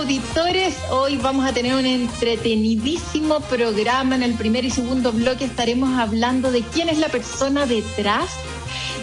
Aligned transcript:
Auditores, 0.00 0.76
hoy 0.90 1.18
vamos 1.18 1.46
a 1.46 1.52
tener 1.52 1.74
un 1.74 1.84
entretenidísimo 1.84 3.40
programa. 3.40 4.14
En 4.14 4.22
el 4.22 4.32
primer 4.32 4.64
y 4.64 4.70
segundo 4.70 5.12
bloque 5.12 5.44
estaremos 5.44 5.98
hablando 5.98 6.50
de 6.50 6.62
quién 6.62 6.88
es 6.88 6.96
la 6.96 7.10
persona 7.10 7.66
detrás 7.66 8.30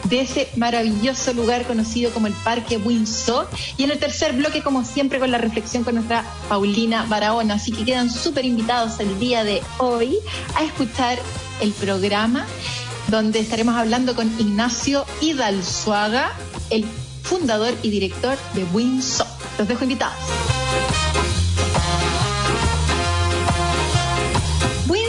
de 0.06 0.22
ese 0.22 0.50
maravilloso 0.56 1.34
lugar 1.34 1.68
conocido 1.68 2.10
como 2.12 2.26
el 2.26 2.34
Parque 2.34 2.78
Windsor. 2.78 3.48
Y 3.78 3.84
en 3.84 3.92
el 3.92 4.00
tercer 4.00 4.34
bloque, 4.34 4.64
como 4.64 4.84
siempre, 4.84 5.20
con 5.20 5.30
la 5.30 5.38
reflexión 5.38 5.84
con 5.84 5.96
nuestra 5.96 6.26
Paulina 6.50 7.06
Barahona. 7.06 7.56
Así 7.56 7.72
que 7.72 7.86
quedan 7.86 8.10
súper 8.10 8.46
invitados 8.46 9.00
el 9.00 9.20
día 9.20 9.44
de 9.44 9.62
hoy 9.78 10.18
a 10.56 10.64
escuchar 10.64 11.20
el 11.62 11.74
programa 11.74 12.48
donde 13.10 13.40
estaremos 13.40 13.76
hablando 13.76 14.16
con 14.16 14.28
Ignacio 14.40 15.06
Hidalzuaga, 15.22 16.34
el 16.72 16.86
fundador 17.22 17.76
y 17.84 17.92
director 17.92 18.36
de 18.56 18.64
Windsor. 18.74 19.37
Los 19.58 19.68
dejo 19.68 19.84
invitados. 19.84 21.07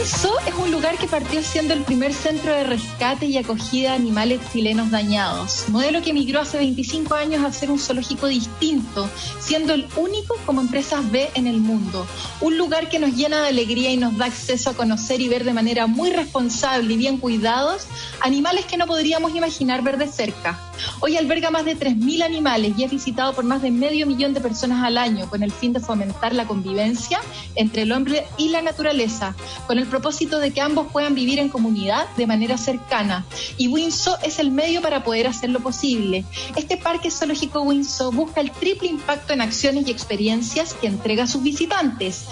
Winso 0.09 0.39
es 0.47 0.55
un 0.55 0.71
lugar 0.71 0.97
que 0.97 1.05
partió 1.07 1.43
siendo 1.43 1.75
el 1.75 1.83
primer 1.83 2.15
centro 2.15 2.51
de 2.51 2.63
rescate 2.63 3.27
y 3.27 3.37
acogida 3.37 3.91
de 3.91 3.95
animales 3.97 4.39
chilenos 4.51 4.89
dañados, 4.89 5.65
modelo 5.69 6.01
que 6.01 6.09
emigró 6.09 6.39
hace 6.39 6.57
25 6.57 7.13
años 7.13 7.45
a 7.45 7.53
ser 7.53 7.69
un 7.69 7.77
zoológico 7.77 8.25
distinto, 8.25 9.07
siendo 9.39 9.73
el 9.73 9.87
único 9.97 10.35
como 10.47 10.61
empresas 10.61 11.09
B 11.11 11.29
en 11.35 11.45
el 11.45 11.59
mundo. 11.59 12.07
Un 12.41 12.57
lugar 12.57 12.89
que 12.89 12.97
nos 12.97 13.13
llena 13.13 13.39
de 13.41 13.49
alegría 13.49 13.91
y 13.91 13.97
nos 13.97 14.17
da 14.17 14.25
acceso 14.25 14.71
a 14.71 14.73
conocer 14.73 15.21
y 15.21 15.29
ver 15.29 15.43
de 15.43 15.53
manera 15.53 15.85
muy 15.85 16.09
responsable 16.09 16.91
y 16.91 16.97
bien 16.97 17.17
cuidados 17.17 17.85
animales 18.21 18.65
que 18.65 18.77
no 18.77 18.87
podríamos 18.87 19.35
imaginar 19.35 19.83
ver 19.83 19.99
de 19.99 20.07
cerca. 20.07 20.59
Hoy 21.01 21.17
alberga 21.17 21.51
más 21.51 21.65
de 21.65 21.77
3.000 21.77 22.23
animales 22.23 22.73
y 22.77 22.83
es 22.83 22.89
visitado 22.89 23.33
por 23.33 23.43
más 23.43 23.61
de 23.61 23.69
medio 23.69 24.07
millón 24.07 24.33
de 24.33 24.41
personas 24.41 24.83
al 24.83 24.97
año 24.97 25.29
con 25.29 25.43
el 25.43 25.51
fin 25.51 25.73
de 25.73 25.79
fomentar 25.79 26.33
la 26.33 26.47
convivencia 26.47 27.19
entre 27.55 27.83
el 27.83 27.91
hombre 27.91 28.25
y 28.37 28.49
la 28.49 28.61
naturaleza, 28.61 29.35
con 29.67 29.77
el 29.77 29.85
propósito 29.99 30.39
de 30.39 30.51
que 30.51 30.61
ambos 30.61 30.87
puedan 30.93 31.13
vivir 31.13 31.39
en 31.39 31.49
comunidad 31.49 32.07
de 32.15 32.25
manera 32.25 32.57
cercana. 32.57 33.25
Y 33.57 33.67
Winso 33.67 34.17
es 34.23 34.39
el 34.39 34.49
medio 34.49 34.81
para 34.81 35.03
poder 35.03 35.27
hacerlo 35.27 35.59
posible. 35.59 36.23
Este 36.55 36.77
parque 36.77 37.11
zoológico 37.11 37.63
Winso 37.63 38.09
busca 38.13 38.39
el 38.39 38.51
triple 38.51 38.87
impacto 38.87 39.33
en 39.33 39.41
acciones 39.41 39.85
y 39.85 39.91
experiencias 39.91 40.73
que 40.73 40.87
entrega 40.87 41.25
a 41.25 41.27
sus 41.27 41.43
visitantes, 41.43 42.25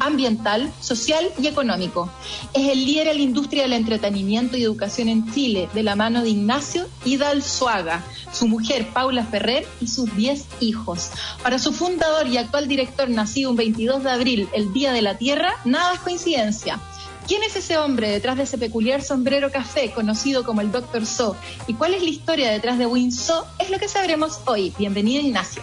ambiental, 0.00 0.70
social 0.80 1.26
y 1.40 1.46
económico. 1.46 2.10
Es 2.52 2.68
el 2.68 2.84
líder 2.84 3.08
en 3.08 3.16
la 3.16 3.22
industria 3.22 3.62
del 3.62 3.72
entretenimiento 3.72 4.58
y 4.58 4.64
educación 4.64 5.08
en 5.08 5.32
Chile, 5.32 5.70
de 5.72 5.82
la 5.82 5.96
mano 5.96 6.22
de 6.22 6.28
Ignacio 6.28 6.86
Hidalzuaga 7.06 8.04
su 8.36 8.48
mujer 8.48 8.88
Paula 8.92 9.24
Ferrer 9.24 9.66
y 9.80 9.86
sus 9.86 10.14
10 10.14 10.44
hijos. 10.60 11.10
Para 11.42 11.58
su 11.58 11.72
fundador 11.72 12.26
y 12.26 12.36
actual 12.36 12.68
director, 12.68 13.08
nacido 13.08 13.50
un 13.50 13.56
22 13.56 14.04
de 14.04 14.10
abril, 14.10 14.48
el 14.52 14.72
Día 14.72 14.92
de 14.92 15.02
la 15.02 15.16
Tierra, 15.16 15.54
nada 15.64 15.94
es 15.94 16.00
coincidencia. 16.00 16.78
¿Quién 17.26 17.42
es 17.42 17.56
ese 17.56 17.76
hombre 17.76 18.08
detrás 18.08 18.36
de 18.36 18.44
ese 18.44 18.56
peculiar 18.56 19.02
sombrero 19.02 19.50
café 19.50 19.90
conocido 19.90 20.44
como 20.44 20.60
el 20.60 20.70
Dr. 20.70 21.04
So? 21.04 21.34
¿Y 21.66 21.74
cuál 21.74 21.94
es 21.94 22.02
la 22.02 22.08
historia 22.08 22.52
detrás 22.52 22.78
de 22.78 22.86
Winso? 22.86 23.44
Es 23.58 23.68
lo 23.68 23.80
que 23.80 23.88
sabremos 23.88 24.38
hoy. 24.44 24.72
Bienvenido, 24.78 25.20
Ignacio. 25.22 25.60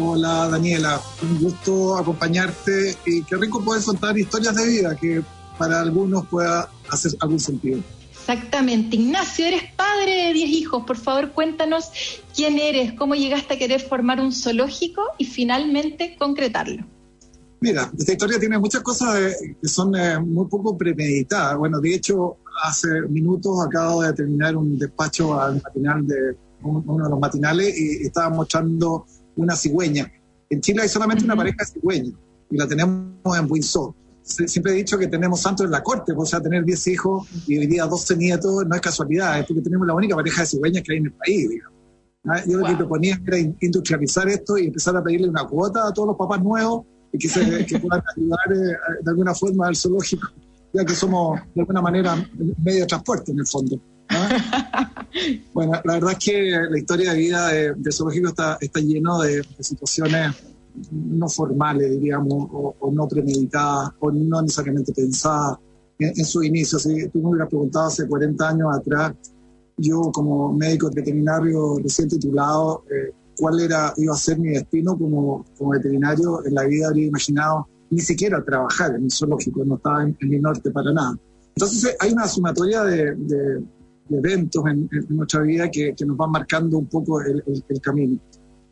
Hola, 0.00 0.48
Daniela. 0.48 0.98
Un 1.20 1.38
gusto 1.38 1.98
acompañarte 1.98 2.96
y 3.04 3.22
qué 3.24 3.36
rico 3.36 3.62
poder 3.62 3.84
contar 3.84 4.16
historias 4.16 4.54
de 4.56 4.66
vida 4.66 4.96
que 4.96 5.22
para 5.58 5.82
algunos 5.82 6.26
pueda 6.28 6.70
hacer 6.88 7.12
algún 7.20 7.40
sentido. 7.40 7.80
Exactamente. 8.12 8.96
Ignacio, 8.96 9.44
eres 9.44 9.64
padre 9.74 10.28
de 10.28 10.32
10 10.32 10.50
hijos. 10.50 10.84
Por 10.86 10.96
favor, 10.96 11.32
cuéntanos 11.32 11.90
quién 12.34 12.58
eres, 12.58 12.94
cómo 12.94 13.14
llegaste 13.14 13.52
a 13.52 13.58
querer 13.58 13.82
formar 13.82 14.18
un 14.18 14.32
zoológico 14.32 15.02
y 15.18 15.26
finalmente 15.26 16.16
concretarlo. 16.16 16.86
Mira, 17.60 17.90
esta 17.98 18.12
historia 18.12 18.38
tiene 18.38 18.58
muchas 18.58 18.82
cosas 18.82 19.36
que 19.60 19.68
son 19.68 19.94
eh, 19.96 20.18
muy 20.18 20.46
poco 20.46 20.76
premeditadas. 20.76 21.56
Bueno, 21.56 21.80
de 21.80 21.94
hecho, 21.94 22.36
hace 22.62 23.02
minutos 23.08 23.58
acabo 23.66 24.02
de 24.02 24.12
terminar 24.12 24.56
un 24.56 24.78
despacho 24.78 25.40
al 25.40 25.60
matinal 25.62 26.06
de 26.06 26.36
uno 26.62 27.04
de 27.04 27.10
los 27.10 27.18
matinales 27.18 27.78
y 27.78 28.06
estaba 28.06 28.30
mostrando 28.30 29.06
una 29.36 29.56
cigüeña. 29.56 30.10
En 30.50 30.60
Chile 30.60 30.82
hay 30.82 30.88
solamente 30.88 31.24
una 31.24 31.36
pareja 31.36 31.58
de 31.60 31.66
cigüeñas 31.66 32.14
y 32.50 32.56
la 32.56 32.66
tenemos 32.66 33.38
en 33.38 33.50
Windsor 33.50 33.94
siempre 34.26 34.72
he 34.72 34.74
dicho 34.74 34.98
que 34.98 35.06
tenemos 35.06 35.40
santos 35.40 35.66
en 35.66 35.72
la 35.72 35.82
corte, 35.82 36.12
pues, 36.12 36.28
o 36.28 36.30
sea, 36.30 36.40
tener 36.40 36.64
10 36.64 36.86
hijos 36.88 37.28
y 37.46 37.58
hoy 37.58 37.66
día 37.66 37.86
12 37.86 38.16
nietos 38.16 38.66
no 38.66 38.74
es 38.74 38.80
casualidad, 38.80 39.38
es 39.38 39.46
porque 39.46 39.62
tenemos 39.62 39.86
la 39.86 39.94
única 39.94 40.16
pareja 40.16 40.42
de 40.42 40.48
cigüeñas 40.48 40.82
que 40.82 40.92
hay 40.92 40.98
en 40.98 41.06
el 41.06 41.12
país, 41.12 41.48
digamos. 41.48 41.76
¿Ah? 42.28 42.42
Yo 42.44 42.58
lo 42.58 42.66
que 42.66 42.74
proponía 42.74 43.20
era 43.24 43.38
industrializar 43.38 44.28
esto 44.28 44.58
y 44.58 44.66
empezar 44.66 44.96
a 44.96 45.04
pedirle 45.04 45.28
una 45.28 45.44
cuota 45.44 45.86
a 45.86 45.92
todos 45.92 46.08
los 46.08 46.16
papás 46.16 46.42
nuevos 46.42 46.84
que, 47.18 47.28
se, 47.28 47.40
puedan 47.78 48.02
ayudar 48.16 48.52
eh, 48.52 48.76
de 49.02 49.10
alguna 49.10 49.34
forma 49.34 49.68
al 49.68 49.76
zoológico, 49.76 50.28
ya 50.72 50.84
que 50.84 50.94
somos 50.94 51.40
de 51.54 51.60
alguna 51.60 51.82
manera 51.82 52.16
medio 52.62 52.80
de 52.80 52.86
transporte 52.86 53.32
en 53.32 53.40
el 53.40 53.46
fondo. 53.46 53.80
¿ah? 54.10 54.92
Bueno, 55.54 55.72
la 55.82 55.94
verdad 55.94 56.12
es 56.12 56.18
que 56.18 56.50
la 56.68 56.78
historia 56.78 57.12
de 57.12 57.18
vida 57.18 57.48
del 57.48 57.82
de 57.82 57.90
zoológico 57.90 58.28
está, 58.28 58.58
está 58.60 58.80
lleno 58.80 59.18
de 59.20 59.42
situaciones 59.60 60.34
no 60.90 61.28
formales, 61.28 61.90
diríamos, 61.90 62.48
o, 62.52 62.90
no 62.92 63.08
premeditadas, 63.08 63.90
o 64.00 64.10
no 64.10 64.42
necesariamente 64.42 64.92
pensadas 64.92 65.58
en, 65.98 66.24
su 66.24 66.42
inicio. 66.42 66.78
Si 66.78 67.08
tú 67.08 67.20
me 67.20 67.30
hubieras 67.30 67.48
preguntado 67.48 67.86
hace 67.86 68.06
40 68.06 68.48
años 68.48 68.68
atrás, 68.76 69.14
yo 69.76 70.10
como 70.12 70.52
médico 70.52 70.90
veterinario 70.92 71.78
recién 71.82 72.08
titulado, 72.08 72.84
eh, 72.90 73.12
cuál 73.36 73.60
era, 73.60 73.92
iba 73.96 74.14
a 74.14 74.16
ser 74.16 74.38
mi 74.38 74.50
destino 74.50 74.96
como, 74.96 75.44
como, 75.56 75.70
veterinario, 75.70 76.44
en 76.44 76.54
la 76.54 76.64
vida 76.64 76.88
habría 76.88 77.06
imaginado 77.06 77.68
ni 77.90 78.00
siquiera 78.00 78.44
trabajar 78.44 78.94
en 78.94 79.04
el 79.04 79.10
zoológico, 79.10 79.64
no 79.64 79.76
estaba 79.76 80.02
en, 80.02 80.16
el 80.20 80.42
norte 80.42 80.70
para 80.70 80.92
nada. 80.92 81.16
Entonces 81.54 81.96
hay 82.00 82.12
una 82.12 82.26
sumatoria 82.26 82.82
de, 82.84 83.14
de, 83.14 83.62
eventos 84.10 84.64
en, 84.66 84.88
nuestra 85.08 85.42
vida 85.42 85.70
que, 85.70 85.94
que, 85.94 86.04
nos 86.04 86.16
van 86.16 86.30
marcando 86.30 86.78
un 86.78 86.86
poco 86.86 87.20
el, 87.20 87.42
el 87.68 87.80
camino. 87.80 88.18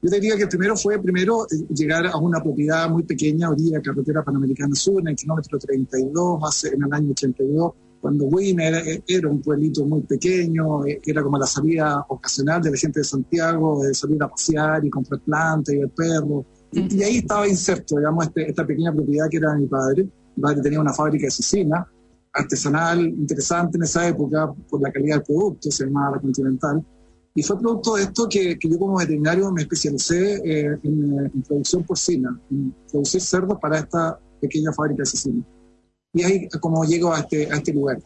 Yo 0.05 0.11
diría 0.11 0.37
que 0.37 0.43
el 0.43 0.49
primero 0.51 0.77
fue 0.77 0.99
primero 0.99 1.47
eh, 1.47 1.65
llegar 1.75 2.07
a 2.07 2.19
una 2.19 2.39
propiedad 2.43 2.91
muy 2.91 3.05
pequeña, 3.05 3.49
orilla 3.49 3.81
carretera 3.81 4.23
panamericana 4.23 4.75
sur, 4.75 5.01
en 5.01 5.09
el 5.09 5.17
kilómetro 5.17 5.59
32, 5.59 6.41
hace, 6.47 6.75
en 6.75 6.83
el 6.83 6.93
año 6.93 7.13
82, 7.13 7.73
cuando 8.05 8.27
Wynn 8.27 8.61
era, 8.61 8.83
un 9.31 9.41
pueblito 9.41 9.87
muy 9.87 10.03
pequeño, 10.03 10.85
eh, 10.85 11.01
era 11.07 11.23
como 11.23 11.39
la 11.39 11.47
salida 11.47 12.05
ocasional 12.07 12.61
de 12.61 12.73
la 12.73 12.77
gente 12.77 13.01
de 13.01 13.05
Santiago, 13.05 13.83
de 13.83 13.95
salir 13.95 14.23
a 14.23 14.29
pasear 14.29 14.85
y 14.85 14.91
comprar 14.91 15.23
plantas 15.23 15.75
y 15.75 15.79
ver 15.79 15.89
perros. 15.89 16.45
Y, 16.71 17.03
ahí 17.03 17.17
estaba 17.17 17.49
inserto, 17.49 17.97
digamos, 17.97 18.27
este, 18.27 18.51
esta 18.51 18.67
pequeña 18.67 18.93
propiedad 18.93 19.27
que 19.31 19.39
era 19.39 19.55
de 19.55 19.61
mi 19.61 19.67
padre. 19.69 20.07
Mi 20.37 20.43
padre 20.43 20.61
tenía 20.61 20.83
una 20.83 20.93
fábrica 20.93 21.29
de 21.29 21.31
cecina 21.31 21.89
artesanal 22.35 23.07
interesante 23.07 23.79
en 23.79 23.85
esa 23.85 24.07
época 24.07 24.53
por 24.69 24.83
la 24.83 24.93
calidad 24.93 25.17
del 25.17 25.25
producto, 25.25 25.71
se 25.71 25.87
llamaba 25.87 26.17
La 26.17 26.21
Continental. 26.21 26.85
Y 27.35 27.43
fue 27.43 27.59
producto 27.59 27.95
de 27.95 28.03
esto 28.03 28.29
que, 28.29 28.59
que 28.59 28.69
yo 28.69 28.79
como 28.79 28.99
veterinario 28.99 29.51
me 29.51 29.63
especialicé 29.63 30.43
eh, 30.45 30.79
en, 30.83 31.43
producción 31.49 31.85
porcina, 31.85 32.39
en 32.51 32.75
producir 32.93 33.23
cerdos 33.23 33.59
para 33.59 33.79
esta 33.79 34.21
pequeña 34.43 34.75
fábrica 34.75 35.05
de 35.05 35.07
cecina. 35.07 35.43
Y 36.15 36.23
ahí 36.23 36.49
como 36.61 36.85
llego 36.85 37.13
a 37.13 37.21
este, 37.21 37.51
a 37.51 37.57
este 37.57 37.73
lugar. 37.73 37.99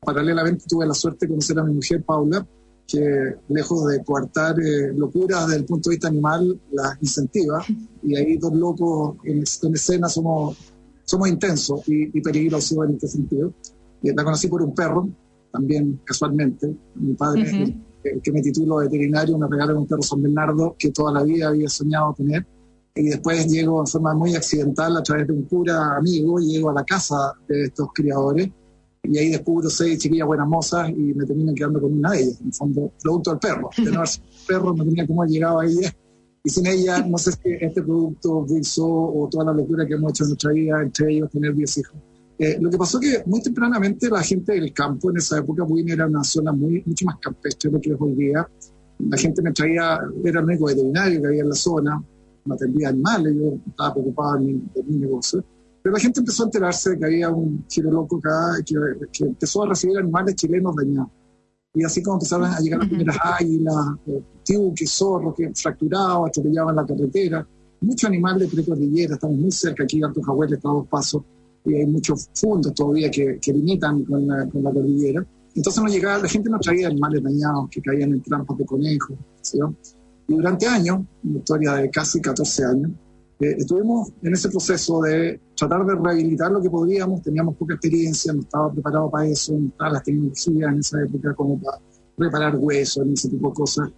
Paralelamente 0.00 0.64
tuve 0.68 0.86
la 0.86 0.94
suerte 0.94 1.26
de 1.26 1.30
conocer 1.30 1.58
a 1.58 1.64
mi 1.64 1.74
mujer 1.74 2.02
Paula, 2.02 2.46
que 2.86 3.36
lejos 3.48 3.86
de 3.86 4.02
coartar 4.04 4.60
eh, 4.60 4.92
locuras 4.94 5.46
desde 5.46 5.60
el 5.60 5.64
punto 5.64 5.88
de 5.88 5.94
vista 5.94 6.08
animal, 6.08 6.60
las 6.72 7.00
incentiva. 7.00 7.64
Y 8.02 8.16
ahí 8.16 8.36
dos 8.36 8.52
locos 8.52 9.16
en, 9.24 9.42
escena 9.42 10.08
somos, 10.08 10.56
somos 11.04 11.28
intensos 11.28 11.88
y, 11.88 12.16
y 12.16 12.20
peligrosos 12.20 12.78
en 12.88 12.94
este 12.94 13.08
sentido. 13.08 13.52
Y 14.02 14.12
la 14.12 14.24
conocí 14.24 14.48
por 14.48 14.62
un 14.62 14.74
perro, 14.74 15.08
también 15.52 16.00
casualmente. 16.04 16.74
Mi 16.96 17.14
padre 17.14 17.76
que 18.22 18.32
me 18.32 18.42
titulo 18.42 18.76
veterinario, 18.76 19.38
me 19.38 19.46
regalaron 19.46 19.82
un 19.82 19.86
perro 19.86 20.02
San 20.02 20.22
Bernardo 20.22 20.74
que 20.78 20.90
toda 20.90 21.12
la 21.12 21.22
vida 21.22 21.48
había 21.48 21.68
soñado 21.68 22.14
tener. 22.14 22.44
Y 22.94 23.04
después 23.04 23.46
llego 23.46 23.80
en 23.80 23.86
forma 23.86 24.14
muy 24.14 24.34
accidental 24.34 24.96
a 24.96 25.02
través 25.02 25.26
de 25.26 25.32
un 25.32 25.42
cura 25.44 25.96
amigo, 25.96 26.38
llego 26.38 26.70
a 26.70 26.74
la 26.74 26.84
casa 26.84 27.32
de 27.48 27.64
estos 27.64 27.88
criadores 27.94 28.50
y 29.04 29.18
ahí 29.18 29.30
descubro 29.30 29.68
seis 29.68 29.98
chiquillas 29.98 30.26
buenas 30.26 30.46
mozas 30.46 30.88
y 30.90 31.14
me 31.14 31.24
terminan 31.26 31.54
quedando 31.54 31.80
con 31.80 31.92
una 31.92 32.12
de 32.12 32.22
ellas, 32.22 32.40
en 32.40 32.46
el 32.46 32.54
fondo, 32.54 32.92
producto 33.02 33.30
del 33.30 33.40
perro. 33.40 33.70
De 33.76 33.90
no 33.90 33.98
haber 33.98 34.10
perro, 34.46 34.74
no 34.74 34.84
tenía 34.84 35.06
cómo 35.06 35.24
llegado 35.24 35.58
ahí 35.58 35.76
Y 36.44 36.50
sin 36.50 36.66
ella, 36.66 37.04
no 37.04 37.18
sé 37.18 37.32
si 37.32 37.38
este 37.60 37.82
producto, 37.82 38.38
Wilson 38.48 38.86
o 38.88 39.28
toda 39.30 39.46
la 39.46 39.54
locura 39.54 39.86
que 39.86 39.94
hemos 39.94 40.12
hecho 40.12 40.24
en 40.24 40.30
nuestra 40.30 40.52
vida, 40.52 40.82
entre 40.82 41.12
ellos 41.12 41.30
tener 41.30 41.54
10 41.54 41.78
hijos. 41.78 41.96
Eh, 42.38 42.58
lo 42.60 42.70
que 42.70 42.78
pasó 42.78 42.98
que 43.00 43.22
muy 43.26 43.42
tempranamente 43.42 44.08
la 44.08 44.22
gente 44.22 44.52
del 44.52 44.72
campo 44.72 45.10
en 45.10 45.16
esa 45.16 45.38
época, 45.38 45.64
Buin 45.64 45.90
era 45.90 46.06
una 46.06 46.22
zona 46.22 46.52
muy, 46.52 46.82
mucho 46.86 47.04
más 47.06 47.16
campestre 47.20 47.70
de 47.70 47.76
lo 47.76 47.80
que 47.80 47.90
es 47.90 47.96
hoy 47.98 48.14
día. 48.14 48.48
La 49.00 49.16
gente 49.16 49.42
me 49.42 49.52
traía, 49.52 49.98
era 50.24 50.40
el 50.40 50.46
médico 50.46 50.66
veterinario 50.66 51.20
que 51.20 51.26
había 51.26 51.42
en 51.42 51.48
la 51.48 51.54
zona, 51.56 52.04
me 52.44 52.54
atendía 52.54 52.88
animales, 52.88 53.34
yo 53.34 53.58
estaba 53.68 53.94
preocupado 53.94 54.38
de 54.38 54.46
mi, 54.46 54.52
de 54.74 54.82
mi 54.84 54.96
negocio. 54.96 55.44
Pero 55.82 55.94
la 55.94 56.00
gente 56.00 56.20
empezó 56.20 56.44
a 56.44 56.46
enterarse 56.46 56.90
de 56.90 56.98
que 56.98 57.04
había 57.04 57.30
un 57.30 57.64
giro 57.68 57.90
loco 57.90 58.18
acá 58.18 58.62
que, 58.64 58.74
que 59.12 59.24
empezó 59.24 59.64
a 59.64 59.68
recibir 59.70 59.98
animales 59.98 60.36
chilenos 60.36 60.74
dañados. 60.76 61.10
Y 61.74 61.84
así 61.84 62.02
como 62.02 62.16
empezaron 62.16 62.46
a 62.46 62.60
llegar 62.60 62.80
las 62.80 62.88
primeras 62.88 63.16
águilas, 63.22 63.74
eh, 64.06 64.22
tibuques, 64.44 64.90
zorros 64.92 65.34
que 65.34 65.50
fracturados, 65.54 66.28
atropellaban 66.28 66.76
la 66.76 66.86
carretera. 66.86 67.46
Muchos 67.80 68.08
animales 68.08 68.50
de 68.50 68.56
precordillera, 68.56 69.14
estamos 69.14 69.38
muy 69.38 69.50
cerca 69.50 69.82
aquí, 69.82 70.02
Alto 70.02 70.22
Jahuel 70.22 70.52
está 70.52 70.68
a 70.68 70.72
dos 70.72 70.86
pasos, 70.86 71.22
y 71.64 71.74
hay 71.74 71.86
muchos 71.86 72.28
fundos 72.34 72.74
todavía 72.74 73.10
que, 73.10 73.38
que 73.40 73.52
limitan 73.52 74.04
con 74.04 74.26
la, 74.26 74.46
con 74.48 74.62
la, 74.62 74.70
cordillera. 74.70 75.26
Entonces 75.54 75.82
no 75.82 75.88
llegaba, 75.88 76.22
la 76.22 76.28
gente 76.28 76.50
no 76.50 76.58
traía 76.60 76.88
animales 76.88 77.22
dañados 77.22 77.68
que 77.70 77.80
caían 77.80 78.12
en 78.12 78.22
trampas 78.22 78.56
de 78.58 78.66
conejos. 78.66 79.16
¿sí? 79.40 79.58
Y 80.28 80.34
durante 80.34 80.66
años, 80.66 81.00
una 81.24 81.38
historia 81.38 81.74
de 81.74 81.90
casi 81.90 82.20
14 82.20 82.64
años, 82.64 82.90
eh, 83.40 83.56
estuvimos 83.58 84.12
en 84.22 84.32
ese 84.34 84.48
proceso 84.48 85.02
de 85.02 85.40
tratar 85.56 85.84
de 85.84 85.94
rehabilitar 85.96 86.52
lo 86.52 86.62
que 86.62 86.70
podíamos, 86.70 87.22
teníamos 87.22 87.56
poca 87.56 87.74
experiencia, 87.74 88.32
no 88.32 88.40
estaba 88.40 88.72
preparado 88.72 89.10
para 89.10 89.26
eso, 89.26 89.52
no 89.58 89.68
estaba 89.68 89.90
las 89.90 90.04
tecnologías 90.04 90.72
en 90.72 90.78
esa 90.78 91.02
época 91.02 91.34
como 91.34 91.60
para 91.60 91.78
reparar 92.16 92.56
huesos, 92.56 93.06
ese 93.08 93.30
tipo 93.30 93.48
de 93.48 93.54
cosas. 93.54 93.88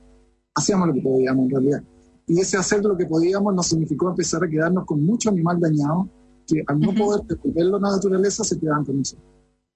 Hacíamos 0.55 0.89
lo 0.89 0.95
que 0.95 1.01
podíamos 1.03 1.45
en 1.45 1.51
realidad. 1.51 1.83
Y 2.27 2.41
ese 2.41 2.57
hacer 2.57 2.83
lo 2.83 2.97
que 2.97 3.07
podíamos 3.07 3.55
nos 3.55 3.67
significó 3.67 4.09
empezar 4.09 4.43
a 4.43 4.49
quedarnos 4.49 4.87
con 4.87 5.05
mucho 5.05 5.29
animal 5.29 5.61
dañado 5.61 6.09
que 6.47 6.63
al 6.67 6.81
no 6.81 6.95
poder 6.95 7.23
devolverlo 7.27 7.77
a 7.77 7.81
la 7.81 7.91
naturaleza 7.97 8.45
se 8.45 8.59
quedaban 8.59 8.85
con 8.85 8.99
nosotros. 8.99 9.27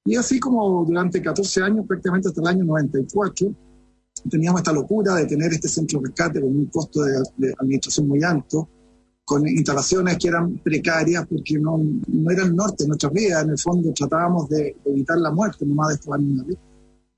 Y 0.04 0.16
así 0.16 0.40
como 0.40 0.84
durante 0.86 1.20
14 1.20 1.62
años, 1.62 1.86
prácticamente 1.86 2.28
hasta 2.28 2.40
el 2.40 2.46
año 2.46 2.64
94, 2.64 3.54
teníamos 4.28 4.60
esta 4.60 4.72
locura 4.72 5.14
de 5.14 5.26
tener 5.26 5.52
este 5.52 5.68
centro 5.68 6.00
de 6.00 6.06
rescate 6.08 6.40
con 6.40 6.50
un 6.50 6.66
costo 6.66 7.02
de, 7.02 7.22
de 7.36 7.54
administración 7.58 8.08
muy 8.08 8.22
alto, 8.22 8.68
con 9.28 9.46
instalaciones 9.46 10.16
que 10.16 10.28
eran 10.28 10.56
precarias 10.58 11.26
porque 11.28 11.58
no, 11.58 11.78
no 12.06 12.30
era 12.30 12.44
el 12.44 12.56
norte 12.56 12.84
de 12.84 12.88
nuestras 12.88 13.12
vidas, 13.12 13.44
en 13.44 13.50
el 13.50 13.58
fondo 13.58 13.92
tratábamos 13.92 14.48
de, 14.48 14.74
evitar 14.86 15.18
la 15.18 15.30
muerte 15.30 15.66
nomás 15.66 15.88
de 15.88 15.94
estos 15.96 16.14
animales. 16.14 16.56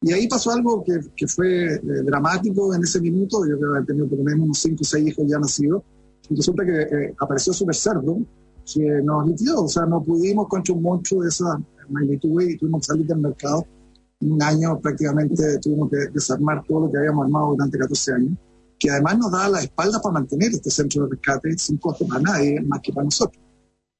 Y 0.02 0.12
ahí 0.12 0.26
pasó 0.26 0.50
algo 0.50 0.82
que, 0.82 0.98
que 1.14 1.28
fue 1.28 1.74
eh, 1.74 1.80
dramático 2.04 2.74
en 2.74 2.82
ese 2.82 3.00
minuto, 3.00 3.46
yo 3.46 3.56
creo 3.56 3.74
que 3.74 3.86
tenido 3.86 4.08
por 4.08 4.18
lo 4.18 4.24
menos 4.24 4.40
unos 4.40 4.58
5 4.58 4.78
o 4.80 4.84
6 4.84 5.06
hijos 5.06 5.24
ya 5.28 5.38
nacidos, 5.38 5.84
y 6.28 6.34
resulta 6.34 6.64
que 6.64 6.80
eh, 6.82 7.14
apareció 7.20 7.52
Super 7.52 7.76
Cerdo, 7.76 8.18
que 8.74 9.02
nos 9.04 9.28
liquidó, 9.28 9.64
o 9.64 9.68
sea, 9.68 9.86
no 9.86 10.02
pudimos 10.02 10.48
contra 10.48 10.74
un 10.74 10.82
monstruo 10.82 11.22
de 11.22 11.28
esa 11.28 11.60
magnitud 11.88 12.42
y 12.42 12.56
tuvimos 12.56 12.80
que 12.80 12.86
salir 12.86 13.06
del 13.06 13.18
mercado. 13.18 13.64
Un 14.20 14.42
año 14.42 14.78
prácticamente 14.80 15.58
tuvimos 15.60 15.90
que 15.90 15.96
desarmar 16.12 16.62
todo 16.66 16.86
lo 16.86 16.92
que 16.92 16.98
habíamos 16.98 17.24
armado 17.24 17.50
durante 17.52 17.78
14 17.78 18.12
años 18.12 18.38
que 18.80 18.90
además 18.90 19.18
nos 19.18 19.30
da 19.30 19.48
la 19.48 19.60
espalda 19.60 20.00
para 20.00 20.14
mantener 20.14 20.52
este 20.52 20.70
centro 20.70 21.04
de 21.04 21.10
rescate 21.10 21.56
sin 21.58 21.76
costo 21.76 22.06
para 22.08 22.22
nadie, 22.22 22.62
más 22.62 22.80
que 22.80 22.92
para 22.92 23.04
nosotros. 23.04 23.40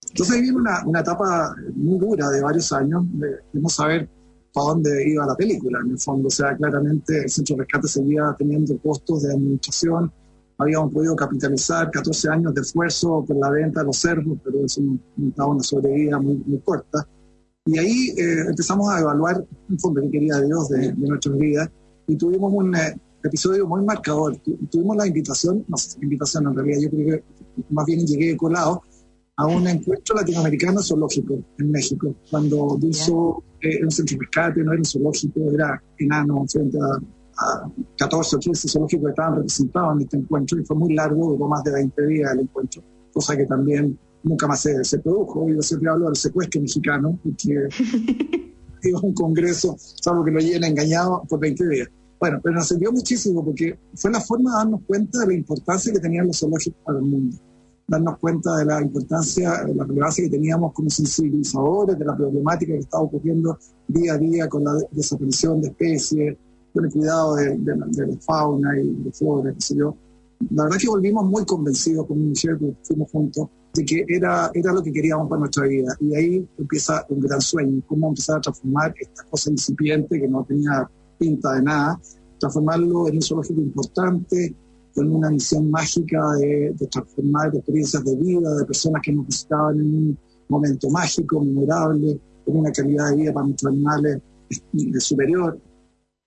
Entonces 0.08 0.40
viene 0.40 0.56
una, 0.56 0.82
una 0.86 1.00
etapa 1.00 1.54
muy 1.74 1.98
dura 1.98 2.30
de 2.30 2.40
varios 2.40 2.72
años 2.72 3.04
de, 3.12 3.28
de 3.28 3.60
no 3.60 3.68
saber 3.68 4.08
para 4.52 4.68
dónde 4.68 5.08
iba 5.08 5.26
la 5.26 5.36
película, 5.36 5.80
en 5.84 5.90
el 5.90 5.98
fondo. 5.98 6.28
O 6.28 6.30
sea, 6.30 6.56
claramente 6.56 7.24
el 7.24 7.30
centro 7.30 7.56
de 7.56 7.62
rescate 7.62 7.88
seguía 7.88 8.34
teniendo 8.38 8.76
costos 8.78 9.22
de 9.22 9.34
administración, 9.34 10.10
habíamos 10.56 10.92
podido 10.92 11.14
capitalizar 11.14 11.90
14 11.90 12.28
años 12.30 12.54
de 12.54 12.62
esfuerzo 12.62 13.22
por 13.26 13.36
la 13.36 13.50
venta 13.50 13.80
de 13.80 13.86
los 13.86 13.98
cerdos, 13.98 14.38
pero 14.42 14.64
eso 14.64 14.80
nos 15.16 15.34
daba 15.36 15.50
una 15.50 15.62
sobrevida 15.62 16.18
muy, 16.18 16.36
muy 16.46 16.58
corta. 16.60 17.06
Y 17.70 17.78
ahí 17.78 18.08
eh, 18.16 18.46
empezamos 18.48 18.88
a 18.90 19.00
evaluar, 19.00 19.46
un 19.68 19.78
fondo 19.78 20.00
que 20.02 20.10
quería 20.10 20.40
Dios 20.40 20.68
de, 20.70 20.92
de 20.92 21.08
nuestras 21.08 21.38
vidas, 21.38 21.70
y 22.08 22.16
tuvimos 22.16 22.52
un, 22.52 22.74
eh, 22.74 22.96
episodio 23.22 23.66
muy 23.66 23.82
marcador. 23.84 24.36
tuvimos 24.70 24.96
la 24.96 25.06
invitación, 25.06 25.64
no 25.68 25.76
sé 25.76 25.90
si 25.90 25.98
invitación 26.02 26.46
en 26.46 26.54
realidad, 26.54 26.78
yo 26.82 26.90
creo 26.90 27.06
que 27.06 27.24
más 27.70 27.86
bien 27.86 28.06
llegué 28.06 28.36
colado 28.36 28.82
a 29.36 29.46
un 29.46 29.66
encuentro 29.68 30.16
latinoamericano 30.16 30.82
zoológico 30.82 31.38
en 31.58 31.70
México, 31.70 32.14
cuando 32.30 32.78
hizo 32.82 33.42
eh, 33.60 33.84
un 33.84 33.90
centro 33.90 34.16
de 34.16 34.24
rescate, 34.24 34.62
no 34.62 34.72
era 34.72 34.80
un 34.80 34.84
zoológico, 34.84 35.40
era 35.52 35.82
enano 35.98 36.44
frente 36.48 36.78
a, 36.78 37.62
a 37.64 37.70
14 37.98 38.36
o 38.36 38.38
15 38.38 38.68
zoológicos 38.68 39.04
que 39.04 39.10
estaban 39.10 39.36
representados 39.36 39.96
en 39.96 40.02
este 40.02 40.16
encuentro 40.16 40.60
y 40.60 40.64
fue 40.64 40.76
muy 40.76 40.94
largo, 40.94 41.30
duró 41.30 41.48
más 41.48 41.62
de 41.64 41.72
20 41.72 42.06
días 42.06 42.32
el 42.32 42.40
encuentro, 42.40 42.82
cosa 43.12 43.36
que 43.36 43.46
también 43.46 43.98
nunca 44.22 44.46
más 44.46 44.60
se, 44.60 44.84
se 44.84 44.98
produjo. 44.98 45.48
Yo 45.48 45.62
siempre 45.62 45.90
hablo 45.90 46.06
del 46.06 46.16
secuestro 46.16 46.60
mexicano, 46.60 47.18
porque 47.22 47.68
iba 48.88 48.98
a 48.98 49.02
un 49.02 49.14
congreso, 49.14 49.76
salvo 49.78 50.24
que 50.24 50.30
lo 50.30 50.40
llena 50.40 50.66
engañado 50.66 51.22
por 51.28 51.40
20 51.40 51.68
días. 51.68 51.88
Bueno, 52.18 52.38
pero 52.42 52.54
nos 52.54 52.68
sirvió 52.68 52.92
muchísimo 52.92 53.42
porque 53.42 53.78
fue 53.94 54.10
la 54.10 54.20
forma 54.20 54.50
de 54.50 54.56
darnos 54.58 54.80
cuenta 54.86 55.20
de 55.20 55.26
la 55.28 55.34
importancia 55.34 55.90
que 55.90 56.00
tenían 56.00 56.26
los 56.26 56.38
zoológicos 56.38 56.78
para 56.84 56.98
el 56.98 57.04
mundo. 57.04 57.36
Darnos 57.88 58.18
cuenta 58.18 58.56
de 58.56 58.66
la 58.66 58.82
importancia, 58.82 59.64
de 59.64 59.74
la 59.74 59.84
relevancia 59.84 60.24
que 60.24 60.30
teníamos 60.30 60.74
como 60.74 60.90
sensibilizadores 60.90 61.98
de 61.98 62.04
la 62.04 62.14
problemática 62.14 62.74
que 62.74 62.80
estaba 62.80 63.04
ocurriendo 63.04 63.58
día 63.88 64.14
a 64.14 64.18
día 64.18 64.48
con 64.48 64.64
la 64.64 64.72
desaparición 64.92 65.62
de 65.62 65.68
especies, 65.68 66.36
con 66.74 66.84
el 66.84 66.92
cuidado 66.92 67.36
de, 67.36 67.56
de, 67.56 67.76
la, 67.76 67.86
de 67.86 68.06
la, 68.06 68.16
fauna 68.20 68.78
y 68.78 69.02
de 69.02 69.12
flora, 69.12 69.52
qué 69.54 69.60
sé 69.60 69.76
yo. 69.76 69.96
La 70.48 70.64
verdad 70.64 70.78
que 70.78 70.88
volvimos 70.88 71.24
muy 71.26 71.44
convencidos 71.44 72.06
con 72.06 72.30
Michelle, 72.30 72.58
que 72.58 72.74
fuimos 72.82 73.10
juntos, 73.10 73.48
de 73.74 73.84
que 73.84 74.04
era, 74.08 74.50
era 74.54 74.72
lo 74.72 74.82
que 74.82 74.92
queríamos 74.92 75.28
para 75.28 75.40
nuestra 75.40 75.66
vida. 75.66 75.94
Y 76.00 76.14
ahí 76.14 76.48
empieza 76.56 77.04
un 77.10 77.20
gran 77.20 77.40
sueño, 77.40 77.82
cómo 77.86 78.08
empezar 78.08 78.38
a 78.38 78.40
transformar 78.40 78.94
esta 78.98 79.22
cosa 79.24 79.50
incipiente 79.50 80.18
que 80.18 80.28
no 80.28 80.44
tenía 80.44 80.90
pinta 81.18 81.52
de 81.54 81.62
nada, 81.62 82.00
transformarlo 82.38 83.08
en 83.08 83.16
un 83.16 83.22
zoológico 83.22 83.60
importante, 83.60 84.54
con 84.94 85.14
una 85.14 85.30
misión 85.30 85.70
mágica 85.70 86.32
de, 86.38 86.74
de, 86.74 86.86
transformar 86.86 87.54
experiencias 87.54 88.02
de 88.04 88.16
vida 88.16 88.54
de 88.56 88.64
personas 88.64 89.02
que 89.02 89.12
nos 89.12 89.26
visitaban 89.26 89.78
en 89.78 89.94
un 89.94 90.18
momento 90.48 90.88
mágico, 90.88 91.44
memorable, 91.44 92.18
con 92.44 92.56
una 92.56 92.72
calidad 92.72 93.10
de 93.10 93.16
vida 93.16 93.32
para 93.32 93.46
nuestros 93.46 93.72
animales 93.72 94.20
superior. 94.98 95.60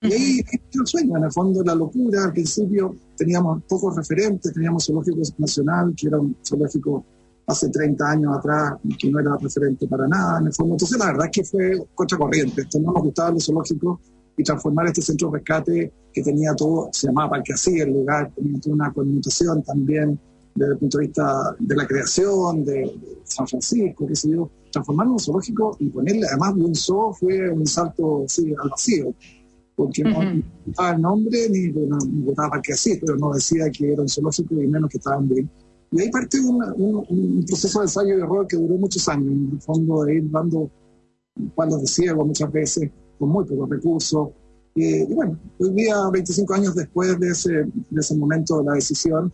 Y 0.04 0.14
ahí 0.14 0.40
es 0.40 0.62
el 0.74 0.86
sueño, 0.88 1.18
en 1.18 1.24
el 1.24 1.32
fondo 1.32 1.64
la 1.64 1.76
locura. 1.76 2.26
Al 2.26 2.34
principio 2.34 2.96
teníamos 3.18 3.64
pocos 3.64 3.96
referentes, 3.96 4.54
teníamos 4.54 4.86
Zoológico 4.86 5.22
Nacional, 5.38 5.94
que 5.96 6.08
era 6.08 6.20
un 6.20 6.36
zoológico 6.46 7.06
hace 7.48 7.70
30 7.70 8.10
años 8.10 8.38
atrás, 8.38 8.74
que 9.00 9.10
no 9.10 9.20
era 9.20 9.38
referente 9.38 9.88
para 9.88 10.08
nada, 10.08 10.40
en 10.40 10.48
el 10.48 10.54
fondo. 10.54 10.76
Entonces 10.76 10.98
la 10.98 11.08
verdad 11.08 11.26
es 11.28 11.32
que 11.32 11.44
fue 11.44 11.88
contracorriente. 11.96 12.62
Esto 12.62 12.80
no 12.80 12.92
nos 12.92 13.04
gustaba 13.04 13.32
los 13.32 13.46
zoológicos 13.46 14.00
y 14.38 14.44
transformar 14.44 14.88
este 14.88 15.02
centro 15.02 15.30
de 15.30 15.38
rescate 15.38 15.94
que 16.12 16.24
tenía 16.24 16.54
todo, 16.56 16.90
se 16.92 17.08
llamaba 17.08 17.32
Parque 17.32 17.54
Así, 17.54 17.80
el 17.80 17.92
lugar, 17.92 18.32
tenía 18.36 18.60
toda 18.60 18.76
una 18.76 18.94
connotación 18.94 19.64
también 19.64 20.20
desde 20.56 20.74
el 20.74 20.78
punto 20.80 20.98
de 20.98 21.06
vista 21.06 21.56
de 21.60 21.76
la 21.76 21.88
creación, 21.88 22.64
de, 22.66 22.74
de 22.74 23.22
San 23.24 23.48
Francisco, 23.48 24.08
qué 24.08 24.16
sé 24.16 24.30
yo, 24.30 24.50
transformarlo 24.72 25.12
en 25.12 25.14
un 25.14 25.20
zoológico 25.20 25.78
y 25.80 25.90
ponerle, 25.90 26.28
además 26.28 26.54
un 26.56 26.76
zoo 26.76 27.14
fue 27.14 27.50
un 27.50 27.66
salto 27.66 28.26
sí, 28.28 28.54
al 28.62 28.70
vacío, 28.70 29.14
porque 29.76 30.04
uh 30.04 30.08
-huh. 30.08 30.36
no 30.36 30.44
estaba 30.68 30.92
el 30.92 31.02
nombre 31.02 31.50
ni, 31.50 31.68
no, 31.72 31.98
ni 31.98 32.30
estaba 32.30 32.52
Parque 32.52 32.74
Así, 32.74 32.98
pero 33.00 33.18
no 33.18 33.34
decía 33.34 33.70
que 33.72 33.94
era 33.94 34.02
un 34.02 34.10
zoológico 34.10 34.62
y 34.62 34.68
menos 34.68 34.90
que 34.90 34.98
estaba 34.98 35.22
en 35.22 35.30
bien. 35.30 35.50
Y 35.92 36.02
ahí 36.02 36.10
parte 36.10 36.40
un, 36.40 36.64
un, 36.78 37.06
un, 37.10 37.46
proceso 37.46 37.80
de 37.80 37.86
ensayo 37.86 38.18
y 38.18 38.22
error 38.22 38.48
que 38.48 38.58
duró 38.58 38.76
muchos 38.78 39.08
años, 39.10 39.28
en 39.28 39.50
el 39.54 39.62
fondo 39.62 40.04
de 40.04 40.16
ir 40.16 40.32
dando 40.32 40.70
palos 41.56 41.82
de 41.82 41.88
ciego 41.88 42.26
muchas 42.26 42.52
veces, 42.52 42.90
con 43.20 43.30
muy 43.30 43.46
pocos 43.46 43.70
recursos. 43.70 44.30
Y, 44.76 45.04
y, 45.04 45.14
bueno, 45.14 45.38
hoy 45.60 45.70
día, 45.72 45.96
25 46.12 46.54
años 46.54 46.76
después 46.76 47.20
de 47.20 47.30
ese, 47.30 47.52
de 47.52 48.00
ese 48.00 48.16
momento 48.18 48.60
de 48.60 48.66
la 48.66 48.74
decisión, 48.74 49.32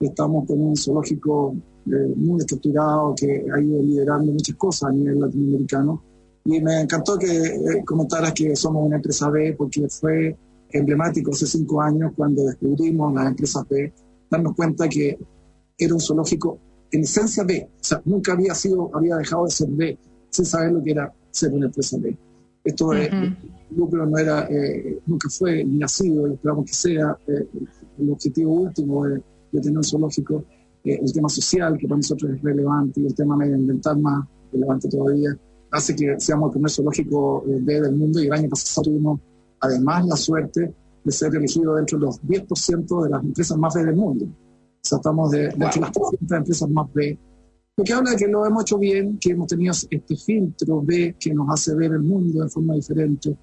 estamos 0.00 0.46
con 0.46 0.60
un 0.60 0.76
zoológico 0.76 1.54
eh, 1.86 2.14
muy 2.16 2.40
estructurado 2.40 3.14
que 3.14 3.46
ha 3.52 3.60
ido 3.60 3.82
liderando 3.82 4.32
muchas 4.32 4.56
cosas 4.56 4.90
a 4.90 4.92
nivel 4.92 5.20
latinoamericano. 5.20 6.02
Y 6.44 6.60
me 6.60 6.80
encantó 6.80 7.18
que 7.18 7.26
eh, 7.26 7.84
comentaras 7.84 8.32
que 8.32 8.56
somos 8.56 8.86
una 8.86 8.96
empresa 8.96 9.28
B 9.30 9.54
porque 9.56 9.88
fue 9.88 10.36
emblemático 10.70 11.32
hace 11.32 11.46
cinco 11.46 11.80
años 11.82 12.12
cuando 12.16 12.44
descubrimos 12.44 13.12
las 13.14 13.26
empresas 13.26 13.66
B, 13.68 13.92
darnos 14.30 14.54
cuenta 14.54 14.88
que 14.88 15.18
era 15.76 15.94
un 15.94 16.00
zoológico 16.00 16.58
en 16.92 17.02
esencia 17.02 17.44
B, 17.44 17.68
o 17.72 17.84
sea, 17.84 18.02
nunca 18.04 18.32
había 18.32 18.54
sido, 18.54 18.90
había 18.94 19.16
dejado 19.16 19.44
de 19.44 19.50
ser 19.50 19.68
B, 19.70 19.98
sin 20.30 20.44
saber 20.44 20.72
lo 20.72 20.82
que 20.82 20.90
era 20.90 21.12
ser 21.30 21.52
una 21.52 21.66
empresa 21.66 21.96
B. 21.98 22.16
Esto 22.64 22.86
uh 22.86 22.92
-huh. 22.92 23.26
eh, 23.26 23.36
lucro 23.76 24.06
no 24.06 24.18
era, 24.18 24.46
eh, 24.50 24.98
nunca 25.06 25.28
fue 25.28 25.64
nacido, 25.64 26.28
y 26.28 26.34
esperamos 26.34 26.64
que 26.66 26.74
sea 26.74 27.16
eh, 27.28 27.46
el 27.98 28.10
objetivo 28.10 28.52
último 28.52 29.04
de, 29.06 29.22
de 29.52 29.60
tener 29.60 29.78
un 29.78 29.84
zoológico, 29.84 30.44
eh, 30.84 30.98
el 31.00 31.12
tema 31.12 31.28
social, 31.28 31.78
que 31.78 31.86
para 31.86 31.98
nosotros 31.98 32.32
es 32.32 32.42
relevante, 32.42 33.00
y 33.00 33.06
el 33.06 33.14
tema 33.14 33.36
medioambiental 33.36 33.98
más 33.98 34.26
relevante 34.52 34.88
todavía, 34.88 35.36
hace 35.70 35.94
que 35.94 36.18
seamos 36.18 36.48
el 36.48 36.52
primer 36.52 36.70
zoológico 36.70 37.44
eh, 37.46 37.58
B 37.60 37.80
del 37.80 37.96
mundo 37.96 38.22
y 38.22 38.26
el 38.26 38.32
año 38.32 38.48
pasado 38.48 38.84
tuvimos 38.84 39.20
además 39.60 40.06
la 40.06 40.16
suerte 40.16 40.74
de 41.04 41.12
ser 41.12 41.34
elegido 41.34 41.74
dentro 41.74 41.98
de 41.98 42.06
los 42.06 42.20
10% 42.22 43.04
de 43.04 43.10
las 43.10 43.22
empresas 43.22 43.56
más 43.56 43.74
B 43.74 43.84
del 43.84 43.96
mundo. 43.96 44.26
O 44.26 44.82
sea, 44.82 44.96
estamos 44.96 45.30
de, 45.30 45.48
de 45.48 45.58
las 45.58 45.74
300 45.92 46.38
empresas 46.38 46.68
más 46.70 46.92
B. 46.92 47.18
Lo 47.76 47.84
que 47.84 47.92
habla 47.92 48.10
de 48.10 48.16
que 48.16 48.28
lo 48.28 48.44
hemos 48.44 48.62
hecho 48.62 48.78
bien, 48.78 49.18
que 49.18 49.30
hemos 49.30 49.46
tenido 49.46 49.72
este 49.72 50.16
filtro 50.16 50.82
B 50.82 51.16
que 51.18 51.32
nos 51.32 51.48
hace 51.50 51.74
ver 51.74 51.92
el 51.92 52.00
mundo 52.00 52.42
de 52.42 52.48
forma 52.50 52.74
diferente. 52.74 53.36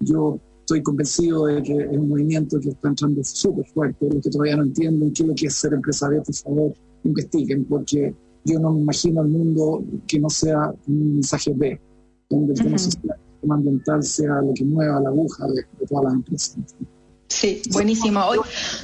Yo 0.00 0.38
estoy 0.60 0.82
convencido 0.82 1.46
de 1.46 1.62
que 1.62 1.76
es 1.76 1.96
un 1.96 2.08
movimiento 2.08 2.60
que 2.60 2.68
está 2.68 2.88
entrando 2.88 3.24
súper 3.24 3.66
fuerte. 3.66 4.08
Los 4.08 4.22
que 4.22 4.30
todavía 4.30 4.56
no 4.56 4.62
entienden 4.64 5.12
qué 5.12 5.22
es 5.22 5.28
lo 5.28 5.34
que 5.34 5.46
es 5.46 5.54
ser 5.54 5.74
empresa 5.74 6.08
B, 6.08 6.20
por 6.22 6.34
favor, 6.34 6.72
investiguen, 7.02 7.64
porque 7.64 8.14
yo 8.44 8.58
no 8.58 8.72
me 8.72 8.80
imagino 8.80 9.22
el 9.22 9.28
mundo 9.28 9.84
que 10.06 10.18
no 10.18 10.30
sea 10.30 10.72
un 10.86 11.14
mensaje 11.14 11.52
B, 11.54 11.80
donde 12.28 12.54
el 12.54 12.78
tema 13.40 13.54
ambiental 13.54 14.02
sea 14.02 14.40
lo 14.42 14.52
que 14.54 14.64
mueva 14.64 15.00
la 15.00 15.08
aguja 15.08 15.46
de, 15.48 15.86
todas 15.86 16.04
las 16.04 16.14
empresas. 16.14 16.58
Sí, 17.28 17.62
buenísimo. 17.70 18.20
Hoy 18.24 18.38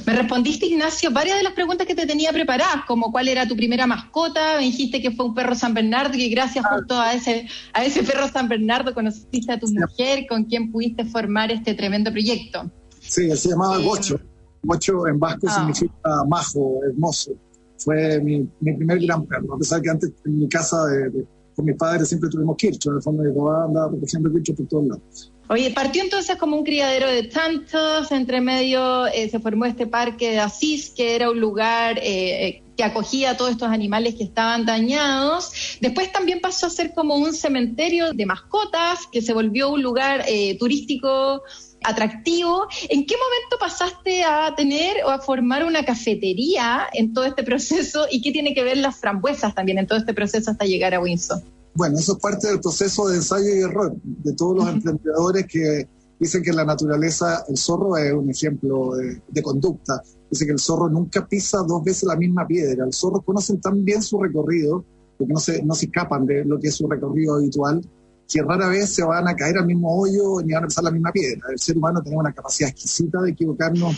me 0.05 0.15
respondiste, 0.15 0.67
Ignacio, 0.67 1.11
varias 1.11 1.37
de 1.37 1.43
las 1.43 1.51
preguntas 1.51 1.85
que 1.85 1.95
te 1.95 2.07
tenía 2.07 2.31
preparadas, 2.31 2.85
como 2.87 3.11
cuál 3.11 3.27
era 3.27 3.45
tu 3.45 3.57
primera 3.57 3.85
mascota, 3.85 4.55
me 4.57 4.63
dijiste 4.63 5.01
que 5.01 5.11
fue 5.11 5.25
un 5.25 5.35
perro 5.35 5.53
San 5.53 5.73
Bernardo, 5.73 6.15
y 6.17 6.29
gracias 6.29 6.63
ah. 6.65 6.75
justo 6.75 6.99
a 6.99 7.13
ese, 7.13 7.47
a 7.73 7.83
ese 7.83 8.03
perro 8.03 8.27
San 8.29 8.47
Bernardo 8.47 8.93
conociste 8.93 9.51
a 9.51 9.59
tu 9.59 9.67
mujer, 9.67 10.27
con 10.29 10.45
quien 10.45 10.71
pudiste 10.71 11.03
formar 11.03 11.51
este 11.51 11.73
tremendo 11.73 12.09
proyecto. 12.11 12.71
Sí, 13.01 13.29
se 13.35 13.49
llamaba 13.49 13.79
Gocho. 13.79 14.19
Gocho 14.63 15.07
en 15.07 15.19
vasco 15.19 15.47
ah. 15.49 15.55
significa 15.55 16.23
majo, 16.27 16.79
hermoso 16.89 17.33
fue 17.77 18.19
mi, 18.21 18.47
mi, 18.59 18.73
primer 18.73 18.99
gran 18.99 19.25
perro. 19.25 19.55
A 19.55 19.57
pesar 19.57 19.81
que 19.81 19.89
antes 19.89 20.11
en 20.25 20.39
mi 20.39 20.49
casa 20.49 20.85
de, 20.85 21.25
con 21.55 21.65
mis 21.65 21.75
padres 21.75 22.07
siempre 22.07 22.29
tuvimos 22.29 22.55
Kircho, 22.55 22.91
en 22.91 22.97
el 22.97 23.01
fondo 23.01 23.23
de 23.23 23.31
toda 23.31 23.65
andaba 23.65 23.89
protegiendo 23.89 24.31
Kircho 24.31 24.55
por 24.55 24.67
todos 24.67 24.87
lados. 24.87 25.31
Oye, 25.49 25.71
partió 25.71 26.03
entonces 26.03 26.35
como 26.35 26.57
un 26.57 26.65
criadero 26.65 27.07
de 27.07 27.23
tantos, 27.23 28.11
entre 28.11 28.41
medio 28.41 29.07
eh, 29.07 29.29
se 29.29 29.39
formó 29.39 29.65
este 29.65 29.87
parque 29.87 30.31
de 30.31 30.39
Asís, 30.39 30.89
que 30.89 31.15
era 31.15 31.31
un 31.31 31.39
lugar 31.39 31.99
eh, 31.99 32.47
eh, 32.47 32.63
que 32.75 32.83
acogía 32.83 33.31
a 33.31 33.37
todos 33.37 33.51
estos 33.51 33.69
animales 33.69 34.15
que 34.15 34.25
estaban 34.25 34.65
dañados. 34.65 35.77
Después 35.79 36.11
también 36.11 36.41
pasó 36.41 36.67
a 36.67 36.69
ser 36.69 36.93
como 36.93 37.15
un 37.15 37.33
cementerio 37.33 38.11
de 38.13 38.25
mascotas, 38.25 39.07
que 39.09 39.21
se 39.21 39.33
volvió 39.33 39.71
un 39.71 39.81
lugar 39.81 40.25
turístico 40.59 41.41
atractivo. 41.87 42.67
¿En 42.89 43.05
qué 43.05 43.15
momento 43.15 43.57
pasaste 43.59 44.23
a 44.23 44.53
tener 44.55 44.97
o 45.05 45.09
a 45.09 45.19
formar 45.19 45.63
una 45.63 45.85
cafetería 45.85 46.87
en 46.93 47.13
todo 47.13 47.25
este 47.25 47.43
proceso 47.43 48.05
y 48.11 48.21
qué 48.21 48.31
tiene 48.31 48.53
que 48.53 48.63
ver 48.63 48.77
las 48.77 48.97
frambuesas 48.97 49.55
también 49.55 49.77
en 49.77 49.87
todo 49.87 49.97
este 49.97 50.13
proceso 50.13 50.51
hasta 50.51 50.65
llegar 50.65 50.93
a 50.93 50.99
Windsor? 50.99 51.41
Bueno, 51.73 51.97
eso 51.97 52.13
es 52.13 52.19
parte 52.19 52.47
del 52.47 52.59
proceso 52.59 53.07
de 53.07 53.17
ensayo 53.17 53.55
y 53.55 53.59
error 53.59 53.95
de 54.03 54.33
todos 54.33 54.57
los 54.57 54.67
emprendedores 54.67 55.45
que 55.47 55.87
dicen 56.19 56.43
que 56.43 56.51
la 56.51 56.65
naturaleza, 56.65 57.45
el 57.47 57.57
zorro 57.57 57.95
es 57.97 58.11
un 58.13 58.29
ejemplo 58.29 58.91
de, 58.95 59.41
conducta. 59.41 60.01
Dice 60.29 60.45
que 60.45 60.51
el 60.51 60.59
zorro 60.59 60.89
nunca 60.89 61.25
pisa 61.27 61.59
dos 61.59 61.83
veces 61.83 62.03
la 62.03 62.15
misma 62.15 62.45
piedra. 62.45 62.83
El 62.83 62.93
zorro 62.93 63.21
conocen 63.21 63.61
tan 63.61 63.85
bien 63.85 64.01
su 64.01 64.19
recorrido, 64.19 64.83
porque 65.17 65.33
no 65.33 65.39
se, 65.39 65.63
no 65.63 65.73
se 65.75 65.85
escapan 65.85 66.25
de 66.25 66.43
lo 66.45 66.59
que 66.59 66.69
es 66.69 66.75
su 66.75 66.87
recorrido 66.87 67.35
habitual, 67.35 67.81
que 68.27 68.41
rara 68.41 68.67
vez 68.67 68.93
se 68.93 69.03
van 69.03 69.27
a 69.27 69.35
caer 69.35 69.57
al 69.57 69.65
mismo 69.65 69.95
hoyo 69.99 70.41
ni 70.43 70.53
van 70.53 70.65
a 70.65 70.67
pisar 70.67 70.83
la 70.83 70.91
misma 70.91 71.11
piedra. 71.11 71.47
El 71.49 71.59
ser 71.59 71.77
humano 71.77 72.01
tiene 72.01 72.17
una 72.17 72.33
capacidad 72.33 72.69
exquisita 72.69 73.21
de 73.21 73.31
equivocarnos 73.31 73.95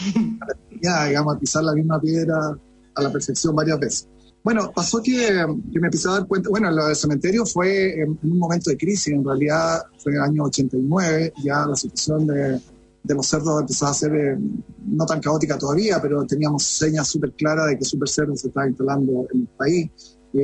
a 0.87 1.05
digamos, 1.07 1.35
a 1.35 1.39
pisar 1.39 1.63
la 1.63 1.73
misma 1.73 1.99
piedra 1.99 2.57
a 2.95 3.01
la 3.01 3.11
perfección 3.11 3.55
varias 3.55 3.79
veces. 3.79 4.07
Bueno, 4.43 4.71
pasó 4.73 5.01
que, 5.03 5.45
me 5.73 5.87
empecé 5.87 6.07
a 6.07 6.13
dar 6.13 6.27
cuenta, 6.27 6.49
bueno, 6.49 6.71
lo 6.71 6.87
del 6.87 6.95
cementerio 6.95 7.45
fue 7.45 8.01
en, 8.01 8.17
un 8.23 8.39
momento 8.39 8.69
de 8.69 8.77
crisis, 8.77 9.13
en 9.13 9.25
realidad 9.25 9.81
fue 10.01 10.13
el 10.13 10.21
año 10.21 10.43
89, 10.43 11.33
ya 11.43 11.65
la 11.65 11.75
situación 11.75 12.25
de, 12.25 12.59
de 13.03 13.13
los 13.15 13.27
cerdos 13.27 13.61
empezó 13.61 13.87
a 13.87 13.93
ser 13.93 14.15
eh, 14.15 14.37
no 14.85 15.05
tan 15.05 15.19
caótica 15.19 15.57
todavía, 15.57 16.01
pero 16.01 16.25
teníamos 16.25 16.63
señas 16.63 17.07
súper 17.07 17.33
claras 17.33 17.67
de 17.67 17.77
que 17.77 17.83
Super 17.83 18.07
Cerdo 18.07 18.35
se 18.35 18.47
estaba 18.47 18.67
instalando 18.67 19.27
en 19.33 19.41
el 19.41 19.47
país 19.47 19.91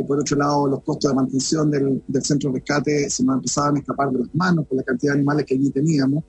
por 0.07 0.19
otro 0.19 0.37
lado, 0.37 0.67
los 0.67 0.83
costos 0.83 1.11
de 1.11 1.15
mantención 1.15 1.69
del, 1.69 2.01
centro 2.21 2.51
de 2.51 2.59
rescate 2.59 3.09
se 3.09 3.23
nos 3.23 3.35
empezaban 3.35 3.75
a 3.75 3.79
escapar 3.79 4.11
de 4.11 4.19
las 4.19 4.33
manos 4.33 4.65
por 4.67 4.77
la 4.77 4.83
cantidad 4.83 5.13
de 5.13 5.19
animales 5.19 5.45
que 5.45 5.55
allí 5.55 5.69
teníamos. 5.69 6.23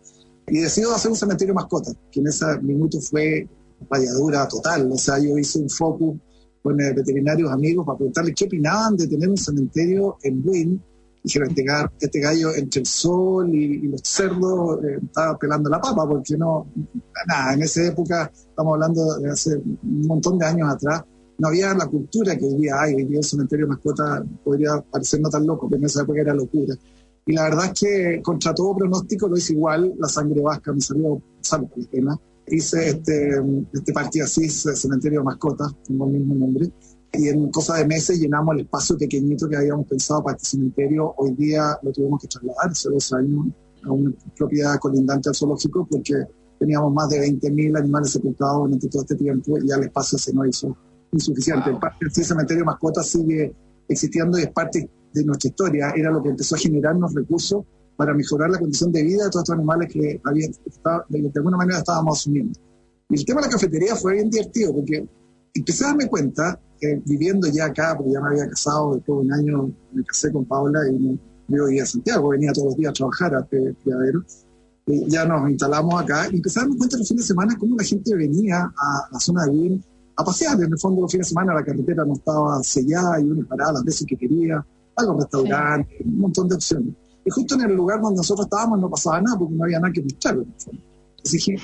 Y 0.48 0.60
decido 0.60 0.94
hacer 0.94 1.10
un 1.10 1.16
cementerio 1.16 1.54
mascota, 1.54 1.92
que 2.10 2.20
en 2.20 2.28
ese 2.28 2.44
minuto 2.60 3.00
fue 3.00 3.48
rayadura 3.90 4.46
total. 4.46 4.90
O 4.92 4.98
sea, 4.98 5.18
yo 5.18 5.36
hice 5.38 5.58
un 5.58 5.70
focus 5.70 6.16
con 6.62 6.80
eh, 6.80 6.92
veterinarios 6.92 7.50
amigos 7.50 7.86
para 7.86 7.98
preguntarles 7.98 8.34
qué 8.36 8.44
opinaban 8.44 8.96
de 8.96 9.06
tener 9.06 9.28
un 9.28 9.36
cementerio 9.36 10.18
en 10.22 10.42
Wynn. 10.44 10.82
Dijeron, 11.22 11.48
este, 11.48 11.64
este 12.00 12.20
gallo 12.20 12.54
entre 12.54 12.80
el 12.80 12.86
sol 12.86 13.52
y, 13.52 13.88
los 13.88 14.00
cerdos 14.04 14.78
eh, 14.84 14.98
estaba 15.02 15.36
pelando 15.36 15.68
la 15.68 15.80
papa, 15.80 16.06
porque 16.06 16.36
no, 16.36 16.68
nada, 17.26 17.54
en 17.54 17.62
esa 17.62 17.84
época, 17.84 18.30
estamos 18.32 18.75
hablando 18.75 19.18
de 19.18 19.30
hace 19.30 19.56
un 19.56 20.06
montón 20.06 20.38
de 20.38 20.46
años 20.46 20.68
atrás, 20.72 21.02
no 21.38 21.49
había 21.49 21.75
la 21.75 21.87
cultura 21.87 22.37
que 22.37 22.45
hoy 22.45 22.55
día 22.57 22.81
hay. 22.81 22.95
Hoy 22.95 23.05
día 23.05 23.19
el 23.19 23.25
cementerio 23.25 23.66
de 23.66 23.71
mascota 23.71 24.25
podría 24.45 24.81
parecer 24.90 25.21
no 25.21 25.28
tan 25.28 25.47
loco, 25.47 25.69
pero 25.69 25.81
en 25.81 25.87
esa 25.87 26.02
época 26.02 26.21
era 26.21 26.35
locura. 26.35 26.75
Y 27.26 27.33
la 27.33 27.45
verdad 27.45 27.66
es 27.66 27.81
que 27.81 28.23
contra 28.23 28.55
todo 28.55 28.76
pronóstico 28.76 29.28
lo 29.28 29.37
hice 29.37 29.52
igual, 29.52 29.95
la 29.99 30.09
sangre 30.09 30.40
vasca 30.40 30.73
me 30.73 30.81
salió, 30.81 31.21
salvo 31.40 31.71
la 31.76 31.88
pena. 31.88 32.21
Hice 32.49 32.90
este, 32.90 33.43
este 33.73 33.93
partido 33.93 34.25
así, 34.25 34.49
cementerio 34.49 35.21
de 35.21 35.25
mascotas, 35.25 35.75
tengo 35.85 36.07
el 36.07 36.12
mismo 36.12 36.37
nombre, 36.37 36.71
y 37.12 37.28
en 37.28 37.50
cosa 37.50 37.76
de 37.76 37.87
meses 37.87 38.21
llenamos 38.21 38.55
el 38.55 38.61
espacio 38.62 38.97
pequeñito 38.97 39.49
que 39.49 39.57
habíamos 39.57 39.87
pensado 39.87 40.23
para 40.23 40.37
este 40.37 40.50
cementerio. 40.50 41.14
Hoy 41.16 41.33
día 41.33 41.76
lo 41.83 41.90
tuvimos 41.90 42.21
que 42.21 42.28
trasladar 42.28 42.71
hace 42.71 42.90
dos 42.90 43.12
años 43.12 43.47
a 43.85 43.90
una 43.90 44.12
propiedad 44.37 44.78
colindante 44.78 45.28
al 45.28 45.35
zoológico 45.35 45.87
porque 45.90 46.14
teníamos 46.59 46.93
más 46.93 47.09
de 47.09 47.21
20.000 47.21 47.78
animales 47.78 48.11
sepultados 48.11 48.64
durante 48.64 48.88
todo 48.88 49.02
este 49.02 49.14
tiempo 49.14 49.59
y 49.59 49.69
ya 49.69 49.76
el 49.76 49.85
espacio 49.85 50.19
se 50.19 50.33
nos 50.33 50.49
hizo 50.49 50.76
insuficiente. 51.12 51.70
El 51.70 51.78
parque 51.78 52.06
del 52.06 52.25
cementerio 52.25 52.62
de 52.62 52.66
mascotas 52.66 53.06
sigue 53.06 53.54
existiendo 53.88 54.38
y 54.38 54.42
es 54.42 54.50
parte 54.50 54.88
de 55.12 55.25
nuestra 55.25 55.48
historia. 55.48 55.92
Era 55.96 56.10
lo 56.10 56.22
que 56.22 56.30
empezó 56.30 56.54
a 56.54 56.58
generarnos 56.58 57.14
recursos 57.14 57.64
para 57.96 58.14
mejorar 58.14 58.50
la 58.50 58.58
condición 58.58 58.92
de 58.92 59.02
vida 59.02 59.25
de 59.25 59.30
todos 59.30 59.44
estos 59.44 59.56
animales 59.56 59.90
que 59.92 60.20
habían, 60.25 60.52
de 61.08 61.32
alguna 61.34 61.56
manera 61.56 61.78
estábamos 61.78 62.18
asumiendo. 62.18 62.58
Y 63.08 63.18
el 63.18 63.25
tema 63.25 63.40
de 63.40 63.46
la 63.46 63.52
cafetería 63.52 63.96
fue 63.96 64.14
bien 64.14 64.30
divertido 64.30 64.75
porque 64.75 65.08
empecé 65.54 65.84
a 65.84 65.88
darme 65.88 66.08
cuenta, 66.08 66.60
que 66.78 67.00
viviendo 67.06 67.48
ya 67.48 67.66
acá, 67.66 67.94
porque 67.96 68.12
ya 68.12 68.20
me 68.20 68.28
había 68.28 68.48
casado, 68.48 68.96
después 68.96 69.20
de 69.20 69.26
un 69.26 69.32
año 69.32 69.72
me 69.92 70.04
casé 70.04 70.30
con 70.30 70.44
Paula 70.44 70.80
y 70.90 70.98
me, 70.98 71.18
yo 71.48 71.66
vivía 71.66 71.84
a 71.84 71.86
Santiago, 71.86 72.28
venía 72.28 72.52
todos 72.52 72.68
los 72.68 72.76
días 72.76 72.90
a 72.90 72.92
trabajar 72.92 73.34
a 73.34 73.46
Criadero. 73.46 74.25
Y 74.86 75.08
ya 75.08 75.25
nos 75.25 75.50
instalamos 75.50 76.00
acá 76.00 76.28
y 76.30 76.36
empecé 76.36 76.60
a 76.60 76.62
darme 76.62 76.76
cuenta 76.76 76.98
los 76.98 77.08
fines 77.08 77.25
de 77.25 77.28
semana 77.28 77.56
cómo 77.58 77.76
la 77.76 77.84
gente 77.84 78.14
venía 78.14 78.72
a 78.76 79.08
la 79.10 79.18
zona 79.18 79.44
de 79.44 79.50
Wien 79.50 79.84
a 80.16 80.25
pasear. 80.25 80.61
En 80.62 80.73
el 80.73 80.78
fondo, 80.78 81.02
los 81.02 81.12
fines 81.12 81.26
de 81.26 81.30
semana 81.30 81.54
la 81.54 81.64
carretera 81.64 82.04
no 82.04 82.14
estaba 82.14 82.62
sellada 82.62 83.20
y 83.20 83.25
uno 83.25 83.46
paraba 83.46 83.73
las 83.73 83.85
veces 83.85 84.06
que 84.06 84.16
quería, 84.16 84.64
a 84.96 85.02
los 85.02 85.16
restaurantes, 85.16 86.00
un 86.04 86.18
montón 86.18 86.49
de 86.49 86.54
opciones. 86.54 86.94
Y 87.25 87.30
justo 87.30 87.54
en 87.56 87.62
el 87.62 87.76
lugar 87.76 88.00
donde 88.00 88.18
nosotros 88.18 88.46
estábamos 88.46 88.80
no 88.80 88.88
pasaba 88.88 89.20
nada 89.20 89.38
porque 89.38 89.54
no 89.54 89.64
había 89.64 89.80
nada 89.80 89.92
que 89.92 90.02
mostrar. 90.02 90.37
Entonces 90.37 91.32
dije, 91.32 91.56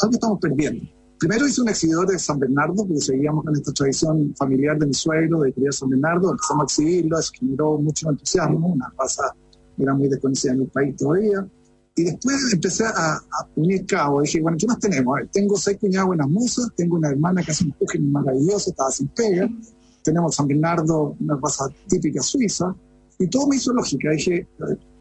algo 0.00 0.12
estamos 0.12 0.38
perdiendo. 0.40 0.84
Primero 1.18 1.46
hice 1.46 1.62
un 1.62 1.68
exhibidor 1.68 2.08
de 2.08 2.18
San 2.18 2.38
Bernardo, 2.38 2.74
porque 2.74 3.00
seguíamos 3.00 3.44
con 3.44 3.54
esta 3.54 3.72
tradición 3.72 4.34
familiar 4.36 4.78
de 4.78 4.86
mi 4.86 4.94
suegro 4.94 5.40
de 5.40 5.52
criar 5.52 5.72
San 5.72 5.88
Bernardo. 5.88 6.32
Empezamos 6.32 6.62
a 6.62 6.64
exhibirlo, 6.64 7.18
eso 7.18 7.32
generó 7.38 7.78
mucho 7.78 8.10
entusiasmo, 8.10 8.68
una 8.68 8.92
raza 8.98 9.34
era 9.78 9.94
muy 9.94 10.08
desconocida 10.08 10.52
en 10.52 10.62
el 10.62 10.68
país 10.68 10.96
todavía. 10.96 11.46
Y 11.96 12.04
después 12.04 12.52
empecé 12.52 12.84
a, 12.84 13.14
a 13.16 13.48
unir 13.54 13.86
cabos. 13.86 14.24
Dije, 14.24 14.40
bueno, 14.40 14.56
¿qué 14.58 14.66
más 14.66 14.78
tenemos? 14.80 15.20
tengo 15.32 15.56
seis 15.56 15.78
cuñadas 15.78 16.08
buenas 16.08 16.28
musas, 16.28 16.68
tengo 16.76 16.96
una 16.96 17.10
hermana 17.10 17.42
que 17.42 17.52
hace 17.52 17.64
un 17.64 17.72
puje 17.72 18.00
maravilloso, 18.00 18.70
estaba 18.70 18.90
sin 18.90 19.08
pega. 19.08 19.48
Tenemos 20.02 20.34
San 20.34 20.48
Bernardo, 20.48 21.16
una 21.20 21.38
raza 21.40 21.66
típica 21.88 22.20
suiza. 22.20 22.74
Y 23.18 23.28
todo 23.28 23.46
me 23.46 23.56
hizo 23.56 23.72
lógica. 23.72 24.10
Dije, 24.10 24.48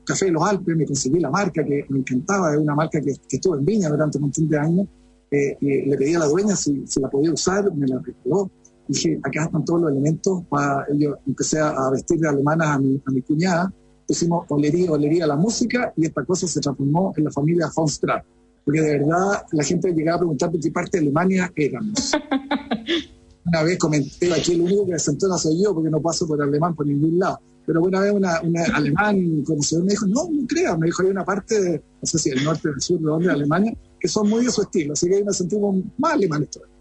Café 0.05 0.25
de 0.25 0.31
los 0.31 0.43
Alpes, 0.43 0.75
me 0.75 0.85
conseguí 0.85 1.19
la 1.19 1.31
marca 1.31 1.63
que 1.63 1.85
me 1.89 1.99
encantaba, 1.99 2.53
es 2.53 2.59
una 2.59 2.75
marca 2.75 3.01
que, 3.01 3.13
que 3.27 3.37
estuvo 3.37 3.55
en 3.55 3.65
Viña 3.65 3.89
durante 3.89 4.17
un 4.17 4.23
montón 4.23 4.47
de 4.49 4.59
años. 4.59 4.87
Eh, 5.31 5.57
y 5.61 5.89
le 5.89 5.97
pedí 5.97 6.13
a 6.13 6.19
la 6.19 6.27
dueña 6.27 6.55
si, 6.55 6.85
si 6.85 6.99
la 6.99 7.09
podía 7.09 7.33
usar, 7.33 7.73
me 7.73 7.87
la 7.87 7.99
regaló. 7.99 8.51
Dije, 8.87 9.19
acá 9.23 9.45
están 9.45 9.65
todos 9.65 9.81
los 9.81 9.91
elementos 9.91 10.43
para 10.47 10.85
yo 10.93 11.15
empecé 11.25 11.57
a 11.59 11.89
vestir 11.89 12.19
de 12.19 12.29
alemanas 12.29 12.67
a 12.67 12.79
mi, 12.79 13.01
a 13.03 13.11
mi 13.11 13.21
cuñada 13.21 13.73
pusimos 14.07 14.45
olería, 14.49 14.91
olería 14.91 15.27
la 15.27 15.35
música 15.35 15.93
y 15.95 16.05
esta 16.05 16.23
cosa 16.25 16.47
se 16.47 16.59
transformó 16.59 17.13
en 17.17 17.25
la 17.25 17.31
familia 17.31 17.69
von 17.75 17.87
Straat. 17.87 18.23
Porque 18.65 18.81
de 18.81 18.99
verdad 18.99 19.43
la 19.51 19.63
gente 19.63 19.91
llegaba 19.93 20.15
a 20.15 20.19
preguntar 20.19 20.51
de 20.51 20.59
qué 20.59 20.71
parte 20.71 20.97
de 20.97 21.03
Alemania 21.03 21.51
éramos. 21.55 22.11
una 23.45 23.63
vez 23.63 23.77
comenté 23.77 24.31
aquí, 24.33 24.53
el 24.53 24.61
único 24.61 24.85
que 24.85 24.97
sentó 24.99 25.27
no 25.27 25.37
soy 25.37 25.61
yo 25.61 25.73
porque 25.73 25.89
no 25.89 26.01
paso 26.01 26.27
por 26.27 26.41
alemán 26.41 26.75
por 26.75 26.87
ningún 26.87 27.19
lado. 27.19 27.39
Pero 27.65 27.81
una 27.81 27.99
vez 28.01 28.11
una, 28.11 28.41
una 28.41 28.63
alemán 28.73 29.43
conocedor 29.45 29.85
me 29.85 29.91
dijo, 29.91 30.05
no, 30.07 30.29
no 30.29 30.47
creas, 30.47 30.77
me 30.77 30.87
dijo, 30.87 31.03
hay 31.03 31.09
una 31.09 31.23
parte, 31.23 31.61
de, 31.61 31.77
no 31.77 32.05
sé 32.05 32.19
si 32.19 32.29
el 32.29 32.43
norte, 32.43 32.69
del 32.69 32.81
sur, 32.81 32.99
de 32.99 33.05
dónde, 33.05 33.27
de 33.27 33.33
Alemania, 33.33 33.73
que 33.99 34.07
son 34.07 34.29
muy 34.29 34.45
de 34.45 34.51
su 34.51 34.61
estilo, 34.61 34.93
así 34.93 35.07
que 35.07 35.15
ahí 35.15 35.23
me 35.23 35.33
sentimos 35.33 35.77
más 35.97 36.13
alemanes 36.13 36.49
todavía. 36.49 36.72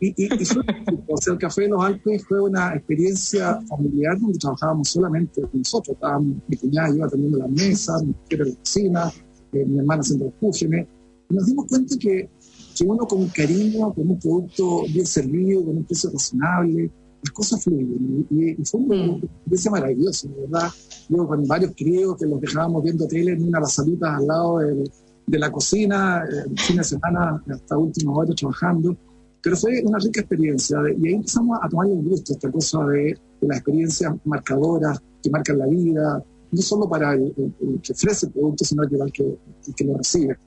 Y, 0.00 0.28
o 0.32 1.16
sea, 1.16 1.32
el 1.32 1.38
Café 1.38 1.62
de 1.62 1.68
los 1.68 1.82
Alpes 1.82 2.24
fue 2.26 2.40
una 2.40 2.74
experiencia 2.74 3.58
familiar 3.68 4.18
donde 4.18 4.38
trabajábamos 4.38 4.88
solamente 4.88 5.40
nosotros. 5.52 5.94
Estábamos, 5.94 6.36
mi 6.46 6.56
cuñada 6.56 6.94
iba 6.94 7.06
atendiendo 7.06 7.38
las 7.38 7.50
mesas, 7.50 8.02
mi 8.02 8.08
mujer 8.08 8.42
en 8.42 8.48
la 8.48 8.54
cocina, 8.56 9.12
eh, 9.52 9.64
mi 9.64 9.78
hermana 9.78 10.00
haciendo 10.00 10.26
los 10.26 10.34
cúgenes. 10.34 10.86
Y 11.30 11.34
nos 11.34 11.46
dimos 11.46 11.66
cuenta 11.68 11.96
que 11.98 12.28
que 12.74 12.84
uno 12.84 13.06
con 13.06 13.26
cariño, 13.28 13.94
con 13.94 14.10
un 14.10 14.18
producto 14.18 14.82
bien 14.92 15.06
servido, 15.06 15.64
con 15.64 15.76
un 15.78 15.84
precio 15.84 16.10
razonable, 16.10 16.90
las 17.22 17.32
cosas 17.32 17.62
fluyen. 17.62 18.26
Y, 18.30 18.64
fue 18.64 18.80
una 18.80 18.96
mm. 18.96 19.24
experiencia 19.24 19.70
maravillosa, 19.70 20.28
¿verdad? 20.36 20.68
Yo 21.08 21.26
con 21.26 21.46
varios 21.46 21.72
críos 21.76 22.16
que 22.18 22.26
los 22.26 22.40
dejábamos 22.40 22.82
viendo 22.82 23.06
tele 23.06 23.32
en 23.32 23.42
una 23.42 23.58
de 23.58 23.62
las 23.62 23.74
salitas 23.74 24.10
al 24.10 24.26
lado 24.26 24.58
de 25.26 25.38
la 25.38 25.50
cocina, 25.50 26.24
el 26.24 26.58
fin 26.58 26.76
de 26.76 26.84
semana 26.84 27.42
hasta 27.48 27.78
últimos 27.78 28.18
horas 28.18 28.34
trabajando. 28.36 28.96
Pero 29.44 29.56
fue 29.56 29.82
una 29.84 29.98
rica 29.98 30.20
experiencia 30.20 30.78
y 30.98 31.06
ahí 31.06 31.14
empezamos 31.14 31.58
a 31.62 31.68
tomar 31.68 31.86
el 31.86 32.02
gusto, 32.02 32.32
esta 32.32 32.50
cosa 32.50 32.82
de, 32.86 33.18
de 33.40 33.46
las 33.46 33.58
experiencias 33.58 34.14
marcadoras 34.24 34.98
que 35.22 35.28
marcan 35.28 35.58
la 35.58 35.66
vida, 35.66 36.24
no 36.50 36.62
solo 36.62 36.88
para 36.88 37.12
el, 37.12 37.34
que 37.82 37.92
ofrece 37.92 38.26
el 38.26 38.32
producto, 38.32 38.64
sino 38.64 38.88
que 38.88 38.96
el 38.96 39.12
que, 39.12 39.22
el 39.22 39.74
que 39.74 39.84
lo 39.84 39.98
recibe. 39.98 40.38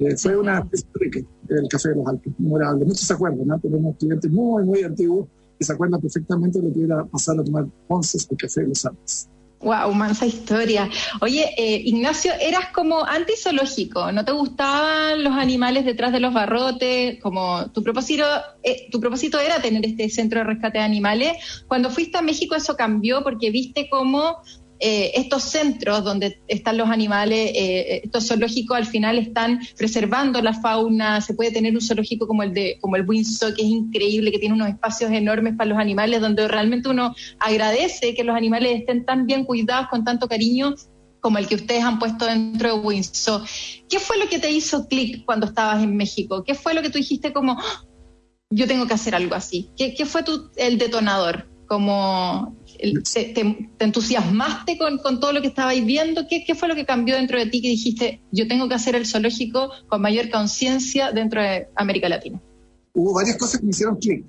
Eh, 0.00 0.16
fue 0.16 0.36
una 0.36 0.66
rica 0.94 1.20
el 1.48 1.68
café 1.68 1.90
de 1.90 1.96
los 1.96 2.06
Alpes, 2.06 2.32
memorable. 2.38 2.84
Muchos 2.86 3.06
se 3.06 3.12
acuerdan, 3.12 3.46
¿no? 3.46 3.60
Tenemos 3.60 3.96
clientes 3.96 4.30
muy, 4.30 4.64
muy 4.64 4.82
antiguos 4.82 5.28
que 5.58 5.64
se 5.64 5.72
acuerdan 5.72 6.00
perfectamente 6.00 6.58
de 6.60 6.68
lo 6.68 6.74
que 6.74 6.84
era 6.84 7.04
pasar 7.04 7.38
a 7.38 7.44
tomar 7.44 7.66
onces 7.88 8.26
de 8.28 8.36
café 8.36 8.62
de 8.62 8.68
los 8.68 8.84
Alpes. 8.84 9.28
Wow, 9.60 9.92
mansa 9.92 10.24
historia. 10.24 10.88
Oye, 11.20 11.52
eh, 11.58 11.82
Ignacio, 11.84 12.32
eras 12.40 12.68
como 12.72 13.04
antizoológico, 13.04 14.10
¿no 14.10 14.24
te 14.24 14.32
gustaban 14.32 15.22
los 15.22 15.34
animales 15.34 15.84
detrás 15.84 16.12
de 16.12 16.20
los 16.20 16.32
barrotes? 16.32 17.20
Como 17.20 17.70
tu 17.70 17.82
propósito, 17.82 18.24
eh, 18.62 18.88
tu 18.90 18.98
propósito 19.00 19.38
era 19.38 19.60
tener 19.60 19.84
este 19.84 20.08
centro 20.08 20.40
de 20.40 20.46
rescate 20.46 20.78
de 20.78 20.84
animales. 20.84 21.64
Cuando 21.68 21.90
fuiste 21.90 22.16
a 22.16 22.22
México 22.22 22.54
eso 22.54 22.74
cambió 22.74 23.22
porque 23.22 23.50
viste 23.50 23.90
cómo 23.90 24.38
eh, 24.80 25.12
estos 25.14 25.42
centros 25.42 26.02
donde 26.04 26.40
están 26.48 26.78
los 26.78 26.88
animales, 26.88 27.52
eh, 27.54 28.00
estos 28.04 28.26
zoológicos 28.28 28.76
al 28.76 28.86
final 28.86 29.18
están 29.18 29.60
preservando 29.76 30.40
la 30.40 30.54
fauna, 30.54 31.20
se 31.20 31.34
puede 31.34 31.50
tener 31.50 31.74
un 31.74 31.82
zoológico 31.82 32.26
como 32.26 32.42
el 32.42 32.54
de 32.54 32.78
como 32.80 32.96
el 32.96 33.06
Windsor, 33.06 33.54
que 33.54 33.62
es 33.62 33.68
increíble, 33.68 34.32
que 34.32 34.38
tiene 34.38 34.54
unos 34.54 34.68
espacios 34.68 35.12
enormes 35.12 35.54
para 35.56 35.68
los 35.68 35.78
animales, 35.78 36.20
donde 36.20 36.48
realmente 36.48 36.88
uno 36.88 37.14
agradece 37.38 38.14
que 38.14 38.24
los 38.24 38.34
animales 38.34 38.80
estén 38.80 39.04
tan 39.04 39.26
bien 39.26 39.44
cuidados, 39.44 39.88
con 39.88 40.04
tanto 40.04 40.28
cariño, 40.28 40.74
como 41.20 41.38
el 41.38 41.46
que 41.46 41.56
ustedes 41.56 41.84
han 41.84 41.98
puesto 41.98 42.26
dentro 42.26 42.74
de 42.74 42.80
Windsor. 42.80 43.42
¿Qué 43.88 43.98
fue 43.98 44.18
lo 44.18 44.28
que 44.28 44.38
te 44.38 44.50
hizo 44.50 44.88
clic 44.88 45.24
cuando 45.24 45.46
estabas 45.46 45.82
en 45.82 45.96
México? 45.96 46.42
¿Qué 46.44 46.54
fue 46.54 46.74
lo 46.74 46.82
que 46.82 46.90
tú 46.90 46.98
dijiste 46.98 47.32
como, 47.32 47.58
¡Ah! 47.60 47.84
yo 48.50 48.66
tengo 48.66 48.86
que 48.86 48.94
hacer 48.94 49.14
algo 49.14 49.34
así? 49.34 49.70
¿Qué, 49.76 49.94
qué 49.94 50.06
fue 50.06 50.22
tu, 50.22 50.50
el 50.56 50.78
detonador? 50.78 51.48
Como 51.68 52.56
te, 53.34 53.68
entusiasmaste 53.78 54.78
con, 54.78 55.20
todo 55.20 55.32
lo 55.32 55.40
que 55.40 55.48
estabais 55.48 55.84
viendo? 55.84 56.26
¿Qué, 56.28 56.54
fue 56.54 56.68
lo 56.68 56.74
que 56.74 56.84
cambió 56.84 57.16
dentro 57.16 57.38
de 57.38 57.46
ti 57.46 57.60
que 57.60 57.68
dijiste, 57.68 58.22
yo 58.32 58.48
tengo 58.48 58.68
que 58.68 58.74
hacer 58.74 58.94
el 58.94 59.06
zoológico 59.06 59.70
con 59.88 60.00
mayor 60.02 60.30
conciencia 60.30 61.12
dentro 61.12 61.42
de 61.42 61.68
América 61.76 62.08
Latina? 62.08 62.40
Hubo 62.94 63.14
varias 63.14 63.36
cosas 63.36 63.60
que 63.60 63.66
me 63.66 63.70
hicieron 63.70 63.96
clic. 63.96 64.24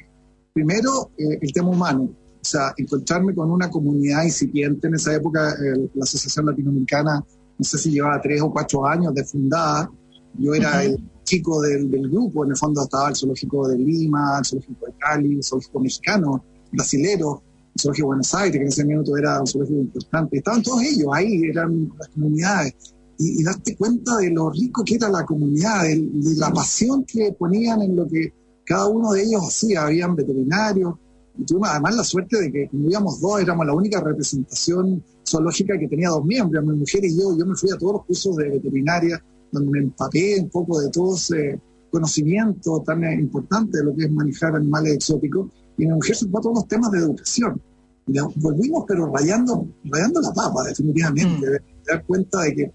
Primero, 0.54 1.12
eh, 1.18 1.40
el 1.42 1.54
tema 1.54 1.70
humano. 1.70 2.04
O 2.04 2.44
sea, 2.44 2.74
encontrarme 2.76 3.34
con 3.34 3.52
una 3.52 3.70
comunidad 3.70 4.24
incipiente. 4.24 4.88
En 4.88 4.96
esa 4.96 5.16
época, 5.16 5.56
la 5.94 6.04
Asociación 6.04 6.48
Latinoamericana, 6.48 7.24
no 7.58 7.64
sé 7.64 7.78
si 7.78 7.92
llevaba 7.92 8.20
tres 8.20 8.42
o 8.42 8.52
cuatro 8.52 8.86
años 8.86 9.14
de 9.14 9.24
fundada. 9.24 9.92
Yo 10.38 10.54
era 10.54 10.84
el 10.84 10.98
chico 11.24 11.62
del, 11.62 11.90
del, 11.90 12.10
grupo. 12.10 12.44
En 12.44 12.52
el 12.52 12.58
fondo 12.58 12.82
estaba 12.84 13.10
el 13.10 13.16
Zoológico 13.16 13.68
de 13.68 13.78
Lima, 13.78 14.40
el 14.40 14.46
Zoológico 14.46 14.86
de 14.88 14.94
Cali, 14.98 15.36
el 15.36 15.44
Zoológico 15.44 15.80
Mexicano, 15.80 16.44
brasilero 16.72 17.44
el 17.84 18.04
Buenos 18.04 18.34
Aires, 18.34 18.52
que 18.52 18.58
en 18.64 18.68
ese 18.68 18.86
minuto 18.86 19.18
era 19.18 19.40
un 19.40 19.48
zoológico 19.48 19.80
importante. 19.80 20.38
Estaban 20.38 20.62
todos 20.62 20.84
ellos 20.84 21.08
ahí, 21.14 21.44
eran 21.44 21.92
las 21.98 22.08
comunidades. 22.10 22.74
Y, 23.18 23.44
darte 23.44 23.76
cuenta 23.76 24.18
de 24.18 24.32
lo 24.32 24.50
rico 24.50 24.84
que 24.84 24.96
era 24.96 25.10
la 25.10 25.26
comunidad, 25.26 25.84
de, 25.84 26.36
la 26.38 26.52
pasión 26.52 27.04
que 27.06 27.34
ponían 27.34 27.82
en 27.82 27.96
lo 27.96 28.08
que 28.08 28.34
cada 28.66 28.88
uno 28.88 29.12
de 29.14 29.24
ellos 29.24 29.44
hacía. 29.48 29.84
Habían 29.84 30.16
veterinarios. 30.16 30.96
Y 31.38 31.46
tuvimos 31.46 31.70
además 31.70 31.96
la 31.96 32.04
suerte 32.04 32.42
de 32.42 32.52
que 32.52 32.68
como 32.68 32.90
íbamos 32.90 33.22
dos, 33.22 33.42
éramos 33.42 33.66
la 33.66 33.74
única 33.74 34.02
representación 34.02 35.04
zoológica 35.28 35.78
que 35.80 35.88
tenía 35.88 36.10
dos 36.10 36.26
miembros, 36.26 36.64
mi 36.66 36.76
mujer 36.76 37.06
y 37.06 37.16
yo. 37.16 37.38
Yo 37.38 37.46
me 37.46 37.56
fui 37.56 37.70
a 37.72 37.78
todos 37.78 37.94
los 37.94 38.06
cursos 38.06 38.36
de 38.36 38.50
veterinaria, 38.50 39.24
donde 39.52 39.72
me 39.72 39.80
empapé 39.80 40.40
un 40.40 40.50
poco 40.50 40.82
de 40.82 40.90
todo 40.90 41.16
ese 41.16 41.60
conocimiento 41.90 42.82
tan 42.86 43.04
importante 43.20 43.78
de 43.78 43.84
lo 43.84 43.96
que 43.96 44.06
es 44.06 44.12
manejar 44.12 44.56
animales 44.56 44.94
exóticos 44.94 45.52
y 45.82 45.88
mi 45.88 45.94
mujer 45.94 46.16
se 46.16 46.28
fue 46.28 46.40
a 46.40 46.44
todos 46.44 46.56
los 46.58 46.68
temas 46.68 46.92
de 46.92 47.00
educación. 47.00 47.60
Y 48.06 48.14
volvimos, 48.36 48.86
pero 48.88 49.12
rayando, 49.12 49.68
rayando 49.86 50.22
la 50.22 50.32
papa, 50.32 50.64
definitivamente, 50.64 51.48
mm. 51.48 51.52
de, 51.52 51.62
dar 51.88 52.06
cuenta 52.06 52.42
de 52.42 52.56
que, 52.56 52.72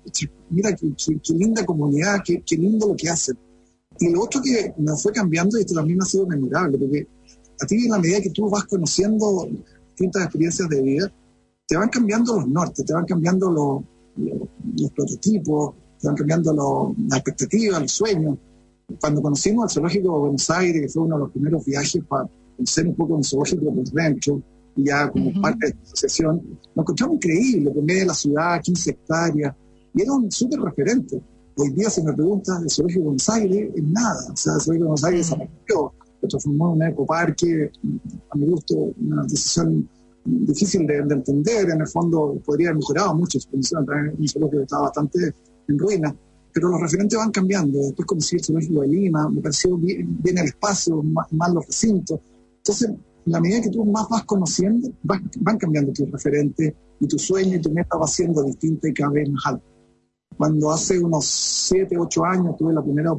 mira, 0.51 0.75
qué, 0.75 0.93
linda 1.35 1.65
comunidad, 1.65 2.19
qué, 2.25 2.57
lindo 2.57 2.89
lo 2.89 2.97
que 2.97 3.09
hacen. 3.09 3.39
Y 4.01 4.11
lo 4.11 4.25
otro 4.25 4.43
que 4.43 4.75
me 4.79 4.97
fue 4.97 5.13
cambiando, 5.13 5.57
y 5.57 5.61
esto 5.61 5.75
también 5.75 6.03
ha 6.03 6.05
sido 6.05 6.27
memorable, 6.27 6.79
porque 6.79 7.07
a 7.61 7.67
ti 7.67 7.85
en 7.85 7.91
la 7.93 7.99
medida 8.01 8.21
que 8.21 8.31
tú 8.31 8.51
vas 8.51 8.65
conociendo 8.65 9.49
distintas 9.91 10.25
experiencias 10.25 10.69
de 10.69 10.83
vida, 10.83 11.13
te 11.65 11.77
van 11.77 11.89
cambiando 11.89 12.35
los 12.35 12.49
nortes, 12.49 12.85
te 12.85 12.93
van 12.93 13.05
cambiando 13.05 13.53
los, 13.53 13.85
los, 14.81 14.91
prototipos, 14.91 15.75
te 16.01 16.09
van 16.09 16.17
cambiando 16.17 16.93
las 17.09 17.19
expectativas, 17.19 17.83
los 17.83 17.93
sueños. 17.93 18.37
Cuando 19.01 19.23
conocimos 19.23 19.71
el 19.71 19.75
Zoológico 19.75 20.13
de 20.13 20.19
Buenos 20.19 20.51
Aires, 20.51 20.83
que 20.83 20.89
fue 20.89 21.05
uno 21.05 21.15
de 21.17 21.21
los 21.21 21.31
primeros 21.31 21.65
viajes 21.65 22.03
para 22.09 22.29
ser 22.65 22.87
un 22.87 22.95
poco 22.95 23.23
zoológico 23.23 23.75
por 23.75 23.85
dentro, 23.85 24.43
ya 24.77 25.11
como 25.11 25.41
parte 25.41 25.69
de 25.69 25.75
la 25.75 25.83
asociación, 25.83 26.43
nos 26.75 26.83
encontramos 26.83 27.17
increíble, 27.17 27.73
en 27.75 27.85
medio 27.85 28.01
de 28.01 28.07
la 28.07 28.15
ciudad, 28.15 28.61
15 28.63 28.91
hectáreas, 28.91 29.55
y 29.95 30.03
era 30.03 30.13
un 30.13 30.31
súper 30.31 30.61
referente. 30.61 31.21
Hoy 31.57 31.71
día, 31.71 31.89
si 31.89 32.03
me 32.03 32.13
preguntas, 32.13 32.63
el 32.63 32.71
zoológico 32.71 33.01
de 33.01 33.05
Buenos 33.07 33.29
Aires 33.31 33.71
es 33.75 33.85
nada, 33.85 34.33
o 34.33 34.37
sea, 34.37 34.55
el 34.55 34.61
zoológico 34.61 34.73
de 34.73 34.89
Buenos 34.89 35.05
Aires 35.05 35.27
desapareció, 35.27 35.93
se 36.21 36.29
transformó 36.29 36.67
en 36.67 36.73
un 36.73 36.83
ecoparque, 36.83 37.71
a 38.31 38.37
mi 38.37 38.47
gusto, 38.47 38.75
una 39.01 39.23
decisión 39.23 39.89
difícil 40.25 40.87
de, 40.87 40.97
entender, 40.99 41.71
en 41.71 41.81
el 41.81 41.87
fondo 41.87 42.41
podría 42.45 42.69
haber 42.69 42.79
mejorado 42.79 43.15
mucho 43.15 43.41
su 43.41 43.49
condición, 43.49 43.87
un 44.19 44.29
zoológico 44.29 44.59
que 44.59 44.63
estaba 44.63 44.83
bastante 44.83 45.35
en 45.69 45.79
ruina, 45.79 46.15
pero 46.53 46.69
los 46.69 46.81
referentes 46.81 47.19
van 47.19 47.31
cambiando. 47.31 47.79
Después 47.79 48.07
conocí 48.07 48.37
el 48.37 48.45
zoológico 48.45 48.81
de 48.81 48.89
Lima, 48.89 49.29
me 49.29 49.41
pareció 49.41 49.77
bien, 49.77 50.19
bien 50.23 50.39
el 50.39 50.47
espacio, 50.47 51.03
más, 51.03 51.33
más 51.33 51.53
los 51.53 51.67
recintos, 51.67 52.21
entonces, 52.67 52.89
en 52.89 53.33
la 53.33 53.41
medida 53.41 53.61
que 53.61 53.71
tú 53.71 53.85
más 53.85 54.09
vas 54.09 54.25
conociendo, 54.25 54.91
van 55.05 55.57
cambiando 55.57 55.93
tus 55.93 56.11
referentes 56.11 56.75
y 56.99 57.07
tu 57.07 57.17
sueño 57.17 57.57
y 57.57 57.61
tu 57.61 57.71
meta 57.71 57.97
va 57.97 58.09
siendo 58.09 58.43
distinta 58.43 58.89
y 58.89 58.93
cada 58.93 59.13
vez 59.13 59.29
más 59.31 59.47
alta. 59.47 59.65
Cuando 60.37 60.73
hace 60.73 60.99
unos 60.99 61.25
7, 61.27 61.97
8 61.97 62.25
años 62.25 62.57
tuve 62.57 62.75
la 62.75 62.83
primera, 62.83 63.13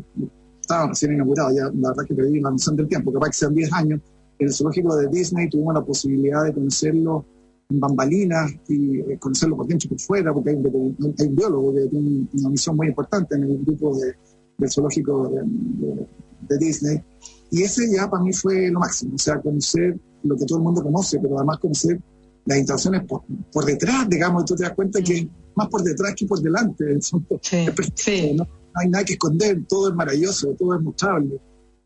estaba 0.60 0.90
recién 0.90 1.14
inaugurado, 1.14 1.56
ya 1.56 1.64
la 1.64 1.90
verdad 1.90 2.04
que 2.06 2.14
perdí 2.14 2.42
la 2.42 2.52
noción 2.52 2.76
del 2.76 2.90
tiempo, 2.90 3.14
capaz 3.14 3.28
que 3.28 3.38
sean 3.38 3.56
10 3.56 3.74
años, 3.74 4.02
en 4.38 4.48
el 4.48 4.54
zoológico 4.54 4.96
de 4.98 5.08
Disney 5.08 5.50
tuvimos 5.50 5.74
la 5.74 5.84
posibilidad 5.84 6.44
de 6.44 6.54
conocerlo 6.54 7.26
en 7.70 7.80
bambalinas 7.80 8.52
y 8.68 9.00
eh, 9.00 9.18
conocerlo 9.18 9.56
por 9.56 9.68
dentro 9.68 9.88
y 9.88 9.90
por 9.92 10.00
fuera, 10.00 10.34
porque 10.34 10.50
hay 10.50 10.56
un, 10.58 11.36
biólogo 11.36 11.74
que 11.74 11.88
tiene 11.88 12.28
una 12.34 12.50
misión 12.50 12.76
muy 12.76 12.88
importante 12.88 13.36
en 13.36 13.44
el 13.44 13.64
grupo 13.64 13.98
del 13.98 14.70
zoológico 14.70 15.32
de 16.50 16.58
Disney 16.58 17.02
y 17.52 17.64
ese 17.64 17.92
ya 17.92 18.10
para 18.10 18.24
mí 18.24 18.34
fue 18.34 18.70
lo 18.70 18.80
máximo, 18.80 19.16
o 19.16 19.18
sea, 19.18 19.40
conocer 19.40 19.98
lo 20.24 20.36
que 20.36 20.46
todo 20.46 20.58
el 20.60 20.64
mundo 20.64 20.84
conoce, 20.84 21.20
pero 21.20 21.38
además 21.38 21.60
conocer 21.60 22.02
las 22.46 22.58
instalaciones 22.58 23.04
por, 23.04 23.24
por 23.52 23.66
detrás, 23.66 24.10
digamos, 24.10 24.44
y 24.44 24.46
tú 24.46 24.56
te 24.56 24.64
das 24.64 24.74
cuenta 24.74 25.02
que 25.02 25.30
más 25.56 25.68
por 25.68 25.84
detrás 25.84 26.14
que 26.16 26.26
por 26.26 26.42
delante. 26.42 26.86
sí, 27.02 28.34
¿no? 28.34 28.48
hay 28.78 28.90
nada 28.90 29.04
que 29.04 29.14
esconder, 29.14 29.66
todo 29.68 29.90
es 29.90 29.96
maravilloso, 29.96 30.54
todo 30.58 30.76
es 30.76 30.82
mostrable. 30.82 31.40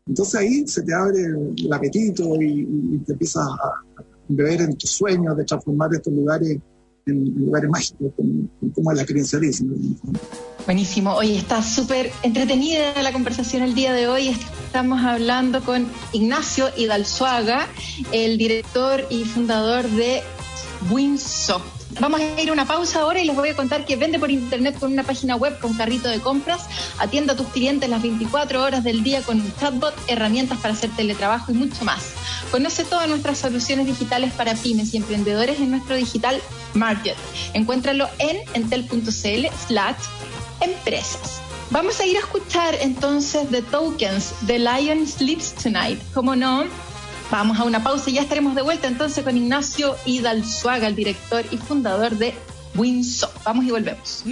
Entonces 0.06 0.34
ahí 0.34 0.66
se 0.66 0.82
te 0.82 0.92
abre 0.92 1.20
el 1.56 1.72
apetito 1.72 2.40
y, 2.40 2.98
te 3.06 3.12
empiezas 3.12 3.46
a, 3.46 4.04
beber 4.28 4.62
en 4.62 4.76
tus 4.76 4.90
sueños 4.90 5.36
de 5.36 5.44
transformar 5.44 5.92
estos 5.92 6.12
lugares 6.12 6.58
en, 7.06 7.46
lugares 7.46 7.70
mágicos, 7.70 8.12
como, 8.74 8.92
la 8.92 9.02
experiencia 9.02 9.38
dice. 9.38 9.64
Buenísimo. 10.66 11.14
Oye, 11.14 11.36
está 11.36 11.62
súper 11.62 12.12
entretenida 12.22 13.02
la 13.02 13.12
conversación 13.12 13.62
el 13.62 13.74
día 13.74 13.92
de 13.92 14.08
hoy. 14.08 14.28
Estamos 14.28 15.02
hablando 15.02 15.62
con 15.62 15.86
Ignacio 16.12 16.68
Hidalzuaga, 16.76 17.68
el 18.12 18.38
director 18.38 19.04
y 19.10 19.24
fundador 19.24 19.88
de 19.88 20.22
Winsoft. 20.90 21.82
Vamos 22.00 22.20
a 22.20 22.40
ir 22.40 22.48
a 22.48 22.52
una 22.52 22.66
pausa 22.66 23.00
ahora 23.00 23.20
y 23.20 23.26
les 23.26 23.36
voy 23.36 23.50
a 23.50 23.56
contar 23.56 23.84
que 23.84 23.96
vende 23.96 24.18
por 24.18 24.30
internet 24.30 24.78
con 24.78 24.92
una 24.92 25.02
página 25.02 25.36
web 25.36 25.58
con 25.60 25.74
carrito 25.74 26.08
de 26.08 26.20
compras, 26.20 26.62
atienda 26.98 27.34
a 27.34 27.36
tus 27.36 27.48
clientes 27.48 27.88
las 27.88 28.02
24 28.02 28.62
horas 28.62 28.82
del 28.82 29.02
día 29.02 29.22
con 29.22 29.40
un 29.40 29.52
chatbot, 29.56 29.94
herramientas 30.08 30.58
para 30.58 30.74
hacer 30.74 30.90
teletrabajo 30.90 31.52
y 31.52 31.54
mucho 31.54 31.84
más. 31.84 32.12
Conoce 32.50 32.84
todas 32.84 33.08
nuestras 33.08 33.38
soluciones 33.38 33.86
digitales 33.86 34.32
para 34.32 34.54
pymes 34.54 34.94
y 34.94 34.96
emprendedores 34.96 35.58
en 35.60 35.70
nuestro 35.70 35.96
digital 35.96 36.40
Market. 36.74 37.16
Encuéntralo 37.52 38.08
en 38.18 38.38
entel.cl 38.54 39.46
slash 39.66 39.96
empresas. 40.60 41.40
Vamos 41.70 42.00
a 42.00 42.06
ir 42.06 42.16
a 42.16 42.20
escuchar 42.20 42.74
entonces 42.80 43.48
The 43.50 43.62
Tokens, 43.62 44.34
The 44.46 44.58
Lion 44.58 45.06
Sleeps 45.06 45.54
Tonight. 45.54 46.00
Como 46.12 46.36
no, 46.36 46.64
vamos 47.32 47.58
a 47.58 47.64
una 47.64 47.82
pausa 47.82 48.10
y 48.10 48.12
ya 48.14 48.20
estaremos 48.20 48.54
de 48.54 48.60
vuelta 48.60 48.86
entonces 48.86 49.24
con 49.24 49.36
Ignacio 49.36 49.96
Hidalzuaga, 50.04 50.86
el 50.86 50.94
director 50.94 51.44
y 51.50 51.56
fundador 51.56 52.16
de 52.16 52.34
Winso. 52.74 53.32
Vamos 53.44 53.64
y 53.64 53.70
volvemos. 53.70 54.22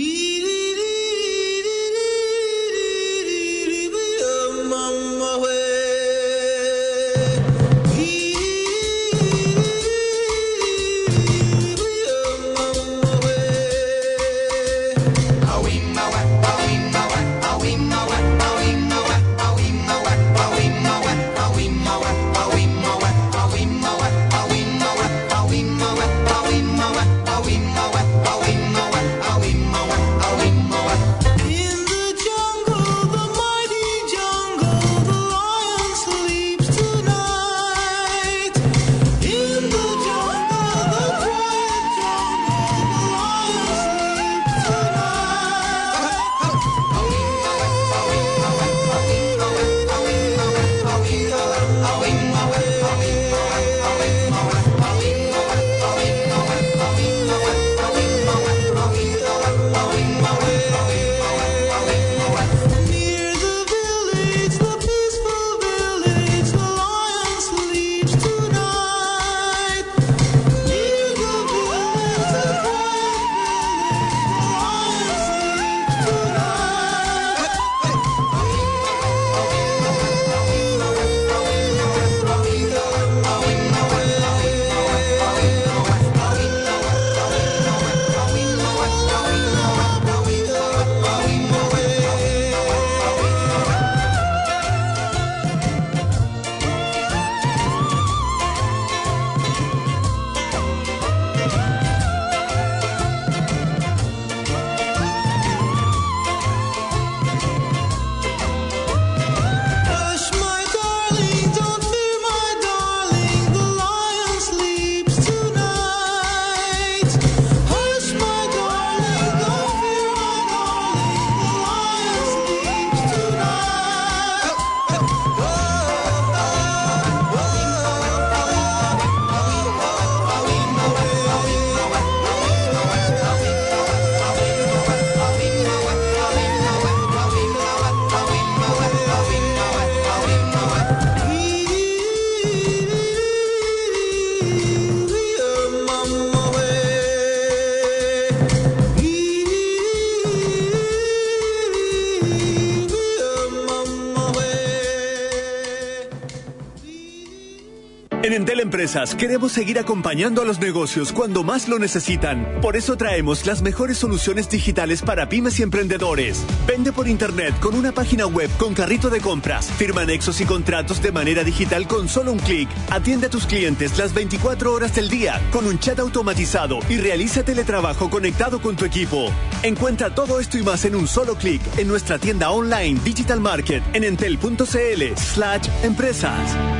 Entel 158.41 158.61
Empresas 158.61 159.15
queremos 159.15 159.53
seguir 159.53 159.79
acompañando 159.79 160.41
a 160.41 160.47
los 160.47 160.61
negocios 160.61 161.13
cuando 161.13 161.45
más 161.45 161.69
lo 161.69 161.79
necesitan. 161.79 162.59
Por 162.63 162.75
eso 162.75 162.97
traemos 162.97 163.45
las 163.45 163.61
mejores 163.61 163.99
soluciones 163.99 164.49
digitales 164.49 165.03
para 165.03 165.29
pymes 165.29 165.61
y 165.61 165.63
emprendedores. 165.63 166.43
Vende 166.67 166.91
por 166.91 167.07
internet 167.07 167.55
con 167.61 167.75
una 167.75 167.93
página 167.93 168.27
web 168.27 168.49
con 168.57 168.73
carrito 168.73 169.11
de 169.11 169.21
compras. 169.21 169.71
Firma 169.71 170.01
anexos 170.01 170.41
y 170.41 170.47
contratos 170.47 171.03
de 171.03 171.13
manera 171.13 171.45
digital 171.45 171.87
con 171.87 172.09
solo 172.09 172.33
un 172.33 172.39
clic. 172.39 172.71
Atiende 172.89 173.27
a 173.27 173.31
tus 173.31 173.45
clientes 173.45 173.99
las 173.99 174.15
24 174.15 174.73
horas 174.73 174.95
del 174.95 175.11
día 175.11 175.39
con 175.51 175.67
un 175.67 175.79
chat 175.79 175.99
automatizado 175.99 176.79
y 176.89 176.97
realiza 176.97 177.45
teletrabajo 177.45 178.09
conectado 178.09 178.63
con 178.63 178.75
tu 178.75 178.87
equipo. 178.87 179.31
Encuentra 179.63 180.15
todo 180.15 180.41
esto 180.41 180.57
y 180.57 180.63
más 180.63 180.87
en 180.87 180.97
un 180.97 181.07
solo 181.07 181.35
clic 181.35 181.61
en 181.77 181.89
nuestra 181.89 182.19
tienda 182.19 182.51
online 182.53 182.99
Digital 183.05 183.39
Market 183.39 183.83
en 183.93 184.05
entel.cl 184.05 185.15
slash 185.15 185.69
empresas. 185.83 186.80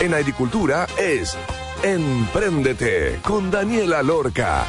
En 0.00 0.14
agricultura 0.14 0.86
es 0.96 1.36
Empréndete 1.82 3.18
con 3.22 3.50
Daniela 3.50 4.00
Lorca. 4.00 4.64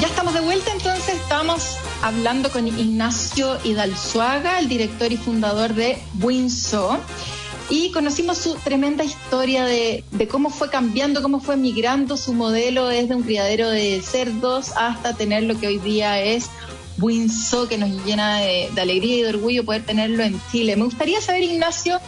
Ya 0.00 0.06
estamos 0.06 0.32
de 0.32 0.40
vuelta, 0.40 0.72
entonces 0.72 1.16
estamos 1.16 1.76
hablando 2.02 2.50
con 2.50 2.66
Ignacio 2.66 3.58
Hidalzuaga, 3.64 4.60
el 4.60 4.68
director 4.68 5.12
y 5.12 5.18
fundador 5.18 5.74
de 5.74 5.98
Winso. 6.22 6.98
Y 7.68 7.92
conocimos 7.92 8.38
su 8.38 8.54
tremenda 8.54 9.04
historia 9.04 9.66
de, 9.66 10.02
cómo 10.30 10.48
fue 10.48 10.70
cambiando, 10.70 11.20
cómo 11.20 11.40
fue 11.40 11.58
migrando 11.58 12.16
su 12.16 12.32
modelo 12.32 12.86
desde 12.86 13.14
un 13.14 13.24
criadero 13.24 13.68
de 13.68 14.00
cerdos 14.00 14.72
hasta 14.74 15.12
tener 15.12 15.42
lo 15.42 15.60
que 15.60 15.66
hoy 15.66 15.78
día 15.78 16.18
es 16.22 16.48
Winso, 16.98 17.68
que 17.68 17.78
nos 17.78 17.90
llena 18.04 18.38
de, 18.38 18.70
de, 18.74 18.80
alegría 18.80 19.16
y 19.16 19.22
de 19.22 19.28
orgullo 19.28 19.64
poder 19.64 19.84
tenerlo 19.84 20.22
en 20.22 20.40
Chile. 20.50 20.76
Me 20.76 20.84
gustaría 20.84 21.20
saber, 21.20 21.42
Ignacio, 21.42 22.00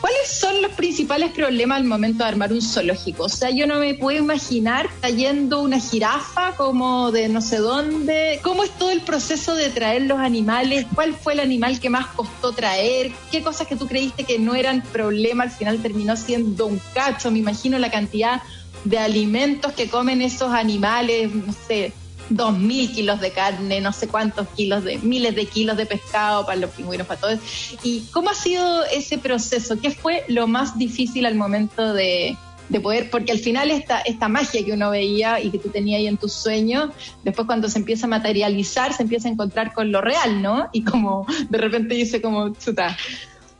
¿Cuáles 0.00 0.30
son 0.30 0.62
los 0.62 0.72
principales 0.72 1.32
problemas 1.32 1.78
al 1.78 1.84
momento 1.84 2.22
de 2.22 2.28
armar 2.28 2.52
un 2.52 2.62
zoológico? 2.62 3.24
O 3.24 3.28
sea, 3.28 3.50
yo 3.50 3.66
no 3.66 3.80
me 3.80 3.94
puedo 3.94 4.18
imaginar 4.18 4.88
trayendo 5.00 5.60
una 5.60 5.80
jirafa 5.80 6.54
como 6.54 7.10
de 7.10 7.28
no 7.28 7.40
sé 7.40 7.56
dónde. 7.56 8.38
¿Cómo 8.42 8.62
es 8.62 8.70
todo 8.70 8.90
el 8.90 9.00
proceso 9.00 9.54
de 9.54 9.70
traer 9.70 10.02
los 10.02 10.18
animales? 10.18 10.86
¿Cuál 10.94 11.14
fue 11.14 11.32
el 11.32 11.40
animal 11.40 11.80
que 11.80 11.90
más 11.90 12.06
costó 12.08 12.52
traer? 12.52 13.10
¿Qué 13.32 13.42
cosas 13.42 13.66
que 13.66 13.74
tú 13.74 13.88
creíste 13.88 14.24
que 14.24 14.38
no 14.38 14.54
eran 14.54 14.82
problema 14.82 15.44
al 15.44 15.50
final 15.50 15.82
terminó 15.82 16.16
siendo 16.16 16.66
un 16.66 16.80
cacho? 16.94 17.30
Me 17.30 17.38
imagino 17.38 17.78
la 17.78 17.90
cantidad 17.90 18.42
de 18.84 18.98
alimentos 18.98 19.72
que 19.72 19.88
comen 19.88 20.22
esos 20.22 20.52
animales, 20.52 21.34
no 21.34 21.52
sé, 21.66 21.92
dos 22.28 22.58
mil 22.58 22.92
kilos 22.92 23.20
de 23.20 23.30
carne, 23.30 23.80
no 23.80 23.92
sé 23.92 24.08
cuántos 24.08 24.48
kilos 24.48 24.84
de, 24.84 24.98
miles 24.98 25.34
de 25.34 25.46
kilos 25.46 25.76
de 25.76 25.86
pescado 25.86 26.44
para 26.44 26.56
los 26.56 26.70
pingüinos, 26.70 27.06
para 27.06 27.20
todos. 27.20 27.38
¿Y 27.82 28.02
cómo 28.12 28.30
ha 28.30 28.34
sido 28.34 28.84
ese 28.86 29.18
proceso? 29.18 29.78
¿Qué 29.80 29.90
fue 29.90 30.24
lo 30.28 30.46
más 30.46 30.78
difícil 30.78 31.26
al 31.26 31.34
momento 31.34 31.92
de, 31.92 32.36
poder, 32.82 33.10
porque 33.10 33.32
al 33.32 33.38
final 33.38 33.70
esta, 33.70 34.00
esta 34.00 34.28
magia 34.28 34.64
que 34.64 34.72
uno 34.72 34.90
veía 34.90 35.40
y 35.40 35.50
que 35.50 35.58
tú 35.58 35.68
tenías 35.68 35.98
ahí 35.98 36.08
en 36.08 36.16
tus 36.16 36.32
sueños, 36.32 36.90
después 37.24 37.46
cuando 37.46 37.68
se 37.68 37.78
empieza 37.78 38.06
a 38.06 38.08
materializar, 38.08 38.92
se 38.92 39.04
empieza 39.04 39.28
a 39.28 39.32
encontrar 39.32 39.72
con 39.72 39.92
lo 39.92 40.00
real, 40.00 40.42
¿no? 40.42 40.68
Y 40.72 40.82
como 40.82 41.26
de 41.48 41.58
repente 41.58 41.94
dice 41.94 42.20
como, 42.20 42.52
chuta, 42.54 42.96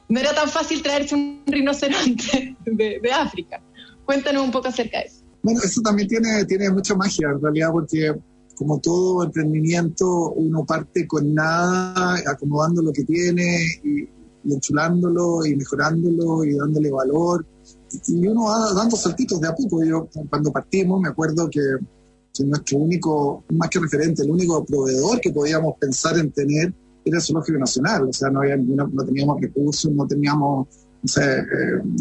no 0.09 0.21
era 0.21 0.35
tan 0.35 0.49
fácil 0.49 0.83
traerse 0.83 1.15
un 1.15 1.43
rinoceronte 1.47 2.57
de, 2.65 3.01
de 3.01 3.13
África. 3.13 3.61
Cuéntanos 4.05 4.45
un 4.45 4.51
poco 4.51 4.69
acerca 4.69 4.99
de 4.99 5.05
eso. 5.07 5.27
Bueno, 5.43 5.61
eso 5.63 5.81
también 5.81 6.09
tiene, 6.09 6.45
tiene 6.45 6.71
mucha 6.71 6.97
magia 6.97 7.29
en 7.29 7.41
realidad, 7.41 7.71
porque 7.71 8.13
como 8.57 8.81
todo 8.81 9.25
emprendimiento, 9.25 10.33
uno 10.33 10.65
parte 10.65 11.07
con 11.07 11.35
nada, 11.35 12.17
acomodando 12.27 12.83
lo 12.83 12.93
que 12.93 13.05
tiene 13.05 13.59
y, 13.85 14.09
enchulándolo 14.53 15.45
y 15.45 15.57
mejorándolo 15.57 16.45
y 16.45 16.57
dándole 16.57 16.91
valor. 16.91 17.47
Y, 18.09 18.27
uno 18.27 18.45
va 18.45 18.73
dando 18.75 18.97
saltitos 18.97 19.41
de 19.41 19.49
a 19.49 19.55
poco. 19.55 19.85
Yo, 19.85 20.09
cuando 20.31 20.51
partimos, 20.51 21.01
me 21.01 21.09
acuerdo 21.09 21.49
que, 21.51 21.61
nuestro 22.45 22.79
único, 22.79 23.45
más 23.55 23.71
que 23.71 23.79
referente, 23.79 24.23
el 24.23 24.31
único 24.31 24.65
proveedor 24.65 25.21
que 25.21 25.31
podíamos 25.31 25.75
pensar 25.79 26.19
en 26.19 26.31
tener 26.33 26.73
era 27.05 27.17
el 27.17 27.23
Zoológico 27.23 27.59
Nacional. 27.59 28.09
O 28.09 28.13
sea, 28.13 28.31
no, 28.31 28.41
había, 28.41 28.57
no, 28.57 28.89
teníamos 29.05 29.41
recursos, 29.41 29.91
no 29.93 30.07
teníamos 30.07 30.69
eh, 31.21 31.43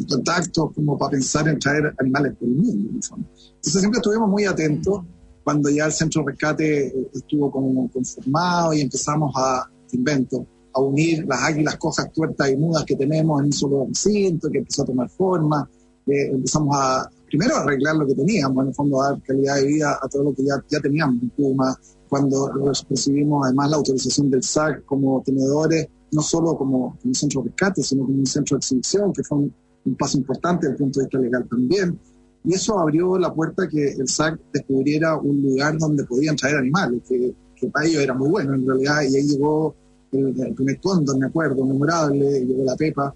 contactos 0.09 0.71
como 0.73 0.97
para 0.97 1.11
pensar 1.11 1.47
en 1.47 1.59
traer 1.59 1.93
animales 1.99 2.33
por 2.37 2.47
el 2.47 2.55
mundo. 2.55 2.89
Entonces 2.89 3.79
siempre 3.79 3.99
estuvimos 3.99 4.29
muy 4.29 4.45
atentos 4.45 5.03
cuando 5.45 5.69
ya 5.69 5.85
el 5.85 5.91
centro 5.91 6.23
de 6.23 6.31
rescate 6.31 7.07
estuvo 7.13 7.51
como 7.51 7.87
conformado 7.91 8.73
y 8.73 8.81
empezamos 8.81 9.31
a, 9.37 9.69
invento, 9.91 10.43
a 10.73 10.81
unir 10.81 11.23
las 11.27 11.39
águilas 11.43 11.75
cojas, 11.77 12.11
tuertas 12.11 12.49
y 12.49 12.57
mudas 12.57 12.83
que 12.83 12.95
tenemos 12.95 13.39
en 13.39 13.45
un 13.45 13.53
solo 13.53 13.85
recinto, 13.87 14.49
que 14.49 14.57
empezó 14.57 14.81
a 14.81 14.85
tomar 14.85 15.07
forma, 15.07 15.69
eh, 16.07 16.31
empezamos 16.31 16.75
a, 16.75 17.07
primero, 17.27 17.57
arreglar 17.57 17.95
lo 17.95 18.07
que 18.07 18.15
teníamos, 18.15 18.63
en 18.63 18.69
el 18.69 18.73
fondo 18.73 18.99
a 19.03 19.11
dar 19.11 19.21
calidad 19.21 19.57
de 19.57 19.67
vida 19.67 19.99
a 20.01 20.07
todo 20.07 20.23
lo 20.23 20.33
que 20.33 20.43
ya, 20.43 20.55
ya 20.67 20.79
teníamos 20.79 21.21
en 21.21 21.29
Puma, 21.29 21.79
cuando 22.09 22.51
recibimos 22.89 23.45
además 23.45 23.69
la 23.69 23.77
autorización 23.77 24.31
del 24.31 24.41
SAC 24.41 24.83
como 24.85 25.21
tenedores, 25.23 25.87
no 26.11 26.23
solo 26.23 26.57
como, 26.57 26.97
un 27.03 27.13
centro 27.13 27.43
de 27.43 27.49
rescate, 27.49 27.83
sino 27.83 28.03
como 28.03 28.17
un 28.17 28.25
centro 28.25 28.55
de 28.55 28.59
exhibición, 28.61 29.13
que 29.13 29.23
fue 29.23 29.37
un, 29.37 29.53
un 29.85 29.95
paso 29.95 30.17
importante 30.17 30.65
desde 30.65 30.73
el 30.73 30.77
punto 30.77 30.99
de 31.01 31.05
vista 31.05 31.19
legal 31.19 31.47
también. 31.47 31.99
Y 32.45 32.53
eso 32.53 32.79
abrió 32.79 33.17
la 33.17 33.33
puerta 33.33 33.67
que 33.67 33.93
el 33.93 34.07
SAC 34.07 34.39
descubriera 34.53 35.17
un 35.17 35.41
lugar 35.41 35.77
donde 35.77 36.03
podían 36.03 36.35
traer 36.35 36.57
animales, 36.57 37.01
que, 37.07 37.33
para 37.71 37.87
ellos 37.87 38.03
era 38.03 38.13
muy 38.13 38.29
bueno 38.29 38.53
en 38.53 38.67
realidad. 38.67 39.01
Y 39.01 39.15
ahí 39.15 39.23
llegó 39.23 39.75
el, 40.11 40.39
el 40.39 40.53
primer 40.53 40.79
cóndor, 40.79 41.17
me 41.17 41.25
acuerdo, 41.25 41.65
memorable, 41.65 42.45
llegó 42.45 42.63
la 42.63 42.75
Pepa, 42.75 43.13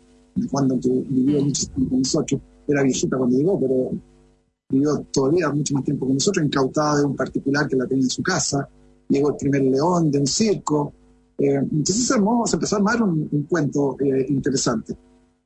cuando 0.49 0.75
vivió 0.77 1.41
mm. 1.41 1.45
mucho 1.45 1.67
tiempo 1.67 1.89
con 1.89 1.99
nosotros. 1.99 2.41
Era 2.67 2.83
viejita 2.83 3.17
cuando 3.17 3.37
llegó, 3.37 3.59
pero 3.59 3.91
vivió 4.69 5.05
todavía 5.11 5.49
mucho 5.49 5.73
más 5.73 5.83
tiempo 5.83 6.05
con 6.05 6.15
nosotros, 6.15 6.45
incautada 6.45 6.99
de 6.99 7.05
un 7.05 7.15
particular 7.15 7.67
que 7.67 7.75
la 7.75 7.87
tenía 7.87 8.03
en 8.03 8.09
su 8.09 8.21
casa. 8.21 8.67
Llegó 9.07 9.29
el 9.29 9.35
primer 9.35 9.63
león 9.63 10.11
de 10.11 10.19
un 10.19 10.27
circo. 10.27 10.93
Eh, 11.37 11.55
entonces 11.55 12.05
se 12.05 12.15
empezó 12.15 12.75
a 12.75 12.79
armar 12.79 13.01
un, 13.01 13.47
cuento 13.49 13.97
eh, 13.99 14.25
interesante. 14.29 14.95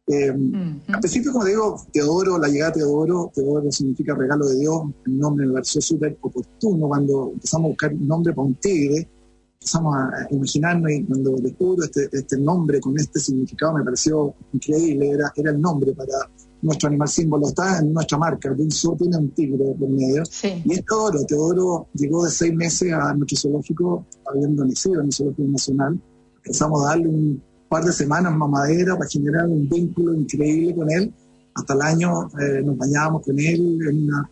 Eh, 0.05 0.29
Al 0.29 0.99
principio, 0.99 1.31
como 1.31 1.45
digo, 1.45 1.81
Teodoro, 1.91 2.37
la 2.37 2.49
llegada 2.49 2.71
de 2.71 2.79
Teodoro, 2.79 3.31
Teodoro 3.33 3.71
significa 3.71 4.13
regalo 4.13 4.47
de 4.47 4.59
Dios, 4.59 4.81
el 5.05 5.17
nombre 5.17 5.45
me 5.45 5.53
pareció 5.53 5.79
súper 5.79 6.17
oportuno 6.21 6.87
cuando 6.89 7.31
empezamos 7.33 7.65
a 7.65 7.69
buscar 7.69 7.93
un 7.93 8.07
nombre 8.07 8.33
para 8.33 8.47
un 8.47 8.55
tigre, 8.55 9.07
empezamos 9.53 9.95
a 9.95 10.27
imaginarnos 10.29 10.91
y 10.91 11.05
cuando 11.05 11.31
descubro 11.37 11.85
este, 11.85 12.09
este 12.11 12.37
nombre 12.37 12.81
con 12.81 12.99
este 12.99 13.17
significado 13.21 13.75
me 13.75 13.83
pareció 13.83 14.33
increíble, 14.51 15.09
era, 15.09 15.31
era 15.37 15.51
el 15.51 15.61
nombre 15.61 15.93
para 15.93 16.29
nuestro 16.61 16.89
animal 16.89 17.07
símbolo, 17.07 17.47
está 17.47 17.79
en 17.79 17.93
nuestra 17.93 18.17
marca, 18.17 18.51
Vinso 18.51 18.97
tiene 18.99 19.17
un 19.17 19.29
tigre 19.29 19.73
por 19.79 19.87
medio, 19.87 20.23
y 20.43 20.73
es 20.73 20.85
Teodoro, 20.85 21.23
Teodoro 21.25 21.87
llegó 21.93 22.25
de 22.25 22.31
seis 22.31 22.53
meses 22.53 22.91
a 22.91 23.13
nuestro 23.13 23.37
zoológico, 23.37 24.05
habiendo 24.29 24.65
nacido 24.65 24.99
en 24.99 25.05
el 25.05 25.13
zoológico 25.13 25.47
nacional, 25.47 26.01
empezamos 26.43 26.83
a 26.83 26.89
darle 26.89 27.07
un 27.07 27.43
par 27.73 27.83
de 27.83 27.91
semanas 27.91 28.31
mamadera 28.37 28.95
para 28.95 29.09
generar 29.09 29.47
un 29.47 29.67
vínculo 29.67 30.13
increíble 30.13 30.75
con 30.75 30.91
él. 30.91 31.11
Hasta 31.55 31.73
el 31.73 31.81
año 31.81 32.27
eh, 32.39 32.61
nos 32.63 32.77
bañábamos 32.77 33.23
con 33.23 33.39
él 33.39 33.79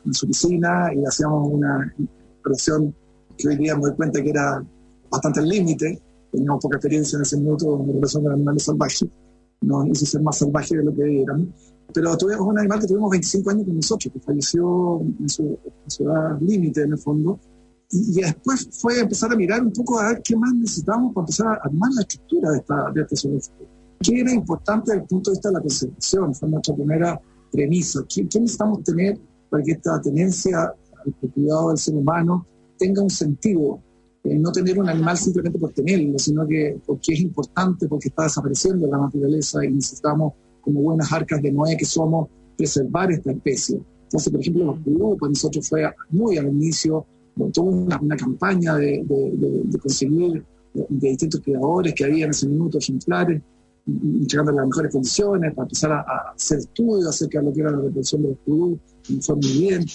en, 0.05 0.13
su 0.13 0.27
piscina 0.27 0.91
y 0.93 1.03
hacíamos 1.03 1.49
una 1.51 1.91
relación 2.43 2.93
que 3.35 3.47
hoy 3.47 3.57
día 3.57 3.75
me 3.75 3.81
doy 3.81 3.95
cuenta 3.95 4.21
que 4.21 4.29
era 4.29 4.63
bastante 5.09 5.39
al 5.39 5.49
límite. 5.49 5.99
Teníamos 6.31 6.61
poca 6.61 6.77
experiencia 6.77 7.17
en 7.17 7.23
ese 7.23 7.37
minuto 7.37 7.83
en 7.83 7.93
relación 7.95 8.23
con 8.23 8.33
animales 8.33 8.63
salvajes. 8.63 9.09
Nos 9.61 9.87
hizo 9.87 10.05
ser 10.05 10.21
más 10.21 10.37
salvajes 10.37 10.77
de 10.77 10.83
lo 10.83 10.93
que 10.93 11.23
éramos. 11.23 11.47
Pero 11.91 12.15
tuvimos 12.17 12.47
un 12.47 12.59
animal 12.59 12.79
que 12.79 12.87
tuvimos 12.87 13.09
25 13.09 13.49
años 13.49 13.65
con 13.65 13.75
nosotros, 13.75 14.13
que 14.13 14.19
falleció 14.19 15.01
en 15.19 15.29
su, 15.29 15.43
en 15.83 15.91
su 15.91 16.03
edad 16.03 16.39
límite 16.39 16.83
en 16.83 16.91
el 16.91 16.99
fondo 16.99 17.39
y, 17.91 18.21
después 18.21 18.69
fue 18.71 18.99
empezar 18.99 19.31
a 19.33 19.35
mirar 19.35 19.61
un 19.61 19.73
poco 19.73 19.99
a 19.99 20.09
ver 20.09 20.21
qué 20.23 20.35
más 20.35 20.53
necesitábamos 20.53 21.13
para 21.13 21.23
empezar 21.23 21.47
a 21.47 21.59
armar 21.63 21.89
la 21.93 22.01
estructura 22.01 22.51
de, 22.51 22.57
esta, 22.59 22.91
de 22.93 23.01
este 23.01 23.15
zoológico. 23.17 23.67
¿Qué 23.99 24.19
era 24.19 24.31
importante 24.31 24.91
desde 24.91 25.01
el 25.03 25.07
punto 25.07 25.29
de 25.29 25.35
vista 25.35 25.49
de 25.49 25.53
la 25.53 25.61
conservación? 25.61 26.33
Fue 26.33 26.49
nuestra 26.49 26.75
primera 26.75 27.21
premisa. 27.51 27.99
¿Qué, 28.07 28.23
necesitamos 28.23 28.83
tener 28.83 29.19
para 29.49 29.63
que 29.63 29.73
esta 29.73 30.01
tenencia 30.01 30.73
al 31.05 31.31
cuidado 31.33 31.69
del 31.69 31.77
ser 31.77 31.95
humano 31.95 32.45
tenga 32.77 33.01
un 33.03 33.09
sentido? 33.09 33.79
Eh, 34.23 34.37
no 34.37 34.51
tener 34.51 34.79
un 34.79 34.87
animal 34.87 35.17
simplemente 35.17 35.59
por 35.59 35.73
tenerlo, 35.73 36.17
sino 36.17 36.47
que 36.47 36.79
porque 36.85 37.13
es 37.13 37.19
importante, 37.21 37.87
porque 37.87 38.07
está 38.07 38.23
desapareciendo 38.23 38.87
la 38.87 38.99
naturaleza 38.99 39.63
y 39.65 39.71
necesitamos, 39.71 40.33
como 40.61 40.81
buenas 40.81 41.11
arcas 41.11 41.41
de 41.41 41.51
Noé 41.51 41.75
que 41.75 41.85
somos, 41.85 42.29
preservar 42.55 43.11
esta 43.11 43.31
especie. 43.31 43.81
Entonces, 44.03 44.31
por 44.31 44.41
ejemplo, 44.41 44.65
los 44.65 44.83
grupos, 44.83 45.17
para 45.19 45.29
nosotros 45.29 45.67
fue 45.67 45.89
muy 46.09 46.37
al 46.37 46.47
inicio 46.47 47.05
montó 47.35 47.63
una, 47.63 47.99
una 47.99 48.15
campaña 48.15 48.75
de, 48.75 49.03
de, 49.05 49.79
conseguir 49.79 50.43
de, 50.73 51.09
distintos 51.09 51.41
creadores 51.41 51.93
que 51.93 52.05
había 52.05 52.25
en 52.25 52.31
ese 52.31 52.47
minuto 52.47 52.77
ejemplares, 52.77 53.41
entregando 53.87 54.51
las 54.51 54.67
mejores 54.67 54.91
condiciones 54.91 55.53
para 55.53 55.65
empezar 55.65 55.91
a, 55.91 56.03
hacer 56.35 56.59
estudios 56.59 57.07
acerca 57.07 57.39
de 57.39 57.45
lo 57.45 57.53
que 57.53 57.61
era 57.61 57.71
la 57.71 57.81
retención 57.81 58.21
de 58.23 58.29
los 58.29 58.37
productos, 58.39 59.25
fue 59.25 59.35
muy 59.35 59.59
bien. 59.59 59.85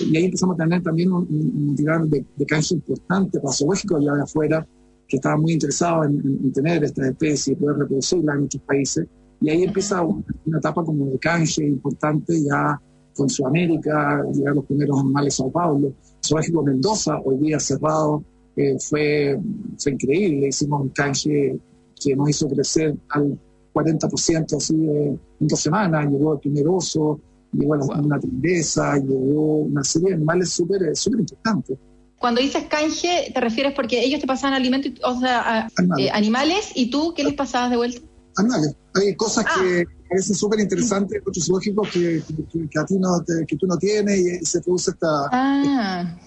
Y 0.00 0.16
ahí 0.16 0.24
empezamos 0.24 0.54
a 0.54 0.64
tener 0.64 0.82
también 0.82 1.12
un, 1.12 1.26
un, 1.28 2.10
de, 2.10 2.46
canje 2.46 2.74
importante 2.74 3.40
para 3.40 3.54
zoológicos 3.54 4.00
allá 4.00 4.14
de 4.14 4.22
afuera, 4.22 4.66
que 5.08 5.16
estaban 5.16 5.40
muy 5.40 5.52
interesados 5.52 6.06
en, 6.06 6.52
tener 6.52 6.82
estas 6.82 7.06
especies 7.06 7.48
y 7.48 7.54
poder 7.54 7.78
reproducirlas 7.78 8.34
en 8.34 8.42
muchos 8.42 8.62
países. 8.62 9.06
Y 9.40 9.50
ahí 9.50 9.62
empieza 9.62 10.02
una, 10.02 10.58
etapa 10.58 10.82
como 10.84 11.06
de 11.06 11.18
canje 11.18 11.64
importante 11.64 12.42
ya 12.42 12.80
con 13.16 13.28
Sudamérica, 13.28 14.22
llegar 14.32 14.54
los 14.54 14.64
primeros 14.66 15.00
animales 15.00 15.34
a 15.34 15.36
Sao 15.38 15.50
Paulo. 15.50 15.92
Zoológico 16.24 16.62
Mendoza, 16.62 17.18
hoy 17.24 17.38
día 17.38 17.58
cerrado, 17.58 18.22
eh, 18.56 18.76
fue, 18.78 19.38
fue 19.78 19.92
increíble. 19.92 20.48
Hicimos 20.48 20.82
un 20.82 20.88
canje 20.90 21.58
que 22.00 22.16
nos 22.16 22.30
hizo 22.30 22.48
crecer 22.48 22.94
al 23.10 23.38
40% 23.74 24.56
así 24.56 24.74
en 24.74 25.18
dos 25.40 25.60
semanas. 25.60 26.10
Llegó 26.10 26.34
el 26.34 26.40
primer 26.40 26.68
oso, 26.68 27.20
llegó 27.52 27.74
una 27.74 28.18
tristeza, 28.18 28.96
llegó 28.96 29.58
una 29.58 29.84
serie 29.84 30.08
de 30.08 30.14
animales 30.14 30.50
súper 30.50 30.94
super 30.96 31.20
importantes. 31.20 31.78
Cuando 32.18 32.40
dices 32.40 32.64
canje, 32.64 33.30
¿te 33.32 33.40
refieres 33.40 33.74
porque 33.74 34.02
ellos 34.02 34.20
te 34.20 34.26
pasaban 34.26 34.54
alimentos, 34.54 34.92
o 35.04 35.20
sea, 35.20 35.68
eh, 35.98 36.10
animales. 36.10 36.70
y 36.74 36.90
tú 36.90 37.12
qué 37.14 37.24
les 37.24 37.34
pasabas 37.34 37.70
de 37.70 37.76
vuelta? 37.76 38.00
Animales. 38.36 38.76
Hay 38.94 39.14
cosas 39.16 39.44
que 39.44 39.82
ah. 39.82 40.04
parecen 40.08 40.34
súper 40.34 40.60
interesantes 40.60 41.22
otros 41.26 41.46
zoológicos 41.46 41.88
que, 41.90 42.22
que, 42.70 42.78
a 42.78 42.84
ti 42.84 42.98
no 42.98 43.22
que 43.46 43.56
tú 43.56 43.66
no 43.66 43.76
tienes 43.76 44.18
y 44.18 44.44
se 44.44 44.60
produce 44.60 44.90
esta... 44.90 45.28
Ah. 45.32 46.18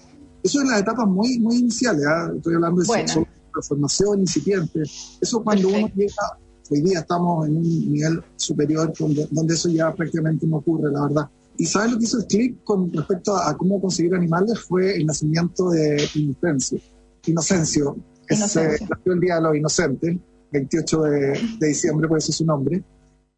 Eso 0.42 0.62
es 0.62 0.68
las 0.68 0.80
etapas 0.80 1.06
muy, 1.06 1.38
muy 1.38 1.58
iniciales, 1.58 2.04
¿ah? 2.06 2.32
estoy 2.34 2.54
hablando 2.54 2.80
de 2.80 2.86
bueno. 2.86 3.28
formación 3.62 4.20
incipiente. 4.20 4.82
Eso 5.20 5.42
cuando 5.42 5.68
uno 5.68 5.90
llega, 5.94 6.38
hoy 6.70 6.80
día 6.80 7.00
estamos 7.00 7.46
en 7.46 7.56
un 7.58 7.92
nivel 7.92 8.22
superior 8.36 8.90
donde, 8.98 9.28
donde 9.30 9.54
eso 9.54 9.68
ya 9.68 9.94
prácticamente 9.94 10.46
no 10.46 10.56
ocurre, 10.56 10.90
la 10.90 11.02
verdad. 11.02 11.30
Y 11.60 11.66
¿sabes 11.66 11.92
lo 11.92 11.98
que 11.98 12.04
hizo 12.04 12.16
el 12.16 12.26
clic 12.26 12.64
con 12.64 12.90
respecto 12.90 13.36
a, 13.36 13.54
cómo 13.54 13.78
conseguir 13.82 14.14
animales? 14.14 14.58
Fue 14.60 14.96
el 14.96 15.04
nacimiento 15.04 15.68
de 15.68 16.08
Inocencio. 16.14 16.80
Inocencio, 17.26 17.96
es 18.26 18.56
eh, 18.56 18.78
el 19.04 19.20
Día 19.20 19.34
de 19.34 19.42
los 19.42 19.56
Inocentes, 19.56 20.16
28 20.52 21.02
de, 21.02 21.40
diciembre, 21.60 22.08
por 22.08 22.18
eso 22.18 22.30
es 22.30 22.36
su 22.36 22.44
nombre. 22.44 22.82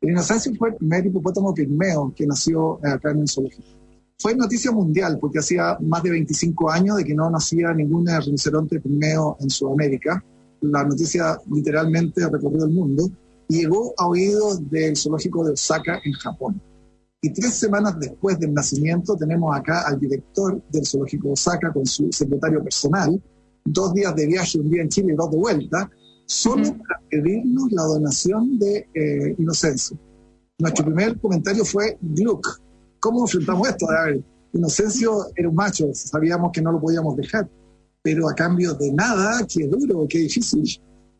El 0.01 0.11
Inocencio 0.11 0.53
fue 0.57 0.70
el 0.70 0.77
primer 0.77 1.07
hipopótamo 1.07 1.55
pigmeo 1.55 2.12
que 2.14 2.27
nació 2.27 2.79
acá 2.85 3.11
en 3.11 3.20
el 3.20 3.29
zoológico. 3.29 3.68
Fue 4.18 4.35
noticia 4.35 4.70
mundial 4.70 5.18
porque 5.20 5.40
hacía 5.40 5.77
más 5.81 6.03
de 6.03 6.11
25 6.11 6.70
años 6.70 6.96
de 6.96 7.05
que 7.05 7.14
no 7.14 7.29
nacía 7.31 7.72
ningún 7.72 8.07
rinoceronte 8.07 8.81
pigmeo 8.81 9.37
en 9.40 9.51
Sudamérica. 9.51 10.25
La 10.61 10.85
noticia 10.85 11.38
literalmente 11.51 12.29
recorrió 12.29 12.64
el 12.64 12.70
mundo 12.70 13.11
y 13.48 13.61
llegó 13.61 13.92
a 13.98 14.07
oídos 14.07 14.68
del 14.70 14.96
zoológico 14.96 15.44
de 15.44 15.53
Osaka 15.53 16.01
en 16.05 16.12
Japón. 16.12 16.61
Y 17.20 17.33
tres 17.33 17.55
semanas 17.55 17.98
después 18.01 18.38
del 18.38 18.53
nacimiento 18.53 19.16
tenemos 19.16 19.55
acá 19.57 19.83
al 19.87 19.98
director 19.98 20.61
del 20.70 20.87
zoológico 20.87 21.33
Osaka 21.33 21.72
con 21.72 21.87
su 21.87 22.12
secretario 22.12 22.62
personal, 22.62 23.22
dos 23.64 23.94
días 23.94 24.14
de 24.16 24.27
viaje, 24.27 24.59
un 24.59 24.70
día 24.70 24.83
en 24.83 24.88
Chile 24.88 25.12
y 25.12 25.16
dos 25.16 25.31
de 25.31 25.37
vuelta, 25.37 25.90
solo 26.33 26.64
para 26.64 27.01
pedirnos 27.11 27.71
la 27.73 27.83
donación 27.83 28.59
de 28.59 28.88
eh, 28.95 29.35
Inocencio. 29.38 29.99
Nuestro 30.59 30.85
primer 30.85 31.18
comentario 31.21 31.64
fue, 31.64 31.99
Gluck, 32.01 32.61
¿cómo 33.01 33.23
enfrentamos 33.23 33.68
esto? 33.68 33.90
A 33.90 34.07
ver, 34.07 34.25
Inocencio 34.53 35.27
era 35.37 35.49
un 35.49 35.55
macho, 35.55 35.88
sabíamos 35.92 36.53
que 36.53 36.62
no 36.62 36.73
lo 36.73 36.81
podíamos 36.81 37.16
dejar, 37.16 37.49
pero 38.03 38.29
a 38.29 38.35
cambio 38.35 38.75
de 38.75 38.92
nada, 38.92 39.47
qué 39.47 39.66
duro, 39.66 40.07
qué 40.09 40.18
difícil. 40.18 40.64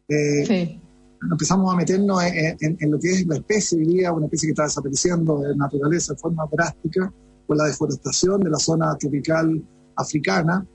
Eh, 0.09 0.47
sí 0.47 0.83
empezamos 1.31 1.73
a 1.73 1.77
meternos 1.77 2.23
en, 2.25 2.91
lo 2.91 2.99
que 2.99 3.11
es 3.11 3.27
la 3.27 3.37
especie, 3.37 3.79
diría, 3.79 4.13
una 4.13 4.27
especie 4.27 4.49
que 4.49 4.53
está 4.53 4.65
desapareciendo 4.65 5.41
de 5.41 5.57
naturaleza 5.57 6.15
de 6.15 6.19
forma 6.19 6.45
drástica 6.51 7.13
por 7.47 7.57
la 7.57 7.65
deforestación 7.65 8.41
de 8.41 8.51
la 8.51 8.59
zona 8.59 8.97
tropical 8.97 9.63
africana, 9.97 10.67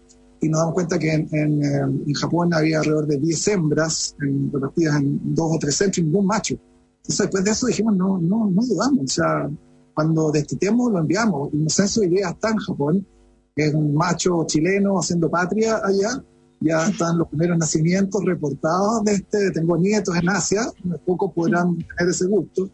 y 0.42 0.50
nos 0.50 0.60
damos 0.60 0.74
cuenta 0.74 1.00
que 1.00 1.12
en, 1.12 1.28
en, 1.32 2.14
Japón 2.14 2.54
había 2.54 2.80
alrededor 2.80 3.08
de 3.08 3.18
10 3.18 3.48
hembras 3.48 4.16
repartidas 4.20 4.98
en 4.98 5.34
dos 5.34 5.56
o 5.56 5.60
tres 5.60 5.76
centros 5.76 6.00
y 6.00 6.04
ningún 6.04 6.28
macho. 6.28 6.56
Entonces 6.98 7.18
después 7.18 7.44
de 7.44 7.52
eso 7.52 7.68
dijimos, 7.68 7.96
no, 7.96 8.20
no, 8.20 8.50
no 8.50 8.62
dudamos, 8.66 9.04
o 9.04 9.08
sea, 9.08 9.50
cuando 9.94 10.32
destituimos 10.32 10.92
lo 10.92 11.00
enviamos. 11.00 11.50
Y 11.54 12.00
hoy 12.00 12.08
día 12.10 12.30
está 12.30 12.50
en 12.50 12.58
Japón, 12.58 13.08
es 13.56 13.74
un 13.74 13.96
macho 13.96 14.46
chileno 14.46 15.00
haciendo 15.00 15.30
patria 15.30 15.82
allá, 15.84 16.24
ya 16.60 16.88
están 16.88 17.18
los 17.18 17.28
primeros 17.28 17.58
nacimientos 17.58 18.24
reportados 18.24 19.04
de 19.04 19.14
este, 19.14 19.52
tengo 19.52 19.78
nietos 19.78 20.16
en 20.16 20.30
Asia, 20.30 20.62
pocos 21.06 21.32
podrán 21.34 21.78
tener 21.78 22.12
ese 22.12 22.28
gusto. 22.28 22.70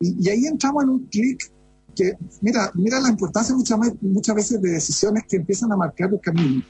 Y, 0.00 0.28
ahí 0.28 0.46
entramos 0.46 0.84
en 0.84 0.90
un 0.90 1.06
clic 1.06 1.52
que, 1.94 2.16
mira, 2.40 2.70
mira 2.74 3.00
la 3.00 3.08
importancia 3.08 3.54
muchas, 3.54 3.78
muchas 4.00 4.36
veces 4.36 4.60
de 4.60 4.70
decisiones 4.72 5.24
que 5.28 5.36
empiezan 5.36 5.72
a 5.72 5.76
marcar 5.76 6.12
el 6.12 6.20
camino. 6.20 6.62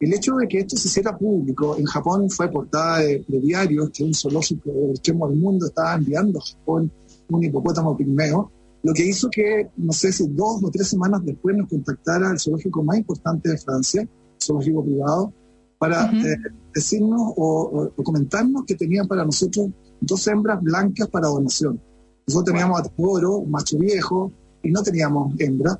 El 0.00 0.14
hecho 0.14 0.34
de 0.36 0.48
que 0.48 0.60
esto 0.60 0.76
se 0.78 0.88
hiciera 0.88 1.16
público, 1.16 1.76
en 1.76 1.84
Japón 1.84 2.30
fue 2.30 2.50
portada 2.50 3.00
de, 3.00 3.22
diarios, 3.28 3.90
que 3.90 4.02
un 4.02 4.14
zoológico 4.14 4.70
del 4.72 4.90
extremo 4.92 5.28
del 5.28 5.38
mundo 5.38 5.66
estaba 5.66 5.94
enviando 5.94 6.38
a 6.38 6.42
Japón 6.42 6.90
un 7.28 7.44
hipopótamo 7.44 7.94
pigmeo, 7.96 8.50
lo 8.82 8.94
que 8.94 9.04
hizo 9.04 9.28
que, 9.30 9.68
no 9.76 9.92
sé 9.92 10.10
si 10.10 10.26
dos 10.28 10.64
o 10.64 10.70
tres 10.70 10.88
semanas 10.88 11.20
después 11.22 11.54
nos 11.54 11.68
contactara 11.68 12.30
el 12.30 12.40
zoológico 12.40 12.82
más 12.82 12.96
importante 12.96 13.50
de 13.50 13.58
Francia, 13.58 14.08
zoológico 14.42 14.82
privado, 14.82 15.34
para 15.78 16.10
eh, 16.12 16.36
decirnos 16.74 17.20
o, 17.36 17.90
comentarnos 18.02 18.64
que 18.66 18.76
tenían 18.76 19.06
para 19.06 19.24
nosotros 19.24 19.68
dos 20.00 20.26
hembras 20.28 20.62
blancas 20.62 21.08
para 21.08 21.28
donación. 21.28 21.78
Nosotros 22.26 22.54
teníamos 22.54 22.80
a 22.80 22.90
oro, 22.96 23.42
macho 23.42 23.76
viejo, 23.78 24.32
y 24.62 24.70
no 24.70 24.82
teníamos 24.82 25.34
hembra. 25.38 25.78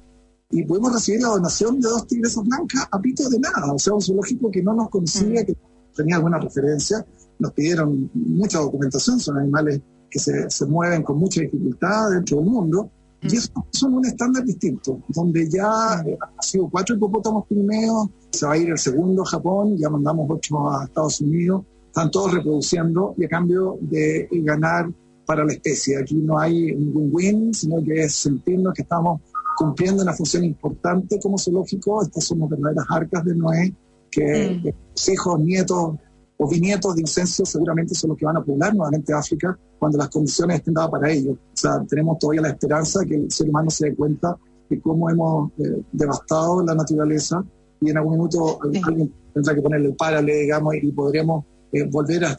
Y 0.51 0.65
pudimos 0.65 0.93
recibir 0.93 1.23
la 1.23 1.29
donación 1.29 1.81
de 1.81 1.89
dos 1.89 2.07
tigresas 2.07 2.45
blancas 2.45 2.89
a 2.91 3.01
pito 3.01 3.29
de 3.29 3.39
nada. 3.39 3.73
O 3.73 3.79
sea, 3.79 3.95
un 3.95 4.03
zoológico 4.03 4.51
que 4.51 4.63
no 4.63 4.75
nos 4.75 4.91
conocía, 4.91 5.45
que 5.45 5.57
tenía 5.95 6.17
alguna 6.17 6.39
referencia. 6.39 7.07
Nos 7.39 7.53
pidieron 7.53 8.11
mucha 8.15 8.59
documentación, 8.59 9.21
son 9.21 9.39
animales 9.39 9.81
que 10.11 10.19
se, 10.19 10.51
se 10.51 10.67
mueven 10.67 11.03
con 11.03 11.19
mucha 11.19 11.41
dificultad 11.41 12.11
dentro 12.11 12.39
del 12.39 12.47
mundo. 12.47 12.91
Y 13.23 13.37
eso 13.37 13.53
son 13.71 13.95
un 13.95 14.07
estándar 14.07 14.45
distinto, 14.45 15.03
donde 15.09 15.49
ya 15.49 15.93
han 15.99 16.07
sido 16.41 16.71
cuatro 16.71 16.97
hipopótamos 16.97 17.47
pigmeos, 17.47 18.09
se 18.33 18.47
va 18.47 18.53
a 18.53 18.57
ir 18.57 18.71
el 18.71 18.79
segundo 18.79 19.23
a 19.23 19.27
Japón, 19.27 19.77
ya 19.77 19.91
mandamos 19.91 20.27
ocho 20.31 20.71
a 20.71 20.85
Estados 20.85 21.21
Unidos, 21.21 21.65
están 21.87 22.11
todos 22.11 22.33
reproduciendo 22.33 23.15
y 23.19 23.27
a 23.27 23.29
cambio 23.29 23.77
de 23.83 24.27
ganar 24.43 24.91
para 25.27 25.45
la 25.45 25.53
especie. 25.53 25.99
Aquí 25.99 26.15
no 26.15 26.39
hay 26.39 26.73
un 26.73 26.93
win-win, 26.95 27.53
sino 27.53 27.83
que 27.85 28.05
es 28.05 28.15
sentirnos 28.15 28.73
que 28.73 28.83
estamos 28.83 29.21
cumpliendo 29.61 30.03
una 30.03 30.15
función 30.15 30.43
importante 30.43 31.21
como 31.21 31.37
zoológico. 31.37 32.03
Estas 32.03 32.25
son 32.25 32.39
las 32.39 32.49
verdaderas 32.49 32.87
arcas 32.89 33.23
de 33.27 33.35
Noé, 33.35 33.75
que 34.11 34.59
mm. 34.59 34.65
los 34.65 35.09
hijos, 35.11 35.39
nietos 35.39 35.97
o 36.39 36.49
bisnietos 36.49 36.95
de 36.95 37.03
Incencio 37.03 37.45
seguramente 37.45 37.95
son 37.95 38.09
los 38.09 38.19
que 38.19 38.25
van 38.25 38.39
a 38.39 38.43
poblar 38.43 38.75
nuevamente 38.75 39.13
África 39.13 39.59
cuando 39.79 39.99
las 39.99 40.09
condiciones 40.09 40.61
estén 40.61 40.73
dadas 40.73 40.91
para 40.91 41.11
ello. 41.11 41.33
O 41.33 41.37
sea, 41.53 41.85
tenemos 41.87 42.19
todavía 42.19 42.41
la 42.41 42.49
esperanza 42.49 43.05
que 43.05 43.17
el 43.17 43.31
ser 43.31 43.51
humano 43.51 43.69
se 43.69 43.91
dé 43.91 43.95
cuenta 43.95 44.35
de 44.71 44.81
cómo 44.81 45.11
hemos 45.11 45.51
eh, 45.59 45.83
devastado 45.93 46.65
la 46.65 46.75
naturaleza 46.75 47.45
y 47.83 47.91
en 47.91 47.99
algún 47.99 48.15
minuto 48.15 48.59
alguien 48.63 49.13
tendrá 49.35 49.55
que 49.55 49.61
ponerle 49.61 49.89
el 49.89 49.95
párale, 49.95 50.35
digamos, 50.37 50.75
y 50.75 50.91
podremos 50.91 51.45
eh, 51.71 51.85
volver 51.85 52.25
a, 52.25 52.35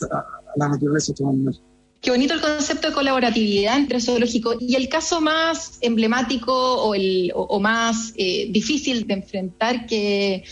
la 0.55 0.69
naturaleza 0.69 1.13
Qué 2.01 2.09
bonito 2.09 2.33
el 2.33 2.41
concepto 2.41 2.87
de 2.87 2.93
colaboratividad 2.95 3.77
entre 3.77 4.01
zoológico. 4.01 4.55
Y 4.59 4.75
el 4.75 4.89
caso 4.89 5.21
más 5.21 5.77
emblemático 5.81 6.51
o, 6.51 6.95
el, 6.95 7.31
o, 7.35 7.59
más 7.59 8.13
eh, 8.17 8.47
difícil 8.49 9.05
de 9.05 9.13
enfrentar 9.13 9.85
que 9.85 10.43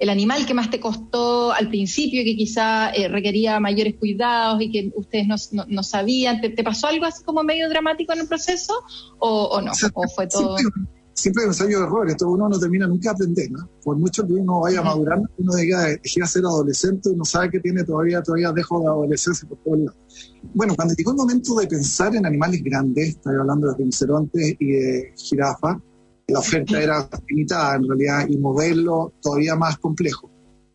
el 0.00 0.10
animal 0.10 0.44
que 0.46 0.52
más 0.52 0.68
te 0.68 0.80
costó 0.80 1.52
al 1.52 1.68
principio, 1.68 2.24
que 2.24 2.36
quizá 2.36 2.90
eh, 2.90 3.06
requería 3.06 3.60
mayores 3.60 3.94
cuidados 3.94 4.60
y 4.60 4.70
que 4.70 4.90
ustedes 4.96 5.52
no, 5.52 5.82
sabían, 5.84 6.40
¿Te, 6.40 6.50
pasó 6.64 6.88
algo 6.88 7.04
así 7.04 7.22
como 7.22 7.44
medio 7.44 7.68
dramático 7.68 8.12
en 8.12 8.20
el 8.20 8.28
proceso 8.28 8.74
o, 9.20 9.60
no? 9.60 9.70
¿O 9.94 10.08
fue 10.08 10.26
todo...? 10.26 10.56
Siempre, 11.16 11.44
hay 11.44 11.48
ensayo 11.48 11.78
de 11.78 11.86
errores, 11.86 12.16
uno 12.20 12.46
no 12.46 12.58
termina 12.58 12.86
nunca 12.86 13.08
de 13.08 13.14
aprender, 13.14 13.50
¿no? 13.50 13.66
Por 13.82 13.96
mucho 13.96 14.26
que 14.26 14.34
uno 14.34 14.60
vaya 14.60 14.82
madurando, 14.82 15.26
uno 15.38 15.52
llega, 15.56 15.86
a 15.86 16.26
ser 16.26 16.44
adolescente, 16.44 17.08
uno 17.08 17.24
sabe 17.24 17.50
que 17.52 17.60
tiene 17.60 17.84
todavía, 17.84 18.22
todavía 18.22 18.52
dejo 18.52 18.80
de 18.80 18.86
adolescencia 18.86 19.48
por 19.48 19.58
todos 19.64 19.78
lados. 19.78 19.96
Bueno, 20.54 20.74
cuando 20.76 20.92
llegó 20.94 21.12
el 21.12 21.16
momento 21.16 21.54
de 21.54 21.66
pensar 21.68 22.14
en 22.14 22.26
animales 22.26 22.62
grandes, 22.62 23.08
estoy 23.08 23.34
hablando 23.34 23.68
de 23.68 23.78
rinocerontes 23.78 24.56
y 24.58 24.72
de 24.72 25.14
jirafas, 25.16 25.78
la 26.28 26.38
oferta 26.38 26.82
era 26.82 27.08
limitada 27.28 27.76
en 27.76 27.88
realidad 27.88 28.26
y 28.28 28.36
moverlo 28.36 29.14
todavía 29.22 29.56
más 29.56 29.78
complejo. 29.78 30.30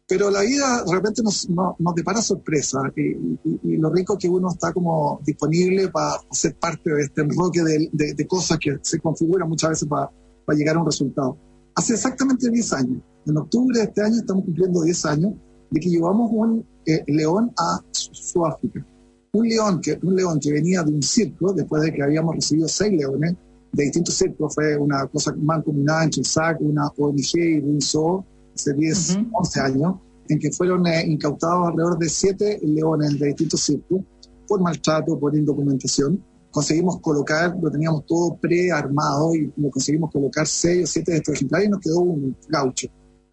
Pero 0.08 0.32
la 0.32 0.42
vida 0.42 0.84
de 0.84 0.92
repente 0.92 1.22
nos, 1.22 1.48
nos, 1.50 1.96
depara 1.96 2.22
sorpresa 2.22 2.82
y, 2.98 3.78
lo 3.78 3.92
rico 3.92 4.18
que 4.18 4.28
uno 4.28 4.50
está 4.50 4.74
como 4.74 5.22
disponible 5.24 5.90
para 5.90 6.16
ser 6.32 6.56
parte 6.56 6.94
de 6.94 7.04
este 7.04 7.22
enroque 7.22 7.64
de, 7.64 7.90
de, 8.14 8.28
cosas 8.28 8.58
que 8.60 8.78
se 8.82 9.00
configuran 9.00 9.48
muchas 9.48 9.70
veces 9.70 9.88
para, 9.88 10.12
para, 10.46 10.58
llegar 10.58 10.76
a 10.76 10.80
un 10.80 10.86
resultado. 10.86 11.38
Hace 11.76 11.94
exactamente 11.94 12.50
10 12.50 12.74
años, 12.74 13.02
en 13.26 13.38
octubre 13.38 13.78
de 13.78 13.86
este 13.86 14.02
año 14.02 14.16
estamos 14.16 14.44
cumpliendo 14.46 14.82
10 14.82 15.06
años 15.06 15.34
de 15.70 15.80
que 15.80 15.90
llevamos 15.90 16.30
un 16.34 16.66
eh, 16.86 17.04
león 17.08 17.52
a 17.58 17.82
Sudáfrica. 17.92 18.86
Un 19.34 19.48
león, 19.48 19.80
que, 19.82 19.98
un 20.04 20.16
león 20.16 20.40
que 20.40 20.52
venía 20.52 20.84
de 20.84 20.92
un 20.92 21.02
circo 21.02 21.54
después 21.54 21.82
de 21.84 21.94
que 21.94 22.04
habíamos 22.04 22.36
recibido 22.36 22.68
seis 22.68 22.92
leones 22.92 23.36
de 23.72 23.84
distintos 23.84 24.16
circos, 24.16 24.54
fue 24.54 24.76
una 24.76 25.08
cosa 25.08 25.34
mancomunada 25.38 26.04
entre 26.04 26.24
SAC, 26.24 26.60
una 26.60 26.88
ONG 26.98 27.38
y 27.38 27.60
un 27.60 27.82
zoo, 27.82 28.26
hace 28.54 28.74
10, 28.74 29.20
11 29.32 29.60
años. 29.62 29.96
en 30.28 30.40
que 30.40 30.52
fueron 30.52 30.86
eh, 30.88 31.06
incautados 31.08 31.68
alrededor 31.68 31.98
de 31.98 32.10
siete 32.10 32.60
leones 32.64 33.20
de 33.20 33.28
distintos 33.28 33.62
circos 33.62 34.02
por 34.48 34.62
maltrato, 34.62 35.18
por 35.18 35.36
indocumentación. 35.36 36.24
Conseguimos 36.52 37.00
colocar, 37.00 37.56
lo 37.62 37.72
teníamos 37.72 38.06
todo 38.06 38.36
prearmado 38.36 39.34
y 39.34 39.52
lo 39.56 39.70
conseguimos 39.70 40.12
colocar 40.12 40.46
seis 40.46 40.84
o 40.84 40.88
siete 40.88 41.14
de 41.14 41.18
estos 41.20 41.36
ejemplares 41.36 41.68
y 41.68 41.72
nos 41.72 41.80
quedó 41.80 42.00
un 42.00 42.36
gaucho. 42.50 42.88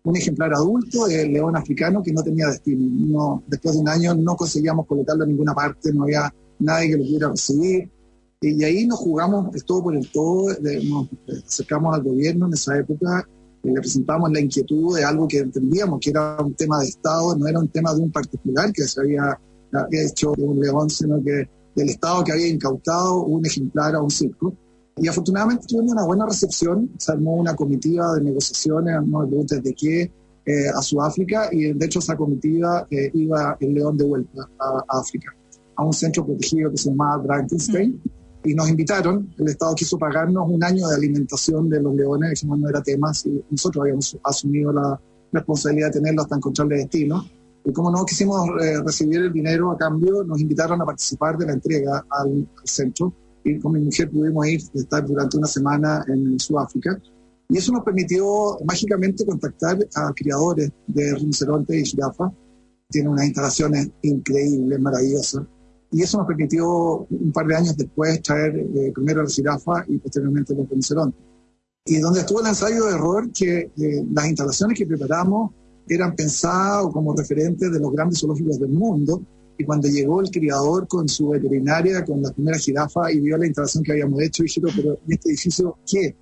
Un 0.04 0.16
ejemplar 0.16 0.54
adulto 0.54 1.06
del 1.06 1.32
león 1.32 1.56
africano 1.56 2.02
que 2.02 2.12
no 2.12 2.22
tenía 2.22 2.46
destino. 2.46 3.06
No, 3.06 3.42
después 3.46 3.74
de 3.74 3.80
un 3.80 3.88
año 3.88 4.14
no 4.14 4.36
conseguíamos 4.36 4.86
colocarlo 4.86 5.24
en 5.24 5.30
ninguna 5.30 5.54
parte, 5.54 5.92
no 5.92 6.04
había 6.04 6.32
nadie 6.60 6.90
que 6.90 6.96
lo 6.96 7.04
pudiera 7.04 7.28
recibir. 7.28 7.90
Y 8.40 8.62
ahí 8.62 8.86
nos 8.86 9.00
jugamos 9.00 9.52
el 9.54 9.64
todo 9.64 9.82
por 9.82 9.96
el 9.96 10.08
todo, 10.12 10.46
nos 10.84 11.08
acercamos 11.44 11.94
al 11.94 12.04
gobierno 12.04 12.46
en 12.46 12.54
esa 12.54 12.78
época 12.78 13.26
y 13.64 13.70
le 13.70 13.80
presentamos 13.80 14.30
la 14.30 14.40
inquietud 14.40 14.96
de 14.96 15.04
algo 15.04 15.26
que 15.26 15.38
entendíamos 15.38 15.98
que 16.00 16.10
era 16.10 16.36
un 16.40 16.54
tema 16.54 16.78
de 16.80 16.86
Estado, 16.86 17.36
no 17.36 17.46
era 17.48 17.58
un 17.58 17.68
tema 17.68 17.92
de 17.94 18.00
un 18.00 18.12
particular 18.12 18.72
que 18.72 18.82
se 18.82 19.00
había, 19.00 19.38
hecho 19.90 20.32
de 20.36 20.44
un 20.44 20.60
león, 20.60 20.88
sino 20.88 21.22
que 21.22 21.48
del 21.78 21.90
Estado 21.90 22.24
que 22.24 22.32
había 22.32 22.48
incautado 22.48 23.22
un 23.22 23.44
ejemplar 23.46 23.94
a 23.94 24.02
un 24.02 24.10
circo. 24.10 24.54
Y 24.96 25.06
afortunadamente 25.06 25.66
tuvimos 25.68 25.92
una 25.92 26.04
buena 26.04 26.26
recepción, 26.26 26.90
se 26.98 27.12
armó 27.12 27.36
una 27.36 27.54
comitiva 27.54 28.14
de 28.14 28.24
negociaciones, 28.24 28.94
no 29.06 29.26
me 29.26 29.60
de 29.60 29.74
qué, 29.74 30.12
eh, 30.44 30.68
a 30.74 30.82
Sudáfrica, 30.82 31.48
y 31.52 31.72
de 31.72 31.86
hecho 31.86 32.00
esa 32.00 32.16
comitiva 32.16 32.86
eh, 32.90 33.10
iba 33.14 33.56
el 33.60 33.74
león 33.74 33.96
de 33.96 34.04
vuelta 34.04 34.48
a, 34.58 34.84
a 34.88 35.00
África, 35.00 35.32
a 35.76 35.84
un 35.84 35.92
centro 35.92 36.26
protegido 36.26 36.70
que 36.70 36.78
se 36.78 36.90
llamaba 36.90 37.22
Drakenstein 37.22 38.00
y 38.44 38.54
nos 38.54 38.68
invitaron, 38.68 39.28
el 39.38 39.48
Estado 39.48 39.74
quiso 39.74 39.98
pagarnos 39.98 40.48
un 40.48 40.62
año 40.62 40.88
de 40.88 40.94
alimentación 40.94 41.68
de 41.68 41.82
los 41.82 41.94
leones, 41.94 42.30
dijimos 42.30 42.58
no 42.58 42.68
era 42.68 42.82
tema, 42.82 43.12
y 43.24 43.42
nosotros 43.50 43.82
habíamos 43.82 44.16
asumido 44.24 44.72
la 44.72 44.98
responsabilidad 45.32 45.88
de 45.88 45.92
tenerlo 45.94 46.22
hasta 46.22 46.36
encontrarle 46.36 46.76
destino. 46.76 47.24
Y 47.68 47.72
como 47.74 47.90
no 47.90 48.02
quisimos 48.06 48.48
eh, 48.62 48.80
recibir 48.82 49.20
el 49.20 49.32
dinero 49.32 49.70
a 49.70 49.76
cambio, 49.76 50.24
nos 50.24 50.40
invitaron 50.40 50.80
a 50.80 50.86
participar 50.86 51.36
de 51.36 51.44
la 51.44 51.52
entrega 51.52 52.02
al, 52.08 52.48
centro 52.64 53.12
y 53.44 53.58
con 53.58 53.72
mi 53.72 53.80
mujer 53.80 54.10
pudimos 54.10 54.46
ir, 54.46 54.62
estar 54.72 55.06
durante 55.06 55.36
una 55.36 55.46
semana 55.46 56.02
en 56.08 56.40
Sudáfrica. 56.40 56.98
Y 57.50 57.58
eso 57.58 57.70
nos 57.72 57.84
permitió 57.84 58.56
mágicamente 58.64 59.26
contactar 59.26 59.76
a 59.96 60.12
criadores 60.14 60.72
de 60.86 61.14
rinoceronte 61.14 61.78
y 61.78 61.84
jirafa. 61.84 62.32
Tienen 62.88 63.12
unas 63.12 63.26
instalaciones 63.26 63.90
increíbles, 64.00 64.80
maravillosas 64.80 65.42
y 65.90 66.02
eso 66.02 66.16
nos 66.16 66.26
permitió 66.26 67.06
un 67.10 67.32
par 67.32 67.46
de 67.46 67.56
años 67.56 67.76
después 67.76 68.22
traer 68.22 68.56
eh, 68.56 68.92
primero 68.94 69.22
la 69.22 69.28
jirafa 69.28 69.84
y 69.88 69.98
posteriormente 69.98 70.54
los 70.54 70.66
rinocerontes. 70.70 71.20
Y 71.84 71.98
donde 71.98 72.20
estuvo 72.20 72.40
el 72.40 72.46
ensayo 72.46 72.86
de 72.86 72.94
error, 72.94 73.30
que 73.30 73.58
eh, 73.76 74.06
las 74.10 74.26
instalaciones 74.26 74.78
que 74.78 74.86
preparamos 74.86 75.52
eran 75.88 76.14
pensadas 76.14 76.86
como 76.92 77.14
referentes 77.14 77.70
de 77.70 77.80
los 77.80 77.92
grandes 77.92 78.20
zoológicos 78.20 78.58
del 78.58 78.70
mundo, 78.70 79.22
y 79.56 79.64
cuando 79.64 79.88
llegó 79.88 80.20
el 80.20 80.30
criador 80.30 80.86
con 80.86 81.08
su 81.08 81.30
veterinaria, 81.30 82.04
con 82.04 82.22
la 82.22 82.30
primera 82.30 82.58
jirafa, 82.58 83.10
y 83.12 83.20
vio 83.20 83.36
la 83.36 83.46
instalación 83.46 83.82
que 83.82 83.92
habíamos 83.92 84.22
hecho, 84.22 84.42
dijeron, 84.44 84.70
pero 84.74 84.92
¿en 84.92 85.12
este 85.12 85.30
edificio 85.30 85.78
qué? 85.86 86.16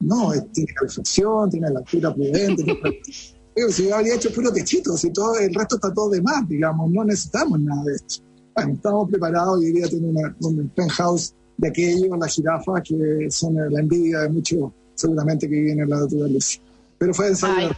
No, 0.00 0.32
tiene 0.52 0.72
calefacción, 0.72 1.50
tiene 1.50 1.70
la 1.70 1.80
altura 1.80 2.14
prudente. 2.14 2.64
si 3.70 3.86
yo 3.86 3.94
habría 3.94 4.14
hecho 4.14 4.32
puro 4.32 4.50
techito, 4.50 4.96
si 4.96 5.12
todo 5.12 5.38
el 5.38 5.52
resto 5.52 5.76
está 5.76 5.92
todo 5.92 6.08
de 6.08 6.22
más, 6.22 6.48
digamos, 6.48 6.90
no 6.90 7.04
necesitamos 7.04 7.60
nada 7.60 7.84
de 7.84 7.96
esto 7.96 8.30
bueno, 8.54 8.74
estamos 8.74 9.08
preparados 9.10 9.62
y 9.62 9.66
hoy 9.66 9.72
día 9.72 9.88
tenemos 9.88 10.22
un 10.40 10.68
penthouse 10.70 11.34
de 11.56 11.68
aquello, 11.68 12.16
las 12.16 12.34
jirafas, 12.34 12.82
que 12.82 13.30
son 13.30 13.54
la 13.54 13.80
envidia 13.80 14.20
de 14.20 14.28
muchos, 14.30 14.72
seguramente, 14.94 15.48
que 15.48 15.54
viven 15.54 15.80
en 15.80 15.90
la 15.90 16.00
naturaleza. 16.00 16.60
Pero 17.00 17.14
fue 17.14 17.28
ensayo, 17.28 17.70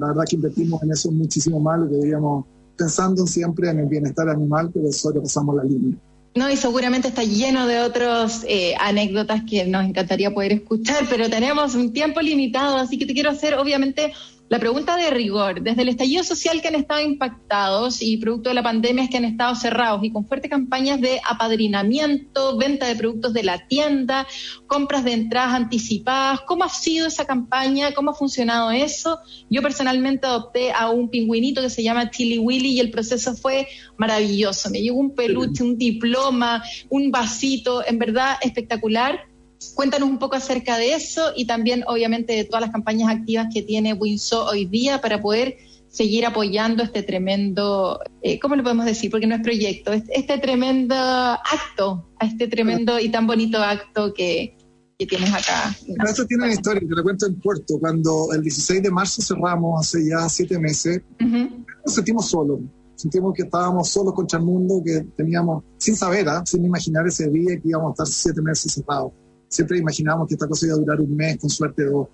la 0.00 0.08
verdad 0.08 0.24
que 0.28 0.34
invertimos 0.34 0.82
en 0.82 0.90
eso 0.90 1.12
muchísimo 1.12 1.60
más, 1.60 1.78
lo 1.78 1.88
que 1.88 1.94
diríamos, 1.94 2.44
pensando 2.76 3.24
siempre 3.24 3.70
en 3.70 3.78
el 3.78 3.86
bienestar 3.86 4.28
animal, 4.28 4.72
pero 4.74 4.88
pasamos 5.22 5.54
la 5.54 5.62
línea. 5.62 5.96
No, 6.34 6.50
y 6.50 6.56
seguramente 6.56 7.06
está 7.06 7.22
lleno 7.22 7.68
de 7.68 7.78
otras 7.78 8.44
eh, 8.48 8.74
anécdotas 8.80 9.42
que 9.48 9.64
nos 9.64 9.84
encantaría 9.84 10.34
poder 10.34 10.50
escuchar, 10.50 11.06
pero 11.08 11.30
tenemos 11.30 11.76
un 11.76 11.92
tiempo 11.92 12.20
limitado, 12.20 12.78
así 12.78 12.98
que 12.98 13.06
te 13.06 13.14
quiero 13.14 13.30
hacer, 13.30 13.54
obviamente, 13.54 14.12
la 14.48 14.58
pregunta 14.58 14.96
de 14.96 15.10
rigor, 15.10 15.60
desde 15.60 15.82
el 15.82 15.90
estallido 15.90 16.24
social 16.24 16.62
que 16.62 16.68
han 16.68 16.74
estado 16.74 17.02
impactados 17.02 18.00
y 18.00 18.16
producto 18.16 18.48
de 18.48 18.54
la 18.54 18.62
pandemia 18.62 19.04
es 19.04 19.10
que 19.10 19.18
han 19.18 19.26
estado 19.26 19.54
cerrados 19.54 20.02
y 20.02 20.10
con 20.10 20.26
fuertes 20.26 20.50
campañas 20.50 21.02
de 21.02 21.20
apadrinamiento, 21.28 22.56
venta 22.56 22.86
de 22.86 22.96
productos 22.96 23.34
de 23.34 23.42
la 23.42 23.66
tienda, 23.68 24.26
compras 24.66 25.04
de 25.04 25.12
entradas 25.12 25.52
anticipadas, 25.52 26.40
¿cómo 26.46 26.64
ha 26.64 26.70
sido 26.70 27.08
esa 27.08 27.26
campaña? 27.26 27.92
¿Cómo 27.92 28.12
ha 28.12 28.14
funcionado 28.14 28.70
eso? 28.70 29.18
Yo 29.50 29.60
personalmente 29.60 30.26
adopté 30.26 30.72
a 30.72 30.88
un 30.88 31.10
pingüinito 31.10 31.60
que 31.60 31.68
se 31.68 31.82
llama 31.82 32.10
Chili 32.10 32.38
Willy 32.38 32.70
y 32.70 32.80
el 32.80 32.90
proceso 32.90 33.36
fue 33.36 33.68
maravilloso. 33.98 34.70
Me 34.70 34.80
llegó 34.80 34.98
un 34.98 35.14
peluche, 35.14 35.62
un 35.62 35.76
diploma, 35.76 36.64
un 36.88 37.10
vasito, 37.10 37.86
en 37.86 37.98
verdad 37.98 38.38
espectacular 38.40 39.27
Cuéntanos 39.74 40.08
un 40.08 40.18
poco 40.18 40.36
acerca 40.36 40.76
de 40.76 40.94
eso 40.94 41.32
y 41.36 41.46
también, 41.46 41.84
obviamente, 41.86 42.32
de 42.32 42.44
todas 42.44 42.60
las 42.62 42.70
campañas 42.70 43.10
activas 43.10 43.48
que 43.52 43.62
tiene 43.62 43.92
Winso 43.92 44.44
hoy 44.44 44.66
día 44.66 45.00
para 45.00 45.20
poder 45.20 45.56
seguir 45.88 46.26
apoyando 46.26 46.82
este 46.82 47.02
tremendo, 47.02 47.98
eh, 48.22 48.38
¿cómo 48.38 48.54
lo 48.54 48.62
podemos 48.62 48.86
decir? 48.86 49.10
Porque 49.10 49.26
no 49.26 49.34
es 49.34 49.42
proyecto, 49.42 49.92
este, 49.92 50.38
tremendo 50.38 50.94
acto, 50.94 52.08
este 52.20 52.46
tremendo 52.46 53.00
y 53.00 53.08
tan 53.08 53.26
bonito 53.26 53.58
acto 53.58 54.12
que, 54.14 54.54
tienes 54.96 55.32
acá. 55.32 55.74
Esto 56.08 56.26
tiene 56.26 56.44
una 56.44 56.52
historia, 56.52 56.80
te 56.80 56.94
lo 56.94 57.04
cuento 57.04 57.26
en 57.26 57.38
Puerto. 57.40 57.78
Cuando 57.78 58.32
el 58.32 58.42
16 58.42 58.82
de 58.82 58.90
marzo 58.90 59.22
cerramos, 59.22 59.80
hace 59.80 60.08
ya 60.08 60.28
siete 60.28 60.58
meses, 60.58 61.02
nos 61.20 61.94
sentimos 61.94 62.28
solos. 62.28 62.58
Sentimos 62.96 63.32
que 63.32 63.42
estábamos 63.42 63.88
solos 63.88 64.12
contra 64.12 64.40
el 64.40 64.44
mundo, 64.44 64.82
que 64.84 65.06
teníamos, 65.16 65.62
sin 65.78 65.94
saber, 65.94 66.28
¿ah? 66.28 66.42
sin 66.44 66.64
imaginar 66.64 67.06
ese 67.06 67.28
día 67.28 67.60
que 67.60 67.68
íbamos 67.68 67.90
a 67.90 67.92
estar 67.92 68.06
siete 68.08 68.42
meses 68.42 68.72
cerrados 68.72 69.12
siempre 69.48 69.78
imaginábamos 69.78 70.28
que 70.28 70.34
esta 70.34 70.46
cosa 70.46 70.66
iba 70.66 70.74
a 70.76 70.78
durar 70.78 71.00
un 71.00 71.16
mes, 71.16 71.38
con 71.38 71.50
suerte 71.50 71.84
dos. 71.84 72.08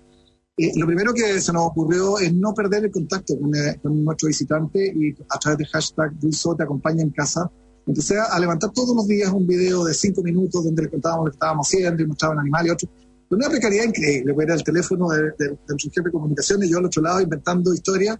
lo 0.75 0.85
primero 0.85 1.13
que 1.13 1.39
se 1.39 1.51
nos 1.51 1.67
ocurrió 1.67 2.17
es 2.17 2.33
no 2.33 2.53
perder 2.53 2.85
el 2.85 2.91
contacto 2.91 3.37
con, 3.39 3.53
eh, 3.55 3.79
nuestro 3.83 4.27
visitante 4.27 4.93
y 4.95 5.13
a 5.29 5.39
través 5.39 5.59
del 5.59 5.67
hashtag 5.67 6.17
Dulso 6.19 6.55
te 6.55 6.63
acompaña 6.63 7.03
en 7.03 7.09
casa. 7.11 7.49
Empecé 7.85 8.17
a 8.17 8.39
levantar 8.39 8.71
todos 8.71 8.95
los 8.95 9.07
días 9.07 9.31
un 9.31 9.45
video 9.45 9.83
de 9.83 9.93
cinco 9.93 10.23
minutos 10.23 10.63
donde 10.63 10.83
le 10.83 10.89
contábamos 10.89 11.25
lo 11.25 11.31
que 11.31 11.35
estábamos 11.35 11.67
haciendo 11.67 12.01
y 12.01 12.07
mostraban 12.07 12.39
animales 12.39 12.69
y 12.69 12.73
otros. 12.73 12.91
Una 13.29 13.49
precariedad 13.49 13.85
increíble, 13.85 14.35
era 14.39 14.53
el 14.53 14.63
teléfono 14.63 15.09
de, 15.09 15.23
de, 15.37 15.49
de 15.49 15.75
jefe 15.77 16.01
de 16.03 16.11
comunicación 16.11 16.63
y 16.63 16.69
yo 16.69 16.77
al 16.77 16.85
otro 16.85 17.01
lado 17.01 17.21
inventando 17.21 17.73
historias. 17.73 18.17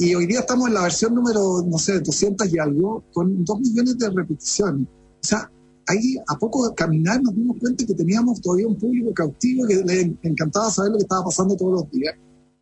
Y 0.00 0.14
hoy 0.14 0.26
día 0.26 0.40
estamos 0.40 0.68
en 0.68 0.74
la 0.74 0.82
versión 0.82 1.14
número, 1.14 1.62
no 1.66 1.76
sé, 1.76 1.98
200 2.00 2.52
y 2.52 2.58
algo, 2.58 3.04
con 3.12 3.44
dos 3.44 3.58
millones 3.60 3.98
de 3.98 4.10
repeticiones. 4.10 4.86
O 4.86 5.26
sea, 5.26 5.50
ahí 5.88 6.16
a 6.26 6.38
poco 6.38 6.68
de 6.68 6.74
caminar 6.74 7.20
nos 7.22 7.34
dimos 7.34 7.56
cuenta 7.58 7.84
que 7.84 7.94
teníamos 7.94 8.40
todavía 8.40 8.68
un 8.68 8.76
público 8.76 9.12
cautivo 9.14 9.66
que 9.66 9.76
le 9.76 10.16
encantaba 10.22 10.70
saber 10.70 10.92
lo 10.92 10.98
que 10.98 11.04
estaba 11.04 11.24
pasando 11.24 11.56
todos 11.56 11.72
los 11.72 11.90
días. 11.90 12.14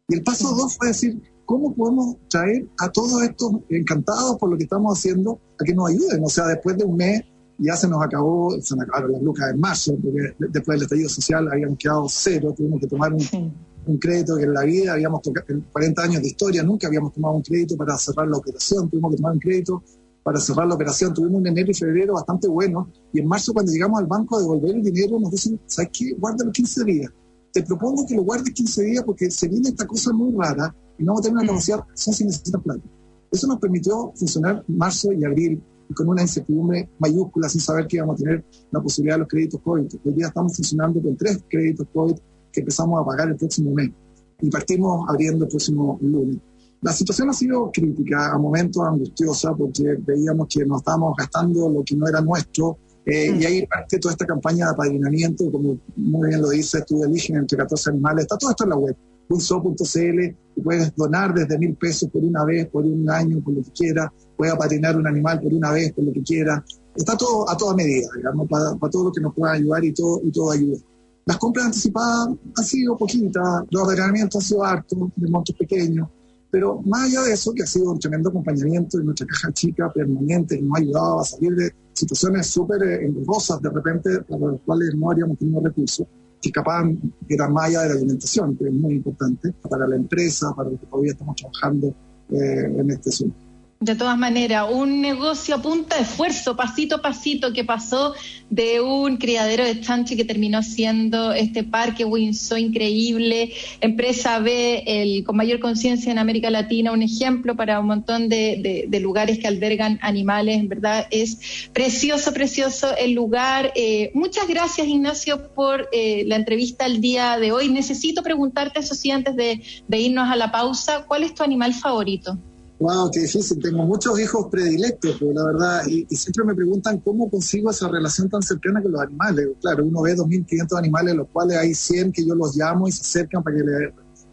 Y 0.08 0.14
el 0.14 0.22
paso 0.22 0.54
dos 0.54 0.76
fue 0.76 0.88
decir, 0.88 1.20
¿cómo 1.44 1.74
podemos 1.74 2.16
traer 2.28 2.68
a 2.78 2.90
todos 2.90 3.22
estos 3.22 3.52
encantados 3.68 4.36
por 4.38 4.50
lo 4.50 4.56
que 4.56 4.64
estamos 4.64 4.96
haciendo 4.96 5.40
a 5.60 5.64
que 5.64 5.74
nos 5.74 5.90
ayuden? 5.90 6.22
O 6.24 6.28
sea, 6.28 6.46
después 6.46 6.76
de 6.76 6.84
un 6.84 6.96
mes 6.96 7.22
ya 7.58 7.76
se 7.76 7.88
nos 7.88 8.02
acabó, 8.02 8.50
se 8.60 8.76
nos 8.76 8.84
acabaron 8.84 9.12
las 9.12 9.22
lucas 9.22 9.50
en 9.52 9.60
marzo, 9.60 9.96
porque 9.96 10.34
después 10.38 10.76
del 10.76 10.82
estallido 10.82 11.08
social 11.08 11.48
habíamos 11.50 11.78
quedado 11.78 12.06
cero, 12.08 12.54
tuvimos 12.56 12.80
que 12.80 12.86
tomar 12.86 13.12
un, 13.12 13.52
un 13.86 13.98
crédito 13.98 14.36
que 14.36 14.44
en 14.44 14.52
la 14.52 14.62
vida 14.62 14.92
habíamos 14.92 15.22
tocado, 15.22 15.46
en 15.48 15.60
40 15.72 16.02
años 16.02 16.22
de 16.22 16.28
historia 16.28 16.62
nunca 16.62 16.86
habíamos 16.86 17.12
tomado 17.12 17.34
un 17.34 17.42
crédito 17.42 17.76
para 17.76 17.96
cerrar 17.96 18.28
la 18.28 18.36
operación, 18.36 18.90
tuvimos 18.90 19.12
que 19.12 19.16
tomar 19.16 19.32
un 19.32 19.38
crédito 19.40 19.82
para 20.26 20.40
cerrar 20.40 20.66
la 20.66 20.74
operación. 20.74 21.14
Tuvimos 21.14 21.38
un 21.38 21.46
enero 21.46 21.70
y 21.70 21.74
febrero 21.74 22.14
bastante 22.14 22.48
bueno 22.48 22.90
y 23.12 23.20
en 23.20 23.28
marzo 23.28 23.52
cuando 23.52 23.70
llegamos 23.70 24.00
al 24.00 24.06
banco 24.06 24.36
a 24.36 24.40
devolver 24.40 24.74
el 24.74 24.82
dinero 24.82 25.20
nos 25.20 25.30
dicen, 25.30 25.60
¿sabes 25.66 25.90
qué? 25.92 26.14
Guárdalo 26.18 26.50
15 26.50 26.82
días. 26.84 27.12
Te 27.52 27.62
propongo 27.62 28.04
que 28.04 28.16
lo 28.16 28.24
guardes 28.24 28.52
15 28.52 28.82
días 28.82 29.04
porque 29.04 29.30
se 29.30 29.46
viene 29.46 29.68
esta 29.68 29.86
cosa 29.86 30.12
muy 30.12 30.34
rara 30.36 30.74
y 30.98 31.04
no 31.04 31.12
vamos 31.12 31.20
a 31.20 31.22
tener 31.22 31.34
una 31.34 31.44
mm. 31.44 31.46
negociación 31.46 31.86
si 31.94 32.24
necesitas 32.24 32.60
plata. 32.60 32.82
Eso 33.30 33.46
nos 33.46 33.60
permitió 33.60 34.12
funcionar 34.16 34.64
marzo 34.66 35.12
y 35.12 35.24
abril 35.24 35.62
con 35.94 36.08
una 36.08 36.22
incertidumbre 36.22 36.90
mayúscula 36.98 37.48
sin 37.48 37.60
saber 37.60 37.86
que 37.86 37.98
íbamos 37.98 38.20
a 38.20 38.24
tener 38.24 38.44
la 38.72 38.80
posibilidad 38.80 39.14
de 39.14 39.20
los 39.20 39.28
créditos 39.28 39.60
COVID. 39.60 39.86
Hoy 40.06 40.12
día 40.12 40.26
estamos 40.26 40.56
funcionando 40.56 41.00
con 41.00 41.16
tres 41.16 41.38
créditos 41.48 41.86
COVID 41.94 42.16
que 42.50 42.60
empezamos 42.62 43.00
a 43.00 43.04
pagar 43.04 43.28
el 43.28 43.36
próximo 43.36 43.70
mes 43.70 43.92
y 44.40 44.50
partimos 44.50 45.08
abriendo 45.08 45.44
el 45.44 45.50
próximo 45.50 46.00
lunes. 46.02 46.38
La 46.82 46.92
situación 46.92 47.30
ha 47.30 47.32
sido 47.32 47.70
crítica, 47.72 48.32
a 48.32 48.38
momentos 48.38 48.82
angustiosa, 48.86 49.54
porque 49.54 49.96
veíamos 50.06 50.46
que 50.48 50.64
nos 50.64 50.78
estábamos 50.78 51.14
gastando 51.16 51.68
lo 51.68 51.82
que 51.82 51.96
no 51.96 52.06
era 52.06 52.20
nuestro, 52.20 52.78
eh, 53.06 53.36
y 53.38 53.44
ahí 53.44 53.66
parte 53.66 54.00
toda 54.00 54.12
esta 54.12 54.26
campaña 54.26 54.66
de 54.66 54.72
apadrinamiento, 54.72 55.50
como 55.50 55.78
muy 55.94 56.28
bien 56.28 56.42
lo 56.42 56.50
dice, 56.50 56.82
tú 56.82 57.04
eligen 57.04 57.36
entre 57.36 57.56
14 57.56 57.90
animales, 57.90 58.22
está 58.22 58.36
todo 58.36 58.50
esto 58.50 58.64
en 58.64 58.70
la 58.70 58.76
web, 58.76 58.96
punso.cl, 59.28 60.20
y 60.56 60.60
puedes 60.60 60.94
donar 60.96 61.32
desde 61.32 61.56
mil 61.56 61.76
pesos 61.76 62.10
por 62.10 62.24
una 62.24 62.44
vez, 62.44 62.66
por 62.68 62.84
un 62.84 63.08
año, 63.08 63.40
por 63.44 63.54
lo 63.54 63.62
que 63.62 63.70
quieras, 63.70 64.10
puedes 64.36 64.52
apadrinar 64.52 64.96
un 64.96 65.06
animal 65.06 65.40
por 65.40 65.54
una 65.54 65.70
vez, 65.70 65.92
por 65.92 66.04
lo 66.04 66.12
que 66.12 66.22
quieras, 66.22 66.62
está 66.96 67.16
todo 67.16 67.48
a 67.48 67.56
toda 67.56 67.76
medida, 67.76 68.08
digamos, 68.16 68.48
para, 68.48 68.76
todo 68.90 69.04
lo 69.04 69.12
que 69.12 69.20
nos 69.20 69.32
pueda 69.34 69.52
ayudar 69.52 69.84
y 69.84 69.92
todo, 69.92 70.20
y 70.24 70.32
todo 70.32 70.50
ayuda. 70.50 70.78
Las 71.26 71.38
compras 71.38 71.66
anticipadas 71.66 72.28
han 72.56 72.64
sido 72.64 72.96
poquitas, 72.96 73.64
los 73.70 73.82
apadrinamientos 73.82 74.42
han 74.42 74.48
sido 74.48 74.64
hartos, 74.64 74.98
de 75.14 75.30
montos 75.30 75.54
pequeños, 75.56 76.08
Pero 76.50 76.80
más 76.82 77.04
allá 77.04 77.22
de 77.22 77.32
eso, 77.32 77.52
que 77.52 77.62
ha 77.62 77.66
sido 77.66 77.92
un 77.92 77.98
tremendo 77.98 78.28
acompañamiento 78.28 78.98
de 78.98 79.04
nuestra 79.04 79.26
caja 79.26 79.52
chica 79.52 79.92
permanente, 79.92 80.56
y 80.56 80.62
nos 80.62 80.76
ha 80.76 80.80
ayudado 80.80 81.20
a 81.20 81.24
salir 81.24 81.54
de 81.54 81.72
situaciones 81.92 82.46
súper 82.46 82.82
eh, 82.82 83.06
engorrosas 83.06 83.60
de 83.60 83.70
repente, 83.70 84.20
para 84.22 84.52
las 84.52 84.60
cuales 84.64 84.94
no 84.94 85.10
habríamos 85.10 85.38
tenido 85.38 85.60
recursos, 85.60 86.06
que 86.40 86.50
capaz 86.50 86.84
eran 87.28 87.52
más 87.52 87.66
allá 87.66 87.82
de 87.82 87.88
la 87.88 87.94
alimentación, 87.94 88.56
que 88.56 88.66
es 88.66 88.72
muy 88.72 88.94
importante 88.94 89.52
para 89.68 89.86
la 89.88 89.96
empresa, 89.96 90.54
para 90.54 90.70
los 90.70 90.80
que 90.80 90.86
todavía 90.86 91.12
estamos 91.12 91.36
trabajando 91.36 91.88
eh, 92.30 92.74
en 92.78 92.90
este 92.90 93.10
asunto. 93.10 93.45
De 93.78 93.94
todas 93.94 94.16
maneras, 94.16 94.68
un 94.70 95.02
negocio 95.02 95.54
a 95.54 95.60
punta 95.60 95.96
de 95.96 96.02
esfuerzo, 96.02 96.56
pasito 96.56 96.96
a 96.96 97.02
pasito, 97.02 97.52
que 97.52 97.62
pasó 97.62 98.14
de 98.48 98.80
un 98.80 99.18
criadero 99.18 99.66
de 99.66 99.82
chanchi 99.82 100.16
que 100.16 100.24
terminó 100.24 100.62
siendo 100.62 101.34
este 101.34 101.62
parque 101.62 102.06
Windsor 102.06 102.58
increíble, 102.58 103.52
empresa 103.82 104.38
B, 104.38 104.82
el, 104.86 105.24
con 105.24 105.36
mayor 105.36 105.60
conciencia 105.60 106.10
en 106.10 106.18
América 106.18 106.48
Latina, 106.48 106.90
un 106.90 107.02
ejemplo 107.02 107.54
para 107.54 107.78
un 107.78 107.88
montón 107.88 108.30
de, 108.30 108.88
lugares 109.02 109.38
que 109.38 109.46
albergan 109.46 109.98
animales, 110.00 110.58
en 110.58 110.68
verdad 110.68 111.06
es 111.10 111.68
precioso, 111.74 112.32
precioso 112.32 112.96
el 112.96 113.12
lugar. 113.12 113.72
Eh, 113.74 114.10
muchas 114.14 114.48
gracias 114.48 114.86
Ignacio 114.86 115.52
por 115.52 115.86
eh, 115.92 116.24
la 116.26 116.36
entrevista 116.36 116.86
el 116.86 117.02
día 117.02 117.38
de 117.38 117.52
hoy. 117.52 117.68
Necesito 117.68 118.22
preguntarte, 118.22 118.80
eso 118.80 118.94
sí, 118.94 119.10
antes 119.10 119.36
de 119.36 119.60
irnos 119.90 120.30
a 120.30 120.36
la 120.36 120.50
pausa, 120.50 121.04
¿cuál 121.06 121.24
es 121.24 121.34
tu 121.34 121.42
animal 121.42 121.74
favorito? 121.74 122.38
Wow, 122.78 123.10
qué 123.10 123.20
difícil. 123.20 123.58
Tengo 123.58 123.84
muchos 123.84 124.20
hijos 124.20 124.48
predilectos, 124.50 125.16
pero 125.18 125.32
la 125.32 125.46
verdad, 125.46 125.86
y, 125.86 126.04
siempre 126.14 126.44
me 126.44 126.54
preguntan 126.54 127.00
cómo 127.00 127.30
consigo 127.30 127.70
esa 127.70 127.88
relación 127.88 128.28
tan 128.28 128.42
cercana 128.42 128.82
con 128.82 128.92
los 128.92 129.00
animales. 129.00 129.48
Claro, 129.62 129.84
uno 129.86 130.02
ve 130.02 130.14
2.500 130.14 130.78
animales, 130.78 131.14
los 131.14 131.28
cuales 131.28 131.56
hay 131.56 131.74
100 131.74 132.12
que 132.12 132.26
yo 132.26 132.34
los 132.34 132.54
llamo 132.54 132.86
y 132.86 132.92
se 132.92 133.00
acercan 133.00 133.42
para 133.42 133.56
que 133.56 133.62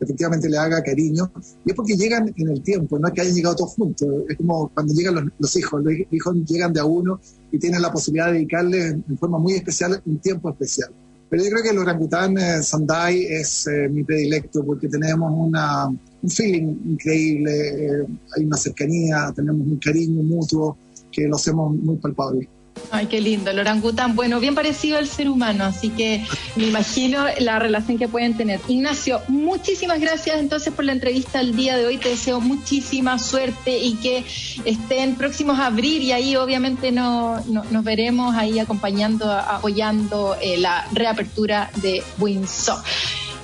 efectivamente 0.02 0.50
le 0.50 0.58
haga 0.58 0.84
cariño. 0.84 1.32
Y 1.66 1.72
es 1.72 1.76
porque 1.76 1.96
llegan 1.96 2.34
en 2.36 2.50
el 2.50 2.62
tiempo, 2.62 3.00
no 3.00 3.08
es 3.08 3.14
que 3.14 3.22
hayan 3.22 3.34
llegado 3.34 3.56
todos 3.56 3.76
juntos. 3.76 4.10
Es 4.28 4.36
como 4.36 4.70
cuando 4.74 4.94
llegan 4.94 5.32
los, 5.40 5.56
hijos, 5.56 5.82
los 5.82 5.94
hijos 6.12 6.36
llegan 6.46 6.74
de 6.74 6.82
a 6.82 6.86
uno 6.86 7.22
y 7.50 7.60
tienen 7.60 7.82
la 7.82 7.94
posibilidad 7.94 8.28
de 8.28 8.34
dedicarle 8.34 8.88
en 8.88 9.18
forma 9.18 9.38
muy 9.38 9.54
especial 9.54 10.02
un 10.06 10.20
tiempo 10.20 10.50
especial. 10.50 10.92
Pero 11.30 11.46
yo 11.46 11.50
creo 11.50 11.64
que 11.64 11.70
el 11.70 11.80
orangután 11.80 12.38
eh, 12.38 12.62
Sandai 12.62 13.24
es 13.24 13.66
eh, 13.66 13.90
mi 13.90 14.04
predilecto 14.04 14.64
porque 14.64 14.88
tenemos 14.88 15.32
una, 15.36 15.90
un 16.24 16.30
feeling 16.30 16.76
increíble, 16.86 17.52
eh, 17.52 18.06
hay 18.36 18.46
una 18.46 18.58
cercanía, 18.58 19.32
tenemos 19.36 19.68
un 19.68 19.78
cariño 19.78 20.24
mutuo 20.24 20.78
que 21.12 21.28
lo 21.28 21.36
hacemos 21.36 21.76
muy 21.76 21.98
palpable. 21.98 22.50
Ay, 22.92 23.08
qué 23.08 23.22
lindo, 23.22 23.52
el 23.52 23.60
orangután. 23.60 24.16
Bueno, 24.16 24.40
bien 24.40 24.56
parecido 24.56 24.98
al 24.98 25.08
ser 25.08 25.30
humano, 25.30 25.64
así 25.66 25.90
que 25.90 26.26
me 26.56 26.68
imagino 26.68 27.26
la 27.40 27.60
relación 27.60 27.98
que 27.98 28.08
pueden 28.08 28.36
tener. 28.36 28.60
Ignacio, 28.68 29.22
muchísimas 29.28 30.00
gracias 30.00 30.40
entonces 30.40 30.74
por 30.74 30.86
la 30.86 30.92
entrevista 30.92 31.40
el 31.40 31.56
día 31.56 31.78
de 31.78 31.86
hoy. 31.86 31.98
Te 31.98 32.10
deseo 32.10 32.40
muchísima 32.40 33.20
suerte 33.20 33.78
y 33.78 33.96
que 33.96 34.24
estén 34.66 35.16
próximos 35.16 35.60
a 35.60 35.68
abrir 35.68 36.02
y 36.02 36.12
ahí 36.12 36.36
obviamente 36.36 36.92
no, 36.92 37.44
nos 37.46 37.84
veremos 37.84 38.36
ahí 38.36 38.60
acompañando, 38.60 39.32
apoyando 39.32 40.36
eh, 40.42 40.58
la 40.58 40.88
reapertura 40.94 41.72
de 41.82 42.04
Windsor. 42.20 42.78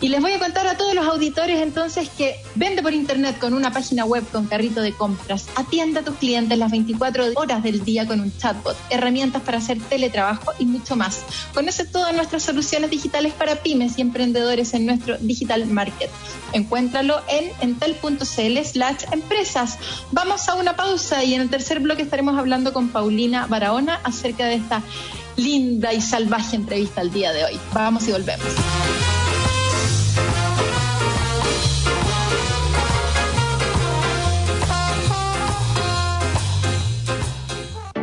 Y 0.01 0.07
les 0.07 0.21
voy 0.21 0.31
a 0.31 0.39
contar 0.39 0.65
a 0.65 0.77
todos 0.77 0.93
los 0.93 1.05
auditores 1.05 1.61
entonces 1.61 2.09
que 2.09 2.37
vende 2.55 2.81
por 2.81 2.93
internet 2.93 3.37
con 3.37 3.53
una 3.53 3.71
página 3.73 4.05
web 4.05 4.23
con 4.31 4.47
carrito 4.47 4.81
de 4.81 4.93
compras, 4.93 5.47
atiende 5.55 5.99
a 5.99 6.03
tus 6.03 6.15
clientes 6.15 6.57
las 6.57 6.71
24 6.71 7.31
horas 7.35 7.63
del 7.63 7.83
día 7.83 8.07
con 8.07 8.21
un 8.21 8.35
chatbot, 8.37 8.77
herramientas 8.89 9.41
para 9.41 9.57
hacer 9.57 9.77
teletrabajo 9.77 10.53
y 10.57 10.65
mucho 10.65 10.95
más. 10.95 11.21
Conoce 11.53 11.85
todas 11.85 12.15
nuestras 12.15 12.43
soluciones 12.43 12.89
digitales 12.89 13.33
para 13.33 13.57
pymes 13.57 13.97
y 13.97 14.01
emprendedores 14.01 14.73
en 14.73 14.85
nuestro 14.85 15.17
digital 15.17 15.65
market. 15.65 16.09
Encuéntralo 16.53 17.19
en 17.27 17.51
entel.cl 17.59 18.63
slash 18.63 19.03
empresas. 19.11 19.77
Vamos 20.11 20.47
a 20.47 20.55
una 20.55 20.77
pausa 20.77 21.25
y 21.25 21.33
en 21.33 21.41
el 21.41 21.49
tercer 21.49 21.81
bloque 21.81 22.03
estaremos 22.03 22.39
hablando 22.39 22.71
con 22.71 22.87
Paulina 22.87 23.47
Barahona 23.47 23.99
acerca 24.05 24.45
de 24.45 24.55
esta 24.55 24.81
linda 25.35 25.93
y 25.93 25.99
salvaje 25.99 26.55
entrevista 26.55 27.01
al 27.01 27.11
día 27.11 27.33
de 27.33 27.43
hoy. 27.43 27.59
Vamos 27.73 28.07
y 28.07 28.13
volvemos. 28.13 28.47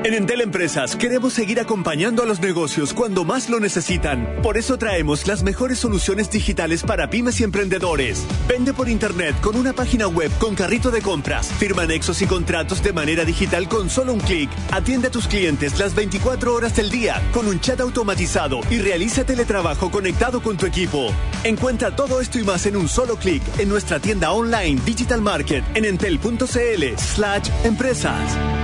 En 0.06 0.14
Entel 0.14 0.40
Empresas 0.40 0.94
queremos 0.94 1.32
seguir 1.32 1.58
acompañando 1.58 2.22
a 2.22 2.26
los 2.26 2.38
negocios 2.38 2.94
cuando 2.94 3.24
más 3.24 3.50
lo 3.50 3.58
necesitan. 3.58 4.36
Por 4.40 4.56
eso 4.56 4.78
traemos 4.78 5.26
las 5.26 5.42
mejores 5.42 5.80
soluciones 5.80 6.30
digitales 6.30 6.84
para 6.84 7.10
pymes 7.10 7.40
y 7.40 7.42
emprendedores. 7.42 8.24
Vende 8.46 8.72
por 8.72 8.88
internet 8.88 9.34
con 9.40 9.56
una 9.56 9.72
página 9.72 10.06
web 10.06 10.30
con 10.38 10.54
carrito 10.54 10.92
de 10.92 11.02
compras. 11.02 11.48
Firma 11.58 11.82
anexos 11.82 12.22
y 12.22 12.26
contratos 12.26 12.84
de 12.84 12.92
manera 12.92 13.24
digital 13.24 13.68
con 13.68 13.90
solo 13.90 14.12
un 14.12 14.20
clic. 14.20 14.48
Atiende 14.70 15.08
a 15.08 15.10
tus 15.10 15.26
clientes 15.26 15.76
las 15.80 15.96
24 15.96 16.54
horas 16.54 16.76
del 16.76 16.88
día 16.88 17.20
con 17.32 17.48
un 17.48 17.58
chat 17.58 17.80
automatizado 17.80 18.60
y 18.70 18.78
realiza 18.78 19.26
teletrabajo 19.26 19.90
conectado 19.90 20.40
con 20.40 20.56
tu 20.56 20.66
equipo. 20.66 21.12
Encuentra 21.42 21.96
todo 21.96 22.20
esto 22.20 22.38
y 22.38 22.44
más 22.44 22.64
en 22.66 22.76
un 22.76 22.88
solo 22.88 23.16
clic 23.16 23.42
en 23.58 23.68
nuestra 23.68 23.98
tienda 23.98 24.30
online 24.30 24.80
Digital 24.86 25.20
Market 25.20 25.64
en 25.74 25.84
entel.cl 25.84 26.96
slash 26.96 27.50
empresas. 27.64 28.55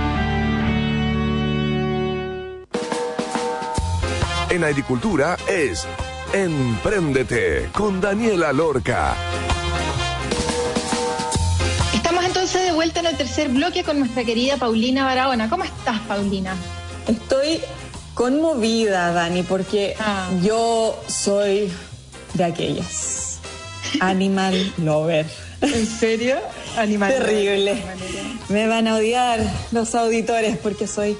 En 4.53 4.63
agricultura 4.63 5.35
es 5.47 5.87
Empréndete 6.31 7.69
con 7.71 7.99
Daniela 7.99 8.53
Lorca. 8.53 9.15
Estamos 11.93 12.23
entonces 12.23 12.63
de 12.63 12.71
vuelta 12.71 12.99
en 12.99 13.07
el 13.07 13.17
tercer 13.17 13.49
bloque 13.49 13.83
con 13.83 13.97
nuestra 13.97 14.23
querida 14.23 14.57
Paulina 14.57 15.05
Barahona. 15.05 15.49
¿Cómo 15.49 15.63
estás, 15.63 15.99
Paulina? 16.01 16.55
Estoy 17.07 17.61
conmovida, 18.13 19.11
Dani, 19.11 19.41
porque 19.41 19.95
ah. 19.99 20.29
yo 20.43 21.01
soy 21.07 21.71
de 22.35 22.43
aquellas. 22.43 23.39
Animal 24.01 24.73
lover. 24.77 25.25
¿En 25.61 25.87
serio? 25.87 26.37
Animal 26.77 27.11
Terrible. 27.11 27.81
Me 28.49 28.67
van 28.67 28.87
a 28.87 28.95
odiar 28.95 29.39
los 29.71 29.95
auditores 29.95 30.57
porque 30.57 30.85
soy 30.85 31.17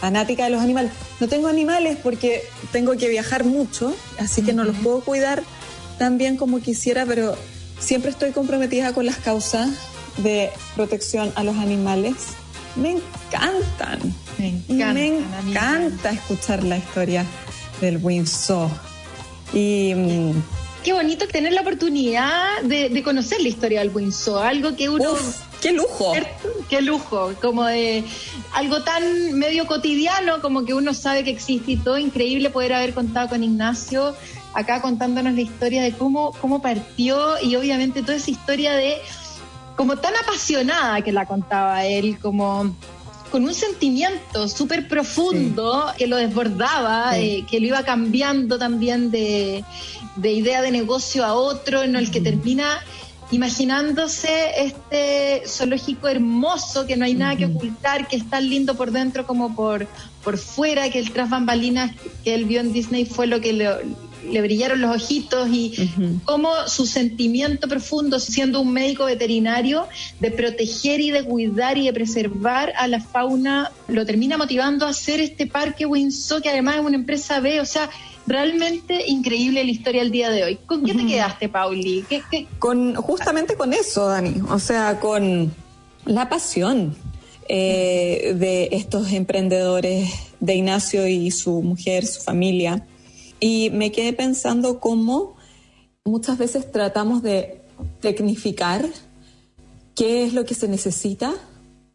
fanática 0.00 0.44
de 0.44 0.50
los 0.50 0.62
animales. 0.62 0.92
No 1.20 1.28
tengo 1.28 1.48
animales 1.48 1.98
porque 2.02 2.42
tengo 2.72 2.96
que 2.96 3.08
viajar 3.08 3.44
mucho, 3.44 3.94
así 4.18 4.42
que 4.42 4.52
no 4.52 4.64
los 4.64 4.76
puedo 4.76 5.00
cuidar 5.00 5.42
tan 5.98 6.16
bien 6.16 6.36
como 6.36 6.60
quisiera, 6.60 7.04
pero 7.04 7.36
siempre 7.78 8.10
estoy 8.10 8.30
comprometida 8.32 8.92
con 8.92 9.04
las 9.06 9.16
causas 9.16 9.70
de 10.16 10.50
protección 10.74 11.32
a 11.34 11.44
los 11.44 11.56
animales. 11.56 12.14
Me 12.76 12.92
encantan. 12.92 14.14
Me, 14.38 15.06
encanta 15.48 16.10
escuchar 16.10 16.64
la 16.64 16.78
historia 16.78 17.26
del 17.80 17.98
Windsor. 17.98 18.70
Y. 19.52 19.92
Mm, 19.94 20.42
Qué 20.84 20.94
bonito 20.94 21.28
tener 21.28 21.52
la 21.52 21.60
oportunidad 21.60 22.62
de, 22.62 23.02
conocer 23.02 23.42
la 23.42 23.48
historia 23.48 23.80
del 23.80 23.90
Windsor, 23.94 24.46
algo 24.46 24.76
que 24.76 24.88
uno. 24.88 25.14
¡Qué 25.60 25.72
lujo! 25.72 26.12
¡Qué 26.68 26.80
lujo! 26.80 27.34
Como 27.40 27.64
de 27.64 28.04
algo 28.52 28.82
tan 28.82 29.34
medio 29.34 29.66
cotidiano 29.66 30.40
como 30.40 30.64
que 30.64 30.74
uno 30.74 30.94
sabe 30.94 31.24
que 31.24 31.30
existe 31.30 31.72
y 31.72 31.76
todo. 31.76 31.98
Increíble 31.98 32.50
poder 32.50 32.72
haber 32.72 32.94
contado 32.94 33.28
con 33.28 33.44
Ignacio 33.44 34.14
acá 34.54 34.82
contándonos 34.82 35.34
la 35.34 35.40
historia 35.40 35.82
de 35.82 35.92
cómo, 35.92 36.32
cómo 36.40 36.60
partió 36.60 37.40
y 37.42 37.54
obviamente 37.56 38.02
toda 38.02 38.16
esa 38.16 38.30
historia 38.30 38.72
de 38.72 38.96
como 39.76 39.96
tan 39.96 40.14
apasionada 40.16 41.00
que 41.02 41.12
la 41.12 41.24
contaba 41.24 41.86
él, 41.86 42.18
como 42.20 42.74
con 43.30 43.44
un 43.44 43.54
sentimiento 43.54 44.48
súper 44.48 44.88
profundo 44.88 45.86
que 45.96 46.06
lo 46.06 46.16
desbordaba, 46.16 47.16
eh, 47.16 47.46
que 47.48 47.60
lo 47.60 47.68
iba 47.68 47.82
cambiando 47.84 48.58
también 48.58 49.10
de, 49.10 49.64
de 50.16 50.32
idea 50.32 50.62
de 50.62 50.70
negocio 50.70 51.24
a 51.24 51.34
otro, 51.34 51.82
en 51.82 51.96
el 51.96 52.10
que 52.10 52.20
termina 52.20 52.80
imaginándose 53.30 54.28
este 54.56 55.42
zoológico 55.46 56.08
hermoso, 56.08 56.86
que 56.86 56.96
no 56.96 57.04
hay 57.04 57.14
nada 57.14 57.36
que 57.36 57.46
ocultar, 57.46 58.08
que 58.08 58.16
es 58.16 58.28
tan 58.28 58.48
lindo 58.48 58.76
por 58.76 58.90
dentro 58.90 59.26
como 59.26 59.54
por, 59.54 59.86
por 60.24 60.38
fuera, 60.38 60.90
que 60.90 60.98
el 60.98 61.12
tras 61.12 61.30
bambalinas 61.30 61.92
que 62.24 62.34
él 62.34 62.44
vio 62.44 62.60
en 62.60 62.72
Disney 62.72 63.04
fue 63.04 63.26
lo 63.26 63.40
que 63.40 63.52
le, 63.52 64.40
brillaron 64.40 64.80
los 64.80 64.94
ojitos 64.94 65.48
y 65.50 65.90
como 66.24 66.50
su 66.66 66.86
sentimiento 66.86 67.68
profundo, 67.68 68.20
siendo 68.20 68.60
un 68.60 68.72
médico 68.72 69.06
veterinario, 69.06 69.86
de 70.20 70.30
proteger 70.30 71.00
y 71.00 71.10
de 71.10 71.24
cuidar 71.24 71.78
y 71.78 71.86
de 71.86 71.92
preservar 71.92 72.72
a 72.76 72.86
la 72.86 73.00
fauna, 73.00 73.72
lo 73.88 74.04
termina 74.04 74.36
motivando 74.36 74.86
a 74.86 74.90
hacer 74.90 75.20
este 75.20 75.46
parque 75.46 75.86
Windsor, 75.86 76.42
que 76.42 76.50
además 76.50 76.76
es 76.76 76.84
una 76.84 76.96
empresa 76.96 77.40
B, 77.40 77.60
o 77.60 77.66
sea, 77.66 77.88
realmente 78.30 79.06
increíble 79.08 79.64
la 79.64 79.70
historia 79.70 80.02
del 80.02 80.10
día 80.10 80.30
de 80.30 80.44
hoy. 80.44 80.56
¿Con 80.66 80.84
qué 80.84 80.94
te 80.94 81.06
quedaste, 81.06 81.48
Pauli? 81.48 82.04
Con, 82.58 82.94
justamente 82.94 83.56
con 83.56 83.72
eso, 83.72 84.06
Dani, 84.06 84.40
o 84.48 84.58
sea, 84.58 85.00
con 85.00 85.52
la 86.06 86.28
pasión 86.28 86.96
eh, 87.48 88.34
de 88.38 88.68
estos 88.72 89.12
emprendedores, 89.12 90.08
de 90.38 90.54
Ignacio 90.54 91.08
y 91.08 91.30
su 91.32 91.62
mujer, 91.62 92.06
su 92.06 92.22
familia. 92.22 92.86
Y 93.40 93.70
me 93.70 93.90
quedé 93.90 94.12
pensando 94.12 94.78
cómo 94.78 95.36
muchas 96.04 96.38
veces 96.38 96.70
tratamos 96.70 97.22
de 97.22 97.62
tecnificar 98.00 98.86
qué 99.96 100.24
es 100.24 100.32
lo 100.32 100.44
que 100.44 100.54
se 100.54 100.68
necesita 100.68 101.34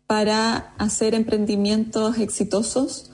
para 0.07 0.73
hacer 0.77 1.15
emprendimientos 1.15 2.17
exitosos. 2.17 3.11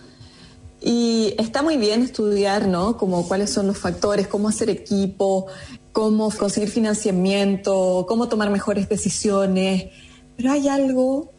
Y 0.82 1.36
está 1.38 1.62
muy 1.62 1.78
bien 1.78 2.02
estudiar, 2.02 2.68
¿no? 2.68 2.98
Como 2.98 3.28
cuáles 3.28 3.52
son 3.52 3.68
los 3.68 3.78
factores, 3.78 4.28
cómo 4.28 4.50
hacer 4.50 4.70
equipo, 4.70 5.46
cómo 5.92 6.32
conseguir 6.32 6.70
financiamiento, 6.70 8.06
cómo 8.08 8.28
tomar 8.30 8.50
mejores 8.50 8.90
decisiones. 8.90 9.92
Pero 10.38 10.52
hay 10.52 10.68
algo 10.68 11.32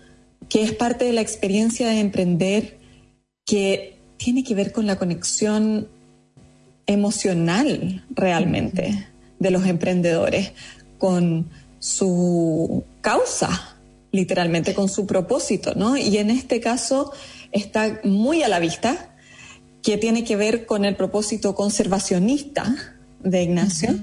que 0.49 0.63
es 0.63 0.73
parte 0.73 1.05
de 1.05 1.13
la 1.13 1.23
experiencia 1.23 1.89
de 1.89 1.99
emprender 1.99 2.79
que 3.45 3.99
tiene 4.17 4.45
que 4.45 4.55
ver 4.55 4.71
con 4.71 4.87
la 4.87 4.97
conexión 4.97 5.89
emocional 6.87 8.05
realmente 8.11 9.09
de 9.39 9.51
los 9.51 9.67
emprendedores 9.67 10.53
con 10.99 11.51
su 11.81 12.85
causa, 13.01 13.77
literalmente 14.13 14.73
con 14.73 14.89
su 14.89 15.07
propósito, 15.07 15.75
¿no? 15.75 15.97
Y 15.97 16.19
en 16.19 16.31
este 16.31 16.61
caso 16.61 17.13
está 17.51 18.01
muy 18.05 18.45
a 18.45 18.49
la 18.49 18.61
vista 18.61 19.12
que 19.83 19.99
tiene 19.99 20.25
que 20.25 20.37
ver 20.37 20.67
con 20.67 20.85
el 20.85 20.97
propósito 20.97 21.55
conservacionista 21.55 22.97
de 23.23 23.43
Ignacio 23.43 23.95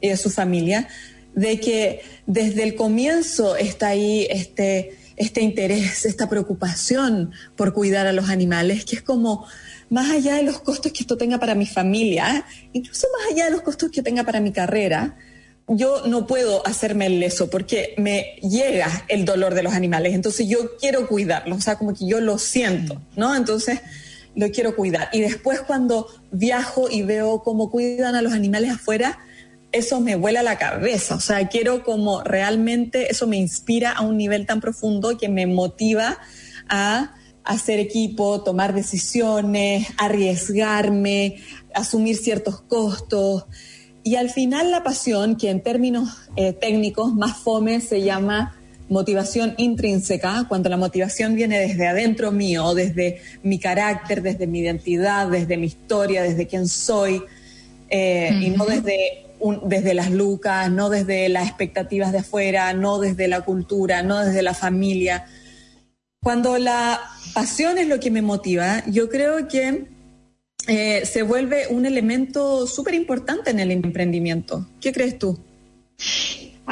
y 0.00 0.08
de 0.08 0.16
su 0.16 0.30
familia, 0.30 0.88
de 1.34 1.60
que 1.60 2.02
desde 2.26 2.64
el 2.64 2.74
comienzo 2.74 3.56
está 3.56 3.88
ahí 3.88 4.26
este, 4.30 4.96
este 5.16 5.42
interés, 5.42 6.04
esta 6.04 6.28
preocupación 6.28 7.32
por 7.56 7.72
cuidar 7.72 8.06
a 8.06 8.12
los 8.12 8.28
animales, 8.28 8.84
que 8.84 8.96
es 8.96 9.02
como 9.02 9.46
más 9.88 10.10
allá 10.10 10.36
de 10.36 10.42
los 10.42 10.60
costos 10.60 10.92
que 10.92 11.00
esto 11.00 11.16
tenga 11.16 11.38
para 11.38 11.54
mi 11.54 11.66
familia, 11.66 12.44
incluso 12.72 13.06
más 13.18 13.32
allá 13.32 13.46
de 13.46 13.50
los 13.52 13.62
costos 13.62 13.90
que 13.90 14.02
tenga 14.02 14.24
para 14.24 14.40
mi 14.40 14.52
carrera, 14.52 15.16
yo 15.68 16.06
no 16.06 16.26
puedo 16.26 16.66
hacerme 16.66 17.06
el 17.06 17.20
leso 17.20 17.48
porque 17.48 17.94
me 17.96 18.36
llega 18.42 19.04
el 19.08 19.24
dolor 19.24 19.54
de 19.54 19.62
los 19.62 19.72
animales. 19.72 20.14
Entonces 20.14 20.48
yo 20.48 20.76
quiero 20.78 21.06
cuidarlos, 21.06 21.58
o 21.58 21.60
sea, 21.60 21.76
como 21.76 21.94
que 21.94 22.06
yo 22.06 22.20
lo 22.20 22.38
siento, 22.38 23.00
¿no? 23.14 23.36
Entonces 23.36 23.80
lo 24.34 24.50
quiero 24.50 24.76
cuidar. 24.76 25.08
Y 25.12 25.20
después 25.20 25.60
cuando 25.60 26.06
viajo 26.30 26.88
y 26.90 27.02
veo 27.02 27.42
cómo 27.42 27.70
cuidan 27.70 28.14
a 28.14 28.22
los 28.22 28.32
animales 28.32 28.70
afuera, 28.70 29.18
eso 29.72 30.00
me 30.00 30.16
vuela 30.16 30.42
la 30.42 30.58
cabeza. 30.58 31.14
O 31.14 31.20
sea, 31.20 31.48
quiero 31.48 31.84
como 31.84 32.22
realmente, 32.22 33.10
eso 33.10 33.26
me 33.26 33.36
inspira 33.36 33.92
a 33.92 34.02
un 34.02 34.16
nivel 34.16 34.46
tan 34.46 34.60
profundo 34.60 35.16
que 35.16 35.28
me 35.28 35.46
motiva 35.46 36.18
a 36.68 37.14
hacer 37.44 37.78
equipo, 37.80 38.42
tomar 38.42 38.74
decisiones, 38.74 39.88
arriesgarme, 39.98 41.36
asumir 41.74 42.16
ciertos 42.16 42.60
costos. 42.62 43.46
Y 44.02 44.16
al 44.16 44.30
final 44.30 44.70
la 44.70 44.82
pasión, 44.82 45.36
que 45.36 45.50
en 45.50 45.62
términos 45.62 46.08
eh, 46.36 46.52
técnicos 46.52 47.14
más 47.14 47.36
fome 47.36 47.80
se 47.80 48.02
llama 48.02 48.59
motivación 48.90 49.54
intrínseca, 49.56 50.44
cuando 50.48 50.68
la 50.68 50.76
motivación 50.76 51.34
viene 51.36 51.58
desde 51.60 51.86
adentro 51.86 52.32
mío, 52.32 52.74
desde 52.74 53.22
mi 53.42 53.58
carácter, 53.58 54.20
desde 54.20 54.46
mi 54.46 54.58
identidad, 54.58 55.28
desde 55.28 55.56
mi 55.56 55.68
historia, 55.68 56.22
desde 56.22 56.46
quién 56.46 56.68
soy, 56.68 57.22
eh, 57.88 58.30
y 58.42 58.50
no 58.50 58.66
desde, 58.66 59.26
desde 59.64 59.94
las 59.94 60.10
lucas, 60.10 60.70
no 60.70 60.90
desde 60.90 61.28
las 61.28 61.46
expectativas 61.48 62.10
de 62.10 62.18
afuera, 62.18 62.72
no 62.74 62.98
desde 62.98 63.28
la 63.28 63.42
cultura, 63.42 64.02
no 64.02 64.18
desde 64.24 64.42
la 64.42 64.54
familia. 64.54 65.24
Cuando 66.20 66.58
la 66.58 67.00
pasión 67.32 67.78
es 67.78 67.86
lo 67.86 68.00
que 68.00 68.10
me 68.10 68.22
motiva, 68.22 68.84
yo 68.86 69.08
creo 69.08 69.46
que 69.46 69.86
eh, 70.66 71.06
se 71.06 71.22
vuelve 71.22 71.68
un 71.68 71.86
elemento 71.86 72.66
súper 72.66 72.94
importante 72.94 73.50
en 73.50 73.60
el 73.60 73.70
emprendimiento. 73.70 74.66
¿Qué 74.80 74.92
crees 74.92 75.16
tú? 75.16 75.38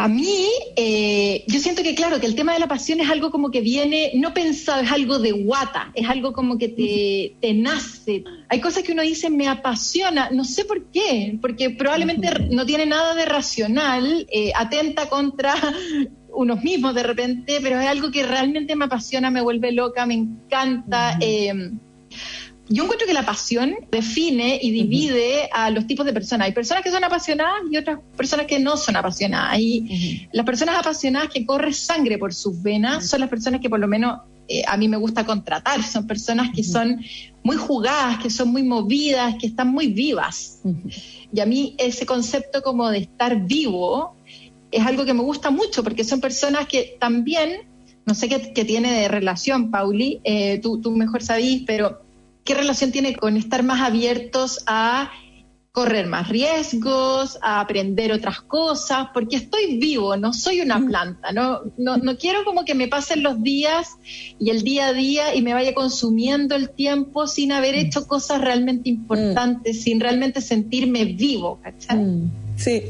A 0.00 0.06
mí, 0.06 0.46
eh, 0.76 1.42
yo 1.48 1.58
siento 1.58 1.82
que, 1.82 1.96
claro, 1.96 2.20
que 2.20 2.26
el 2.26 2.36
tema 2.36 2.52
de 2.52 2.60
la 2.60 2.68
pasión 2.68 3.00
es 3.00 3.10
algo 3.10 3.32
como 3.32 3.50
que 3.50 3.60
viene, 3.60 4.12
no 4.14 4.32
pensado, 4.32 4.80
es 4.80 4.92
algo 4.92 5.18
de 5.18 5.32
guata, 5.32 5.90
es 5.92 6.08
algo 6.08 6.32
como 6.32 6.56
que 6.56 6.68
te, 6.68 7.36
te 7.40 7.52
nace. 7.52 8.22
Hay 8.48 8.60
cosas 8.60 8.84
que 8.84 8.92
uno 8.92 9.02
dice, 9.02 9.28
me 9.28 9.48
apasiona, 9.48 10.30
no 10.30 10.44
sé 10.44 10.64
por 10.64 10.92
qué, 10.92 11.36
porque 11.42 11.70
probablemente 11.70 12.30
no 12.48 12.64
tiene 12.64 12.86
nada 12.86 13.16
de 13.16 13.24
racional, 13.24 14.24
eh, 14.30 14.52
atenta 14.54 15.08
contra 15.08 15.56
unos 16.28 16.62
mismos 16.62 16.94
de 16.94 17.02
repente, 17.02 17.58
pero 17.60 17.80
es 17.80 17.88
algo 17.88 18.12
que 18.12 18.22
realmente 18.22 18.76
me 18.76 18.84
apasiona, 18.84 19.32
me 19.32 19.40
vuelve 19.40 19.72
loca, 19.72 20.06
me 20.06 20.14
encanta 20.14 21.18
yo 22.68 22.84
encuentro 22.84 23.06
que 23.06 23.14
la 23.14 23.24
pasión 23.24 23.74
define 23.90 24.58
y 24.60 24.70
divide 24.70 25.48
a 25.52 25.70
los 25.70 25.86
tipos 25.86 26.04
de 26.04 26.12
personas. 26.12 26.46
Hay 26.46 26.52
personas 26.52 26.82
que 26.82 26.90
son 26.90 27.02
apasionadas 27.02 27.62
y 27.70 27.76
otras 27.76 27.98
personas 28.16 28.46
que 28.46 28.58
no 28.58 28.76
son 28.76 28.96
apasionadas. 28.96 29.58
Y 29.58 30.28
las 30.32 30.44
personas 30.44 30.78
apasionadas 30.78 31.30
que 31.30 31.46
corren 31.46 31.72
sangre 31.72 32.18
por 32.18 32.34
sus 32.34 32.62
venas 32.62 33.08
son 33.08 33.20
las 33.20 33.30
personas 33.30 33.60
que 33.60 33.70
por 33.70 33.80
lo 33.80 33.88
menos 33.88 34.20
eh, 34.48 34.62
a 34.66 34.76
mí 34.76 34.86
me 34.88 34.98
gusta 34.98 35.24
contratar. 35.24 35.82
Son 35.82 36.06
personas 36.06 36.50
que 36.54 36.62
son 36.62 37.00
muy 37.42 37.56
jugadas, 37.56 38.18
que 38.18 38.28
son 38.28 38.48
muy 38.50 38.62
movidas, 38.62 39.36
que 39.40 39.46
están 39.46 39.68
muy 39.68 39.88
vivas. 39.88 40.60
Y 41.32 41.40
a 41.40 41.46
mí 41.46 41.74
ese 41.78 42.04
concepto 42.04 42.62
como 42.62 42.90
de 42.90 42.98
estar 42.98 43.46
vivo 43.46 44.14
es 44.70 44.84
algo 44.84 45.06
que 45.06 45.14
me 45.14 45.22
gusta 45.22 45.50
mucho 45.50 45.82
porque 45.82 46.04
son 46.04 46.20
personas 46.20 46.66
que 46.66 46.96
también, 47.00 47.62
no 48.04 48.14
sé 48.14 48.28
qué, 48.28 48.64
tiene 48.64 48.92
de 48.92 49.08
relación, 49.08 49.70
Pauli, 49.70 50.20
eh, 50.24 50.58
tú, 50.62 50.82
tú 50.82 50.90
mejor 50.90 51.22
sabís, 51.22 51.62
pero 51.66 52.07
¿Qué 52.48 52.54
relación 52.54 52.92
tiene 52.92 53.14
con 53.14 53.36
estar 53.36 53.62
más 53.62 53.82
abiertos 53.82 54.64
a 54.66 55.12
correr 55.70 56.06
más 56.06 56.30
riesgos, 56.30 57.38
a 57.42 57.60
aprender 57.60 58.10
otras 58.10 58.40
cosas, 58.40 59.08
porque 59.12 59.36
estoy 59.36 59.76
vivo, 59.76 60.16
no 60.16 60.32
soy 60.32 60.62
una 60.62 60.80
planta, 60.80 61.30
no, 61.30 61.60
no, 61.76 61.98
no, 61.98 62.16
quiero 62.16 62.46
como 62.46 62.64
que 62.64 62.74
me 62.74 62.88
pasen 62.88 63.22
los 63.22 63.42
días 63.42 63.98
y 64.40 64.48
el 64.48 64.62
día 64.62 64.86
a 64.86 64.92
día 64.94 65.34
y 65.34 65.42
me 65.42 65.52
vaya 65.52 65.74
consumiendo 65.74 66.56
el 66.56 66.70
tiempo 66.70 67.26
sin 67.26 67.52
haber 67.52 67.74
hecho 67.74 68.06
cosas 68.06 68.40
realmente 68.40 68.88
importantes, 68.88 69.82
sin 69.82 70.00
realmente 70.00 70.40
sentirme 70.40 71.04
vivo, 71.04 71.60
¿cachai? 71.62 71.98
Mm. 71.98 72.30
Sí. 72.56 72.84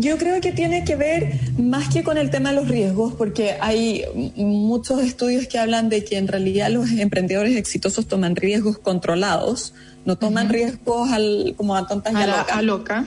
Yo 0.00 0.16
creo 0.16 0.40
que 0.40 0.52
tiene 0.52 0.82
que 0.84 0.96
ver 0.96 1.38
más 1.58 1.90
que 1.90 2.02
con 2.02 2.16
el 2.16 2.30
tema 2.30 2.50
de 2.50 2.56
los 2.56 2.68
riesgos, 2.68 3.12
porque 3.14 3.56
hay 3.60 4.04
muchos 4.36 5.02
estudios 5.02 5.46
que 5.46 5.58
hablan 5.58 5.90
de 5.90 6.04
que 6.04 6.16
en 6.16 6.26
realidad 6.26 6.70
los 6.70 6.90
emprendedores 6.90 7.54
exitosos 7.56 8.06
toman 8.06 8.34
riesgos 8.34 8.78
controlados, 8.78 9.74
no 10.06 10.16
toman 10.16 10.48
riesgos 10.48 11.10
al, 11.10 11.54
como 11.54 11.76
a 11.76 11.86
tontas 11.86 12.14
y 12.14 12.16
a, 12.16 12.62
loca. 12.62 13.04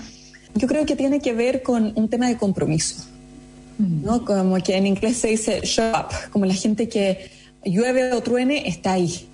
Yo 0.54 0.68
creo 0.68 0.86
que 0.86 0.96
tiene 0.96 1.20
que 1.20 1.34
ver 1.34 1.64
con 1.64 1.94
un 1.96 2.10
tema 2.10 2.28
de 2.28 2.38
compromiso, 2.38 3.06
¿no? 3.80 4.24
Como 4.24 4.56
que 4.58 4.78
en 4.78 4.86
inglés 4.86 5.18
se 5.18 5.30
dice 5.30 5.62
show 5.64 5.92
up, 5.92 6.14
como 6.32 6.46
la 6.46 6.54
gente 6.54 6.88
que 6.90 7.32
llueve 7.66 8.14
o 8.14 8.22
truene 8.22 8.68
está 8.68 8.94
ahí. 8.94 9.28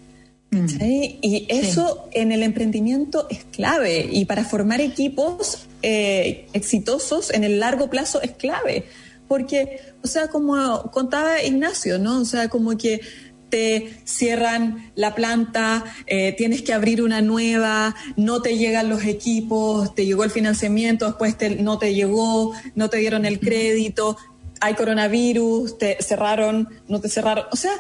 Y 1.22 1.46
eso 1.50 2.08
en 2.14 2.32
el 2.32 2.42
emprendimiento 2.42 3.28
es 3.30 3.44
clave 3.52 4.08
y 4.10 4.24
para 4.24 4.46
formar 4.46 4.80
equipos 4.80 5.68
eh, 5.82 6.48
exitosos 6.54 7.32
en 7.34 7.44
el 7.44 7.60
largo 7.60 7.90
plazo 7.90 8.22
es 8.22 8.32
clave. 8.32 8.86
Porque, 9.28 9.80
o 10.04 10.08
sea, 10.08 10.28
como 10.28 10.90
contaba 10.92 11.44
Ignacio, 11.44 12.00
¿no? 12.00 12.22
O 12.22 12.26
sea, 12.26 12.50
como 12.50 12.78
que 12.78 13.02
te 13.50 13.92
cierran 14.06 14.92
la 14.96 15.16
planta, 15.16 15.84
eh, 16.08 16.34
tienes 16.38 16.62
que 16.62 16.74
abrir 16.74 17.02
una 17.02 17.22
nueva, 17.22 17.96
no 18.16 18.42
te 18.42 18.58
llegan 18.58 18.90
los 18.90 19.06
equipos, 19.06 19.94
te 19.96 20.06
llegó 20.06 20.24
el 20.24 20.32
financiamiento, 20.32 21.06
después 21.06 21.36
no 21.60 21.78
te 21.78 21.94
llegó, 21.94 22.54
no 22.76 22.90
te 22.90 22.98
dieron 22.98 23.26
el 23.26 23.40
crédito, 23.40 24.18
hay 24.62 24.74
coronavirus, 24.76 25.78
te 25.78 25.98
cerraron, 26.02 26.70
no 26.88 27.00
te 27.00 27.10
cerraron. 27.10 27.46
O 27.52 27.56
sea, 27.56 27.72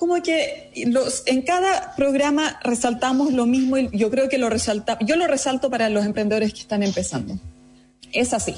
como 0.00 0.22
que 0.22 0.70
los, 0.86 1.24
en 1.26 1.42
cada 1.42 1.94
programa 1.94 2.58
resaltamos 2.64 3.34
lo 3.34 3.44
mismo 3.44 3.76
y 3.76 3.90
yo 3.92 4.10
creo 4.10 4.30
que 4.30 4.38
lo 4.38 4.48
resalta, 4.48 4.98
yo 5.02 5.14
lo 5.16 5.26
resalto 5.26 5.68
para 5.68 5.90
los 5.90 6.06
emprendedores 6.06 6.54
que 6.54 6.60
están 6.60 6.82
empezando. 6.82 7.38
Es 8.10 8.32
así. 8.32 8.54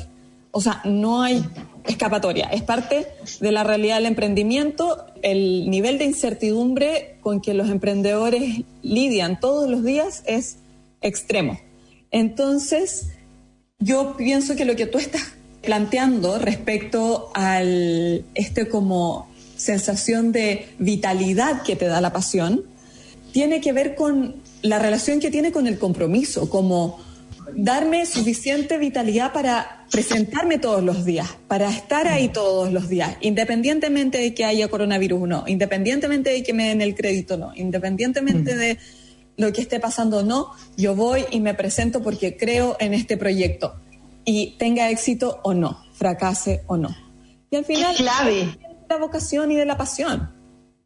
O 0.53 0.61
sea, 0.61 0.81
no 0.85 1.21
hay 1.21 1.45
escapatoria. 1.85 2.47
Es 2.47 2.63
parte 2.63 3.09
de 3.41 3.51
la 3.51 3.65
realidad 3.65 3.97
del 3.97 4.07
emprendimiento. 4.07 5.05
El 5.23 5.69
nivel 5.69 5.99
de 5.99 6.05
incertidumbre 6.05 7.17
con 7.23 7.41
que 7.41 7.55
los 7.55 7.71
emprendedores 7.71 8.61
lidian 8.83 9.41
todos 9.41 9.69
los 9.69 9.83
días 9.83 10.23
es 10.27 10.59
extremo. 11.01 11.59
Entonces, 12.13 13.09
yo 13.81 14.17
pienso 14.17 14.55
que 14.55 14.65
lo 14.65 14.77
que 14.77 14.87
tú 14.87 14.99
estás 14.99 15.33
planteando 15.61 16.39
respecto 16.39 17.33
al 17.35 18.25
este 18.35 18.69
como 18.69 19.32
sensación 19.63 20.33
de 20.33 20.67
vitalidad 20.79 21.63
que 21.63 21.77
te 21.77 21.87
da 21.87 22.01
la 22.01 22.13
pasión, 22.13 22.65
tiene 23.33 23.61
que 23.61 23.73
ver 23.73 23.95
con 23.95 24.35
la 24.63 24.79
relación 24.79 25.21
que 25.21 25.31
tiene 25.31 25.53
con 25.53 25.67
el 25.67 25.79
compromiso, 25.79 26.51
como 26.51 27.01
darme 27.55 28.05
suficiente 28.07 28.77
vitalidad 28.79 29.33
para 29.33 29.87
presentarme 29.91 30.59
todos 30.59 30.83
los 30.83 31.05
días, 31.05 31.29
para 31.47 31.71
estar 31.71 32.09
ahí 32.09 32.29
todos 32.29 32.73
los 32.73 32.89
días, 32.89 33.17
independientemente 33.21 34.19
de 34.19 34.35
que 34.35 34.45
haya 34.45 34.69
coronavirus 34.69 35.23
o 35.23 35.27
no, 35.27 35.45
independientemente 35.47 36.31
de 36.31 36.43
que 36.43 36.53
me 36.53 36.69
den 36.69 36.83
el 36.83 36.95
crédito 36.95 37.35
o 37.35 37.37
no, 37.39 37.53
independientemente 37.55 38.55
mm. 38.55 38.59
de 38.59 38.79
lo 39.37 39.53
que 39.53 39.61
esté 39.61 39.79
pasando 39.79 40.19
o 40.19 40.23
no, 40.23 40.51
yo 40.77 40.97
voy 40.97 41.25
y 41.31 41.41
me 41.41 41.55
presento 41.55 42.03
porque 42.03 42.37
creo 42.37 42.77
en 42.81 42.95
este 42.95 43.17
proyecto 43.17 43.75
y 44.25 44.57
tenga 44.59 44.91
éxito 44.91 45.41
o 45.45 45.55
no, 45.55 45.85
fracase 45.95 46.63
o 46.67 46.77
no. 46.77 46.95
Y 47.51 47.57
al 47.57 47.65
final... 47.65 47.95
clave 47.97 48.59
la 48.93 48.99
vocación 48.99 49.51
y 49.51 49.57
de 49.57 49.67
la 49.67 49.77
pasión. 49.77 50.31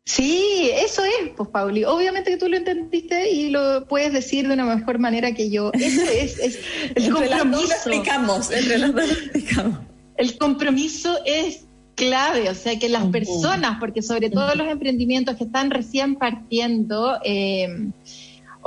Sí, 0.04 0.70
eso 0.72 1.02
es, 1.04 1.30
pues 1.36 1.48
Pauli. 1.48 1.84
Obviamente 1.84 2.30
que 2.30 2.36
tú 2.36 2.48
lo 2.48 2.56
entendiste 2.56 3.30
y 3.30 3.50
lo 3.50 3.86
puedes 3.88 4.12
decir 4.12 4.46
de 4.46 4.54
una 4.54 4.64
mejor 4.64 5.00
manera 5.00 5.32
que 5.32 5.50
yo. 5.50 5.72
Eso 5.72 6.02
es, 6.12 6.38
es 6.38 6.58
el 6.94 7.12
compromiso. 7.12 7.72
explicamos, 7.72 8.50
entre 8.52 8.78
las 8.78 8.94
dos 8.94 9.10
explicamos. 9.10 9.78
El 10.16 10.38
compromiso 10.38 11.18
es 11.26 11.66
clave, 11.96 12.48
o 12.48 12.54
sea 12.54 12.78
que 12.78 12.88
las 12.88 13.06
personas, 13.06 13.78
porque 13.80 14.02
sobre 14.02 14.30
todo 14.30 14.54
los 14.54 14.68
emprendimientos 14.68 15.36
que 15.36 15.44
están 15.44 15.70
recién 15.70 16.14
partiendo, 16.14 17.18
eh, 17.24 17.90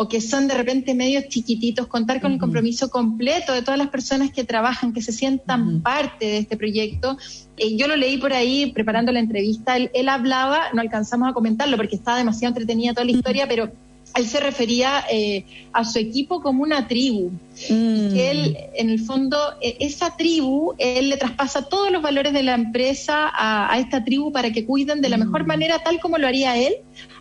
o 0.02 0.08
que 0.08 0.22
son 0.22 0.48
de 0.48 0.54
repente 0.54 0.96
medios 0.96 1.28
chiquititos, 1.28 1.88
contar 1.88 2.22
con 2.22 2.32
el 2.32 2.40
compromiso 2.40 2.90
completo 2.90 3.52
de 3.52 3.62
todas 3.62 3.78
las 3.78 3.90
personas 3.90 4.32
que 4.32 4.46
trabajan, 4.46 4.94
que 4.94 5.02
se 5.02 5.12
sientan 5.12 5.82
parte 5.82 6.26
de 6.26 6.38
este 6.38 6.56
proyecto. 6.56 7.18
Eh, 7.58 7.76
yo 7.76 7.86
lo 7.86 7.98
leí 7.98 8.18
por 8.18 8.32
ahí 8.32 8.72
preparando 8.72 9.12
la 9.12 9.20
entrevista, 9.20 9.76
él, 9.76 10.08
hablaba, 10.08 10.72
no 10.74 10.80
alcanzamos 10.80 11.30
a 11.30 11.34
comentarlo 11.34 11.76
porque 11.76 11.98
estaba 11.98 12.18
demasiado 12.18 12.54
entretenida 12.54 12.94
toda 12.94 13.04
la 13.04 13.12
historia, 13.12 13.46
pero 13.46 13.74
él 14.16 14.26
se 14.26 14.40
refería 14.40 15.04
eh, 15.12 15.44
a 15.74 15.84
su 15.84 16.00
equipo 16.00 16.42
como 16.42 16.64
una 16.64 16.88
tribu. 16.88 17.32
Mm. 17.70 18.14
que 18.14 18.32
él, 18.32 18.58
en 18.76 18.90
el 18.90 19.02
fondo, 19.02 19.38
e, 19.62 19.76
esa 19.82 20.16
tribu, 20.16 20.76
él 20.78 21.10
le 21.10 21.18
traspasa 21.18 21.64
todos 21.64 21.92
los 21.92 22.02
valores 22.02 22.32
de 22.32 22.44
la 22.44 22.56
empresa 22.56 23.30
a, 23.34 23.78
esta 23.78 24.02
tribu 24.06 24.32
para 24.32 24.54
que 24.54 24.66
cuiden 24.66 25.02
de 25.02 25.10
la 25.10 25.18
mejor 25.18 25.44
mm. 25.44 25.48
manera, 25.48 25.80
tal 25.84 26.00
como 26.00 26.18
lo 26.18 26.26
haría 26.26 26.56
él, 26.56 26.76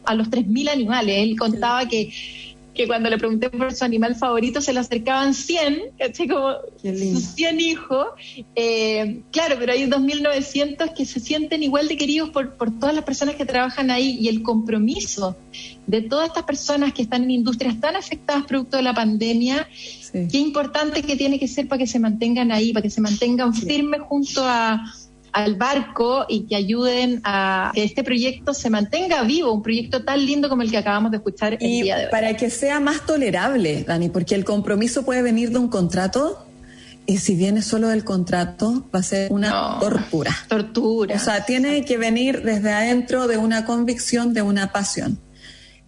a 0.05 0.15
los 0.15 0.29
3.000 0.31 0.71
animales. 0.71 1.17
Él 1.19 1.37
contaba 1.37 1.89
que 1.89 2.11
que 2.79 2.87
cuando 2.87 3.11
le 3.11 3.19
pregunté 3.19 3.51
por 3.51 3.75
su 3.75 3.85
animal 3.85 4.15
favorito 4.15 4.61
se 4.61 4.73
le 4.73 4.79
acercaban 4.79 5.35
100, 5.35 5.81
¿cachai? 5.99 6.29
Como 6.29 6.55
sus 6.81 7.25
100 7.35 7.61
hijos. 7.61 8.07
Eh, 8.55 9.23
claro, 9.33 9.57
pero 9.59 9.73
hay 9.73 9.85
2.900 9.87 10.95
que 10.95 11.05
se 11.05 11.19
sienten 11.19 11.65
igual 11.65 11.89
de 11.89 11.97
queridos 11.97 12.31
por, 12.31 12.55
por 12.55 12.71
todas 12.79 12.95
las 12.95 13.03
personas 13.03 13.35
que 13.35 13.45
trabajan 13.45 13.91
ahí 13.91 14.17
y 14.21 14.29
el 14.29 14.43
compromiso 14.43 15.37
de 15.89 16.03
todas 16.03 16.29
estas 16.29 16.45
personas 16.45 16.93
que 16.93 17.03
están 17.03 17.25
en 17.25 17.33
industrias 17.33 17.81
tan 17.81 17.97
afectadas 17.97 18.45
producto 18.45 18.77
de 18.77 18.85
la 18.85 18.95
pandemia, 18.95 19.69
qué 20.13 20.39
importante 20.39 21.03
que 21.03 21.17
tiene 21.17 21.41
que 21.41 21.49
ser 21.49 21.67
para 21.67 21.81
que 21.81 21.89
se 21.89 21.99
mantengan 21.99 22.53
ahí, 22.53 22.73
para 22.73 22.83
que 22.83 22.91
se 22.91 23.01
mantengan 23.01 23.53
firmes 23.55 24.03
junto 24.03 24.45
a 24.45 24.85
al 25.33 25.57
barco 25.57 26.27
y 26.29 26.47
que 26.47 26.57
ayuden 26.57 27.21
a 27.25 27.71
que 27.75 27.85
este 27.85 28.05
proyecto 28.05 28.55
se 28.55 28.71
mantenga 28.71 29.23
vivo, 29.23 29.53
un 29.53 29.63
proyecto 29.63 30.05
tan 30.05 30.25
lindo 30.25 30.49
como 30.49 30.63
el 30.63 30.71
que 30.71 30.79
acabamos 30.79 31.11
de 31.11 31.19
escuchar 31.19 31.55
el 31.55 31.59
día 31.59 31.97
de 31.97 32.05
hoy. 32.07 32.11
Para 32.11 32.37
que 32.37 32.51
sea 32.51 32.81
más 32.81 33.07
tolerable, 33.07 33.85
Dani, 33.85 34.09
porque 34.09 34.35
el 34.35 34.45
compromiso 34.45 35.05
puede 35.05 35.23
venir 35.23 35.51
de 35.51 35.59
un 35.59 35.69
contrato 35.69 36.45
y 37.07 37.19
si 37.19 37.37
viene 37.37 37.63
solo 37.63 37.89
del 37.89 38.05
contrato 38.05 38.87
va 38.95 38.99
a 38.99 39.03
ser 39.03 39.33
una 39.33 39.79
tortura. 39.81 40.37
Tortura. 40.47 41.17
O 41.17 41.19
sea, 41.19 41.47
tiene 41.47 41.85
que 41.85 41.97
venir 41.97 42.43
desde 42.43 42.71
adentro 42.71 43.27
de 43.27 43.39
una 43.39 43.65
convicción, 43.65 44.35
de 44.35 44.43
una 44.43 44.73
pasión. 44.73 45.19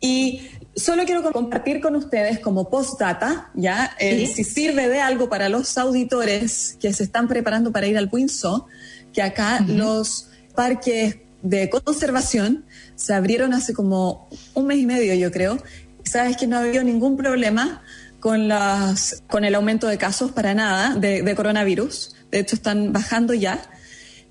Y 0.01 0.41
solo 0.75 1.05
quiero 1.05 1.23
compartir 1.31 1.83
con 1.83 1.95
ustedes 1.95 2.39
como 2.41 2.71
postdata, 2.71 3.51
ya, 3.55 3.95
eh, 3.99 4.27
si 4.35 4.45
sirve 4.45 4.89
de 4.89 5.01
algo 5.01 5.29
para 5.29 5.51
los 5.51 5.77
auditores 5.77 6.79
que 6.81 6.93
se 6.95 7.05
están 7.05 7.29
preparando 7.29 7.71
para 7.71 7.87
ir 7.87 7.99
al 7.99 8.09
Windsor, 8.11 8.65
que 9.13 9.23
acá 9.23 9.61
los 9.67 10.29
parques 10.55 11.19
de 11.43 11.71
conservación 11.71 12.65
se 12.97 13.15
abrieron 13.15 13.55
hace 13.55 13.73
como 13.73 14.29
un 14.55 14.67
mes 14.67 14.79
y 14.79 14.87
medio, 14.87 15.15
yo 15.15 15.31
creo. 15.31 15.59
Sabes 16.05 16.37
que 16.37 16.47
no 16.47 16.57
ha 16.57 16.61
habido 16.61 16.83
ningún 16.83 17.17
problema 17.17 17.83
con, 18.21 18.49
las, 18.49 19.23
con 19.29 19.45
el 19.45 19.55
aumento 19.55 19.87
de 19.87 19.99
casos 19.99 20.33
para 20.33 20.55
nada 20.55 20.95
de, 20.95 21.35
coronavirus. 21.35 22.15
De 22.31 22.41
hecho, 22.41 22.57
están 22.57 22.93
bajando 22.93 23.35
ya. 23.35 23.61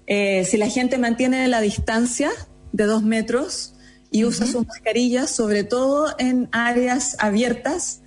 Eh, 0.07 0.45
si 0.45 0.57
la 0.57 0.67
gente 0.69 0.97
mantiene 0.97 1.47
la 1.47 1.61
distancia 1.61 2.29
de 2.71 2.85
dos 2.85 3.03
metros 3.03 3.73
y 4.11 4.25
usa 4.25 4.45
sus 4.47 4.65
mascarillas, 4.65 5.29
sobre 5.29 5.63
todo 5.63 6.15
en 6.17 6.49
áreas 6.51 7.15
abiertas, 7.19 8.01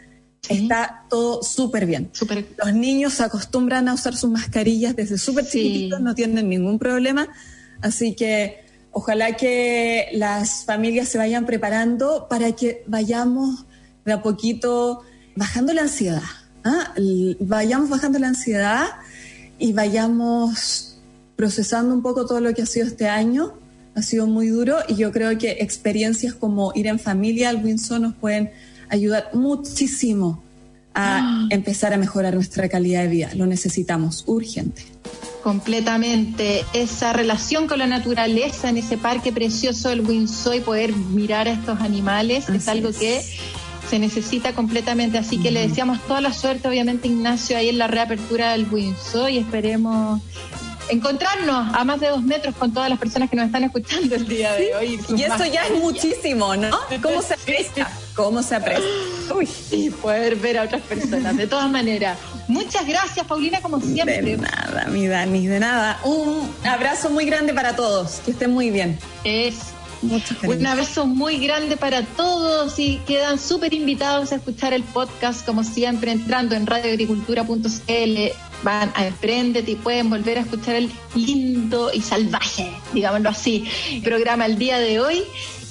está 0.48 1.04
todo 1.08 1.42
súper 1.42 1.86
bien. 1.86 2.10
Los 2.58 2.74
niños 2.74 3.14
se 3.14 3.22
acostumbran 3.22 3.88
a 3.88 3.94
usar 3.94 4.16
sus 4.16 4.30
mascarillas 4.30 4.96
desde 4.96 5.18
súper 5.18 5.46
chiquititos, 5.46 6.00
no 6.00 6.14
tienen 6.14 6.48
ningún 6.48 6.78
problema. 6.78 7.28
Así 7.80 8.14
que 8.14 8.64
ojalá 8.90 9.36
que 9.36 10.08
las 10.12 10.64
familias 10.64 11.08
se 11.08 11.18
vayan 11.18 11.46
preparando 11.46 12.26
para 12.28 12.52
que 12.52 12.82
vayamos 12.86 13.64
de 14.04 14.12
a 14.12 14.22
poquito 14.22 15.02
bajando 15.36 15.72
la 15.72 15.82
ansiedad. 15.82 16.22
¿ah? 16.64 16.92
Vayamos 17.40 17.88
bajando 17.88 18.18
la 18.18 18.28
ansiedad 18.28 18.86
y 19.58 19.72
vayamos 19.72 20.98
procesando 21.36 21.94
un 21.94 22.02
poco 22.02 22.26
todo 22.26 22.40
lo 22.40 22.52
que 22.52 22.62
ha 22.62 22.66
sido 22.66 22.86
este 22.86 23.08
año. 23.08 23.54
Ha 23.94 24.02
sido 24.02 24.26
muy 24.26 24.48
duro 24.48 24.78
y 24.88 24.96
yo 24.96 25.12
creo 25.12 25.36
que 25.38 25.58
experiencias 25.60 26.34
como 26.34 26.72
ir 26.74 26.86
en 26.86 26.98
familia 26.98 27.50
al 27.50 27.62
Windsor 27.62 28.00
nos 28.00 28.14
pueden 28.14 28.50
ayudar 28.92 29.30
muchísimo 29.32 30.42
a 30.94 31.46
empezar 31.50 31.92
a 31.92 31.96
mejorar 31.96 32.34
nuestra 32.34 32.68
calidad 32.68 33.02
de 33.02 33.08
vida. 33.08 33.30
Lo 33.34 33.46
necesitamos 33.46 34.24
urgente. 34.26 34.84
Completamente. 35.42 36.64
Esa 36.72 37.12
relación 37.12 37.66
con 37.66 37.80
la 37.80 37.86
naturaleza 37.88 38.68
en 38.68 38.76
ese 38.76 38.96
parque 38.96 39.32
precioso 39.32 39.88
del 39.88 40.02
Windsor 40.02 40.56
y 40.56 40.60
poder 40.60 40.94
mirar 40.94 41.48
a 41.48 41.52
estos 41.52 41.80
animales 41.80 42.48
es 42.48 42.68
algo 42.68 42.92
que 42.92 43.22
se 43.90 43.98
necesita 43.98 44.52
completamente. 44.52 45.18
Así 45.18 45.38
que 45.38 45.50
le 45.50 45.66
deseamos 45.66 46.00
toda 46.06 46.20
la 46.20 46.32
suerte, 46.32 46.68
obviamente, 46.68 47.08
Ignacio, 47.08 47.56
ahí 47.56 47.70
en 47.70 47.78
la 47.78 47.88
reapertura 47.88 48.52
del 48.52 48.68
Windsor 48.70 49.30
y 49.30 49.38
esperemos 49.38 50.22
encontrarnos 50.88 51.74
a 51.74 51.84
más 51.84 52.00
de 52.00 52.08
dos 52.08 52.22
metros 52.22 52.54
con 52.54 52.72
todas 52.72 52.88
las 52.88 52.98
personas 52.98 53.30
que 53.30 53.36
nos 53.36 53.46
están 53.46 53.64
escuchando 53.64 54.14
el 54.14 54.28
día 54.28 54.52
de 54.52 54.74
hoy. 54.76 55.00
Y 55.16 55.22
eso 55.22 55.44
ya 55.46 55.66
es 55.66 55.80
muchísimo, 55.80 56.54
¿no? 56.54 56.70
¿Cómo 57.02 57.20
se 57.20 57.34
aprecia? 57.34 57.88
¿Cómo 58.14 58.42
se 58.42 58.56
aprecia? 58.56 58.84
Uy. 59.34 59.48
Y 59.70 59.90
poder 59.90 60.36
ver 60.36 60.58
a 60.58 60.64
otras 60.64 60.82
personas, 60.82 61.36
de 61.36 61.46
todas 61.46 61.70
maneras. 61.70 62.18
Muchas 62.48 62.86
gracias, 62.86 63.26
Paulina, 63.26 63.60
como 63.60 63.80
siempre. 63.80 64.20
De 64.20 64.36
nada, 64.36 64.86
mi 64.86 65.06
Dani, 65.06 65.46
de 65.46 65.60
nada. 65.60 65.98
Un 66.04 66.50
abrazo 66.64 67.08
muy 67.10 67.24
grande 67.24 67.54
para 67.54 67.74
todos. 67.74 68.20
Que 68.24 68.32
estén 68.32 68.50
muy 68.50 68.70
bien. 68.70 68.98
Es 69.24 69.72
un 70.42 70.66
abrazo 70.66 71.06
muy 71.06 71.38
grande 71.38 71.76
para 71.76 72.02
todos 72.02 72.76
y 72.78 72.96
quedan 73.06 73.38
súper 73.38 73.72
invitados 73.72 74.32
a 74.32 74.36
escuchar 74.36 74.72
el 74.72 74.82
podcast, 74.82 75.46
como 75.46 75.62
siempre, 75.62 76.10
entrando 76.10 76.56
en 76.56 76.66
radioagricultura.cl. 76.66 78.18
Van 78.64 78.92
a 78.94 79.06
Emprendete 79.06 79.70
y 79.72 79.76
pueden 79.76 80.10
volver 80.10 80.38
a 80.38 80.40
escuchar 80.40 80.74
el 80.74 80.90
lindo 81.14 81.90
y 81.92 82.00
salvaje, 82.00 82.70
digámoslo 82.92 83.28
así, 83.28 83.64
programa 84.02 84.46
el 84.46 84.58
día 84.58 84.78
de 84.78 85.00
hoy. 85.00 85.22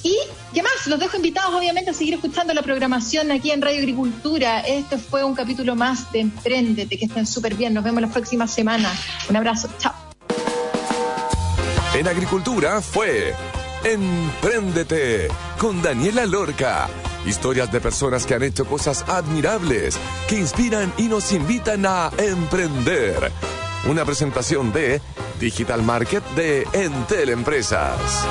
Y 0.04 0.16
¿Qué 0.54 0.62
más? 0.62 0.86
Los 0.88 0.99
dejo 0.99 1.16
invitados, 1.16 1.54
obviamente, 1.54 1.91
a 1.91 1.93
seguir 1.93 2.16
escuchando 2.16 2.54
la 2.54 2.62
programación 2.62 3.32
aquí 3.32 3.52
en 3.52 3.62
Radio 3.62 3.80
Agricultura. 3.80 4.60
Este 4.60 4.97
fue 4.97 5.24
un 5.24 5.34
capítulo 5.34 5.78
más 5.78 6.12
de 6.12 6.20
Emprendete. 6.20 6.97
Que 6.97 7.06
estén 7.06 7.26
súper 7.26 7.56
bien. 7.56 7.74
Nos 7.74 7.86
vemos 7.86 8.02
la 8.02 8.10
próxima 8.10 8.47
semana. 8.47 8.91
Un 9.30 9.38
abrazo. 9.38 9.70
Chao. 9.80 9.93
En 11.93 12.08
Agricultura 12.08 12.82
fue 12.82 13.34
Empréndete 13.86 15.30
con 15.58 15.82
Daniela 15.82 16.26
Lorca. 16.26 16.89
Historias 17.26 17.72
de 17.72 17.80
personas 17.80 18.26
que 18.26 18.34
han 18.34 18.43
hecho 18.43 18.66
cosas 18.66 19.06
admirables, 19.08 19.97
que 20.28 20.36
inspiran 20.36 20.91
y 20.97 21.04
nos 21.04 21.32
invitan 21.32 21.86
a 21.86 22.12
emprender. 22.18 23.32
Una 23.88 24.04
presentación 24.04 24.74
de 24.74 25.02
Digital 25.39 25.82
Market 25.82 26.24
de 26.36 26.68
Entel 26.74 27.30
Empresas. 27.30 28.26